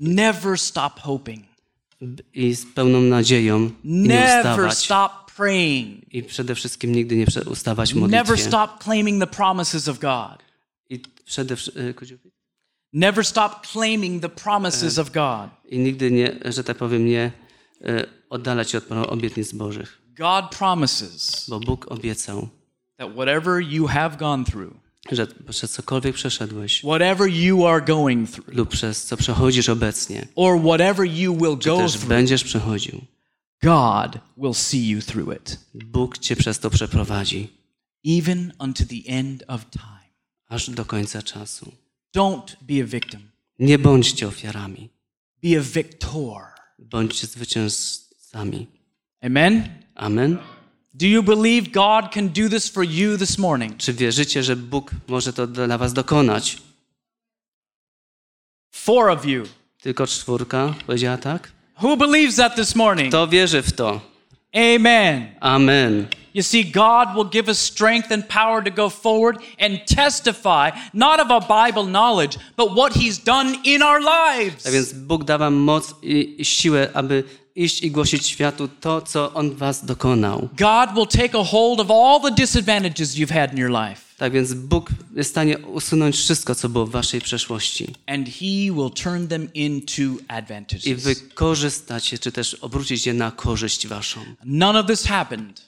Never 0.00 0.58
stop 0.58 1.00
hoping. 1.00 1.44
i 2.34 2.54
z 2.54 2.66
pełną 2.74 3.00
nadzieją 3.00 3.70
Never 3.84 4.72
stop 4.72 5.29
praying. 5.36 6.14
I 6.14 6.22
przede 6.22 6.54
wszystkim 6.54 6.94
nigdy 6.94 7.16
nie 7.16 7.26
ustawać 7.50 7.94
w 7.94 7.96
Never 7.96 8.20
modlitwie. 8.20 8.48
stop 8.48 8.84
claiming 8.84 9.20
the 9.20 9.36
promises 9.36 9.88
of 9.88 9.98
God. 9.98 10.38
I 10.88 11.00
przede 11.24 11.56
wszystkim... 11.56 11.94
Never 12.92 13.26
stop 13.26 13.66
claiming 13.66 14.22
the 14.22 14.28
promises 14.28 14.98
of 14.98 15.10
God. 15.10 15.50
I 15.68 15.78
nigdy 15.78 16.10
nie, 16.10 16.38
że 16.44 16.64
tak 16.64 16.76
powiem, 16.76 17.06
nie 17.06 17.32
e, 17.84 18.06
oddalać 18.30 18.70
się 18.70 18.78
od 18.78 18.92
obietnic 19.08 19.52
Bożych. 19.52 20.00
God 20.16 20.56
promises 20.58 21.46
Bo 21.48 21.60
Bóg 21.60 21.92
obiecał, 21.92 22.48
that 22.96 23.12
whatever 23.14 23.60
you 23.60 23.86
have 23.86 24.16
gone 24.16 24.44
through, 24.44 24.74
że 25.12 25.26
przez 25.48 25.70
cokolwiek 25.70 26.14
przeszedłeś 26.14 26.80
whatever 26.80 27.28
you 27.28 27.66
are 27.66 27.80
going 27.80 28.30
through, 28.30 28.48
lub 28.54 28.68
przez 28.68 29.04
co 29.04 29.16
przechodzisz 29.16 29.68
obecnie, 29.68 30.26
or 30.34 30.60
whatever 30.60 31.06
you 31.06 31.36
will 31.36 31.56
go 31.56 31.88
through, 31.88 32.04
będziesz 32.04 32.44
przechodził, 32.44 33.00
God 33.62 34.20
will 34.36 34.54
see 34.54 34.88
you 34.88 35.00
through 35.00 35.36
it, 35.36 35.58
Bóg 35.74 36.18
cię 36.18 36.36
przez 36.36 36.58
to 36.58 36.70
przeprowadzi, 36.70 37.48
even 38.06 38.52
unto 38.58 38.84
the 38.84 39.12
end 39.12 39.44
of 39.48 39.70
time. 39.70 40.10
aż 40.48 40.70
do 40.70 40.84
końca 40.84 41.22
czasu. 41.22 41.72
Don't 42.16 42.56
be 42.60 42.82
a 42.82 42.86
victim, 42.86 43.20
Nie 43.58 43.78
bądźcie 43.78 44.28
ofiarami, 44.28 44.88
be 45.42 45.58
a 45.58 45.62
victor. 45.62 46.42
bądźcie 46.78 47.26
zwycięzcami. 47.26 48.66
Amen? 49.22 49.68
Amen. 49.94 50.38
Do 50.94 51.06
you 51.06 51.22
believe 51.22 51.70
God 51.70 52.12
can 52.14 52.28
do 52.28 52.48
this 52.48 52.68
for 52.68 52.84
you 52.84 53.18
this 53.18 53.38
morning? 53.38 53.76
Czy 53.76 53.92
wierzycie, 53.92 54.42
że 54.42 54.56
Bóg 54.56 54.90
może 55.08 55.32
to 55.32 55.46
dla 55.46 55.78
was 55.78 55.92
dokonać? 55.92 56.62
Four 58.70 59.10
of 59.10 59.24
you. 59.26 59.44
Tylko 59.80 60.06
czwórka 60.06 60.74
powiedziała 60.86 61.18
tak? 61.18 61.52
Who 61.80 61.96
believes 61.96 62.36
that 62.36 62.56
this 62.56 62.76
morning? 62.76 63.10
Kto 63.10 63.26
wierzy 63.26 63.62
w 63.62 63.72
to? 63.72 64.00
Amen. 64.54 65.28
Amen. 65.40 66.08
You 66.34 66.42
see, 66.42 66.62
God 66.62 67.16
will 67.16 67.24
give 67.24 67.48
us 67.48 67.58
strength 67.58 68.12
and 68.12 68.28
power 68.28 68.62
to 68.62 68.70
go 68.70 68.88
forward 68.88 69.38
and 69.58 69.80
testify, 69.86 70.70
not 70.92 71.18
of 71.20 71.30
our 71.30 71.40
Bible 71.40 71.84
knowledge, 71.84 72.38
but 72.56 72.74
what 72.74 72.92
He's 72.92 73.18
done 73.18 73.56
in 73.64 73.82
our 73.82 74.00
lives. 74.00 74.62
Tak 74.64 74.72
więc 74.72 74.92
Bóg 74.92 75.24
da 75.24 75.38
wam 75.38 75.54
moc 75.54 75.94
i 76.02 76.44
siłę, 76.44 76.88
aby 76.94 77.24
iść 77.54 77.82
i 77.82 77.90
głosić 77.90 78.26
światu 78.26 78.68
to, 78.80 79.02
co 79.02 79.32
On 79.34 79.54
was 79.56 79.84
dokonał. 79.84 80.48
God 80.58 80.94
will 80.94 81.06
take 81.06 81.38
a 81.38 81.44
hold 81.44 81.80
of 81.80 81.90
all 81.90 82.20
the 82.20 82.30
disadvantages 82.42 83.14
you've 83.16 83.32
had 83.32 83.52
in 83.52 83.58
your 83.58 83.70
life, 83.70 84.02
Tak 84.16 84.32
więc 84.32 84.54
Bóg 84.54 84.90
jest 85.16 85.30
w 85.30 85.32
stanie 85.32 85.58
usunąć 85.58 86.16
wszystko, 86.16 86.54
co 86.54 86.68
było 86.68 86.86
w 86.86 86.90
waszej 86.90 87.20
przeszłości 87.20 87.94
and 88.06 88.28
He 88.28 88.46
will 88.46 88.90
turn 89.02 89.26
them 89.28 89.52
into 89.54 90.02
i 90.02 90.18
advantages. 90.28 91.02
wykorzystać 91.02 92.12
je, 92.12 92.18
czy 92.18 92.32
też 92.32 92.54
obrócić 92.54 93.06
je 93.06 93.14
na 93.14 93.30
korzyść 93.30 93.86
waszą. 93.86 94.20
None 94.44 94.80
of 94.80 94.86
this 94.86 95.04
happened 95.04 95.62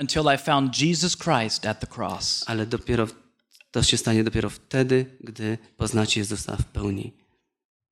until 0.00 0.22
I 0.34 0.38
found 0.38 0.82
Jesus 0.82 1.16
Christ 1.16 1.66
at 1.66 1.80
the 1.80 1.86
cross. 1.96 2.44
Ale 2.46 2.66
dopiero 2.66 3.06
to 3.70 3.82
się 3.82 3.96
stanie 3.96 4.24
dopiero 4.24 4.50
wtedy, 4.50 5.06
gdy 5.20 5.58
poznacie 5.76 6.20
Jezusa 6.20 6.56
w 6.56 6.64
pełni. 6.64 7.12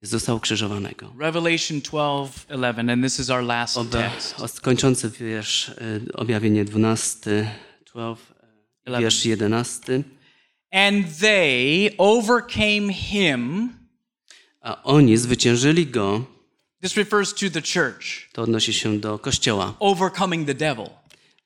Jezusa 0.02 0.34
ukrzyżowanego. 0.34 1.12
Revelation 1.18 1.80
12:11, 1.80 2.90
and 2.92 3.02
this 3.04 3.18
is 3.20 3.30
our 3.30 3.44
last 3.44 3.76
Oba, 3.76 3.98
text. 4.10 4.60
kończący 4.60 5.10
wiersz, 5.10 5.68
y, 5.68 6.12
objawienie 6.14 6.64
12, 6.64 7.50
12, 7.92 8.22
y, 8.88 9.00
wiersz 9.00 9.24
11. 9.26 10.02
And 10.72 11.18
they 11.20 11.90
overcame 11.98 12.92
him. 12.92 13.72
A 14.60 14.82
oni 14.82 15.16
zwyciężyli 15.16 15.86
go, 15.86 16.24
This 16.82 16.96
refers 16.96 17.34
to 17.34 17.50
the 17.50 17.62
church, 17.62 18.28
to 18.32 18.42
odnosi 18.42 18.72
się 18.72 19.00
do 19.00 19.18
Kościoła. 19.18 19.74
overcoming 19.80 20.46
the 20.46 20.54
devil. 20.54 20.86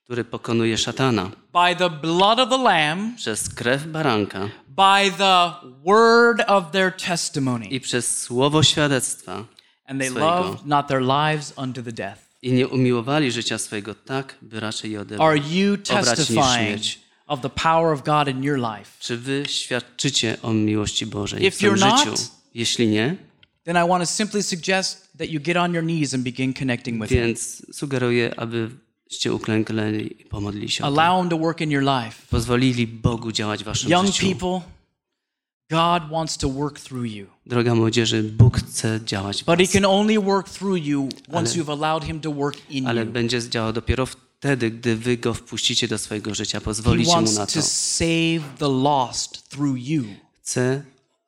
który 0.04 0.24
pokonuje 0.24 0.78
szatana 0.78 1.30
by 1.52 1.76
the 1.78 1.90
blood 1.90 2.38
of 2.38 2.48
the 2.48 2.56
Lamb, 2.58 3.16
przez 3.16 3.48
krew 3.54 3.86
baranka 3.86 4.48
by 4.78 5.10
the 5.18 5.52
word 5.84 6.40
of 6.46 6.70
their 6.70 6.92
testimony. 6.96 7.66
i 7.66 7.80
przez 7.80 8.20
słowo 8.22 8.62
świadectwa 8.62 9.44
And 9.86 10.00
they 10.00 10.10
loved 10.10 10.66
not 10.66 10.88
their 10.88 11.00
lives 11.02 11.52
unto 11.56 11.82
the 11.82 11.92
death. 11.92 12.18
i 12.42 12.52
nie 12.52 12.68
umiłowali 12.68 13.32
życia 13.32 13.58
swojego 13.58 13.94
tak, 13.94 14.34
by 14.42 14.60
raczej 14.60 14.90
je 14.92 14.98
Are 14.98 15.02
odebrać. 15.06 15.52
you 15.52 15.74
Obrać 15.74 16.18
niż 16.18 16.26
testifying 16.28 16.82
of 17.26 17.40
the 17.40 17.50
power 17.50 17.92
of 17.94 18.02
God 18.04 18.28
in 18.28 18.44
your 18.44 18.58
life? 18.58 18.90
Czy 19.00 19.16
wy 19.16 19.42
świadczycie 19.48 20.36
o 20.42 20.52
miłości 20.52 21.06
Bożej 21.06 21.40
If 21.46 21.50
w 21.50 21.54
swoim 21.54 21.74
you're 21.74 21.80
not- 21.80 21.98
życiu? 21.98 22.14
Jeśli 22.54 22.86
nie, 22.88 23.16
Then 23.64 23.76
I 23.76 23.88
want 23.88 24.02
to 24.02 24.06
simply 24.06 24.42
suggest 24.42 25.08
that 25.18 25.28
you 25.30 25.40
get 25.40 25.56
on 25.56 25.74
your 25.74 25.84
knees 25.84 26.14
and 26.14 26.22
begin 26.22 26.54
connecting 26.54 27.00
with 27.02 27.10
Him. 27.12 27.18
więc 27.26 27.66
sugeruję, 27.76 28.36
abyście 29.08 29.32
uklęknęli 29.34 30.16
i 30.18 30.24
pomodlili 30.24 30.68
się. 30.68 30.84
Allow 30.84 31.20
Him 31.20 31.30
to 31.30 31.38
work 31.38 31.60
in 31.60 31.70
your 31.70 31.82
life. 31.82 32.22
Pozwolili 32.30 32.86
Bogu 32.86 33.32
działać 33.32 33.60
w 33.62 33.64
waszym 33.64 33.90
Young 33.90 34.06
życiu. 34.06 34.26
people, 34.26 34.60
God 35.70 36.10
wants 36.10 36.38
to 36.38 36.48
work 36.48 36.80
through 36.80 37.06
you. 37.06 37.26
Droga 37.46 37.74
młodzieży, 37.74 38.22
Bóg 38.22 38.58
chce 38.58 39.00
działać 39.04 39.42
w 39.42 39.46
But 39.46 39.58
He 39.58 39.66
can 39.66 39.84
only 39.84 40.20
work 40.20 40.48
through 40.48 40.86
you 40.86 41.08
once 41.32 41.58
you've 41.58 41.72
allowed 41.72 42.04
Him 42.04 42.20
to 42.20 42.32
work 42.32 42.70
in 42.70 42.86
ale 42.86 43.04
you. 43.04 43.12
będzie 43.12 43.48
działał 43.48 43.72
dopiero 43.72 44.06
wtedy, 44.06 44.70
gdy 44.70 44.96
wy 44.96 45.16
Go 45.16 45.34
wpuścicie 45.34 45.88
do 45.88 45.98
swojego 45.98 46.34
życia, 46.34 46.60
pozwolicie 46.60 47.20
Mu 47.20 47.32
na 47.32 47.46
to 47.46 47.52
to. 47.52 47.62
save 47.62 48.42
the 48.58 48.68
lost 48.68 49.48
through 49.48 49.78
you. 49.78 50.04
Chce 50.42 50.82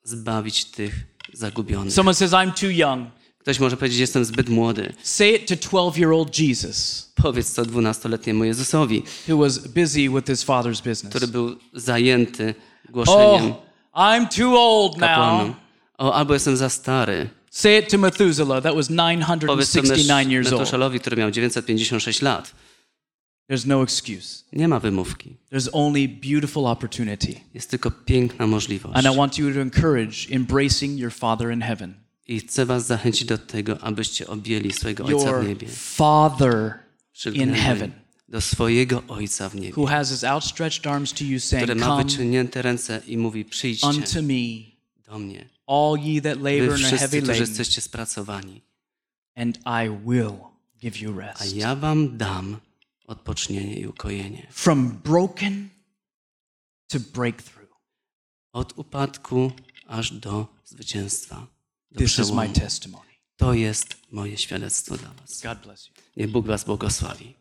zbawić 0.05 0.65
tych 0.65 1.07
zagubionych. 1.33 1.95
Someone 1.95 2.15
says, 2.15 2.33
I'm 2.33 2.53
too 2.61 2.71
young. 2.71 3.20
Ktoś 3.41 3.61
może 3.61 3.77
powiedzieć, 3.77 4.01
jestem 4.01 4.25
zbyt 4.25 4.49
młody. 4.49 4.93
Say 5.03 5.29
it 5.31 5.49
to 5.49 5.57
12 5.71 6.01
year 6.01 6.13
old 6.13 6.39
Jesus, 6.39 7.11
Powiedz 7.15 7.55
to 7.55 7.65
dwunastoletniemu 7.65 8.45
Jezusowi, 8.45 9.03
who 9.29 9.39
was 9.39 9.59
busy 9.59 10.09
with 10.09 10.27
his 10.27 10.45
father's 10.45 10.83
business. 10.83 11.09
który 11.11 11.29
był 11.29 11.57
zajęty 11.73 12.55
głoszeniem 12.89 13.53
Oh, 13.53 13.63
I'm 13.95 14.29
too 14.39 14.59
old 14.59 14.93
kapłanom. 14.99 15.47
now. 15.49 15.57
O, 15.99 16.15
albo 16.15 16.35
jestem 16.35 16.57
za 16.57 16.69
stary. 16.69 17.29
Say 17.51 17.79
it 17.79 17.91
to 17.91 17.99
Methuselah, 17.99 18.63
that 18.63 18.75
was 18.75 18.89
Powiedz 18.89 19.73
to 19.73 19.83
969 19.83 20.33
years 20.33 20.53
old. 20.53 21.01
Który 21.01 21.17
miał 21.17 21.31
956 21.31 22.23
lat. 22.23 22.55
There's 23.51 23.67
no 23.67 23.83
excuse. 23.83 24.45
Nie 24.53 24.69
ma 24.69 24.81
wymówki. 24.81 25.37
There's 25.53 25.69
only 25.73 26.09
beautiful 26.09 26.67
opportunity. 26.67 27.41
Jest 27.55 27.71
tylko 27.71 27.91
piękna 27.91 28.47
możliwość. 28.47 28.97
And 28.97 29.15
I 29.15 29.19
want 29.19 29.39
you 29.39 29.55
to 29.55 29.61
encourage 29.61 30.17
embracing 30.31 30.99
your 30.99 31.13
Father 31.13 31.53
in 31.53 31.61
heaven. 31.63 31.95
I 32.31 32.41
chcę 32.41 32.67
was 32.67 32.87
zachęcić 32.87 33.25
do 33.25 33.39
tego, 33.39 33.79
abyście 33.81 34.27
objęli 34.27 34.73
swojego 34.73 35.05
Ojca 35.05 35.41
w 35.41 35.49
niebie. 35.49 35.69
Father 35.69 36.79
in 37.35 37.55
heaven, 37.55 37.93
do 38.29 38.41
swojego 38.41 39.03
Ojca 39.09 39.49
w 39.49 39.55
niebie, 39.55 39.75
who 39.77 39.87
has 39.87 40.11
his 40.11 40.25
outstretched 40.25 40.87
arms 40.87 41.13
to 41.13 41.25
you, 41.25 41.41
saying, 41.41 41.67
który 41.67 41.81
ma 41.81 41.97
wyciągnięte 41.97 42.63
ręce 42.63 43.03
i 43.07 43.17
mówi, 43.17 43.45
przyjdźcie 43.45 43.87
unto 43.87 44.23
me, 44.23 44.35
do 45.07 45.19
mnie. 45.19 45.49
all 45.67 45.97
ye 45.99 46.23
that 46.23 46.37
labor 46.37 46.75
and 46.75 46.85
are 46.85 46.99
heavy 46.99 47.21
laden, 47.21 47.37
jesteście 47.37 47.81
spracowani, 47.81 48.63
and 49.37 49.59
I 49.59 49.91
will 50.07 50.37
give 50.81 50.97
you 50.97 51.21
a 51.21 51.27
rest. 51.27 51.57
ja 51.57 51.77
wam 51.77 52.17
dam 52.17 52.57
odpocznienie 53.07 53.77
i 53.81 53.87
ukojenie. 53.87 54.47
From 54.51 55.01
broken 55.05 55.69
to 56.89 56.99
breakthrough. 57.01 57.71
Od 58.53 58.79
upadku 58.79 59.53
aż 59.87 60.13
do 60.13 60.47
zwycięstwa, 60.65 61.47
This 61.97 62.19
is 62.19 62.33
my 62.33 62.49
testimony. 62.49 63.11
To 63.37 63.55
jest 63.55 63.97
moje 64.11 64.37
świadectwo 64.37 64.97
dla 64.97 65.11
was. 65.21 65.43
God 65.43 65.59
bless 65.59 65.87
you. 65.87 65.95
Niech 66.17 66.31
Bóg 66.31 66.47
was 66.47 66.65
błogosławi. 66.65 67.35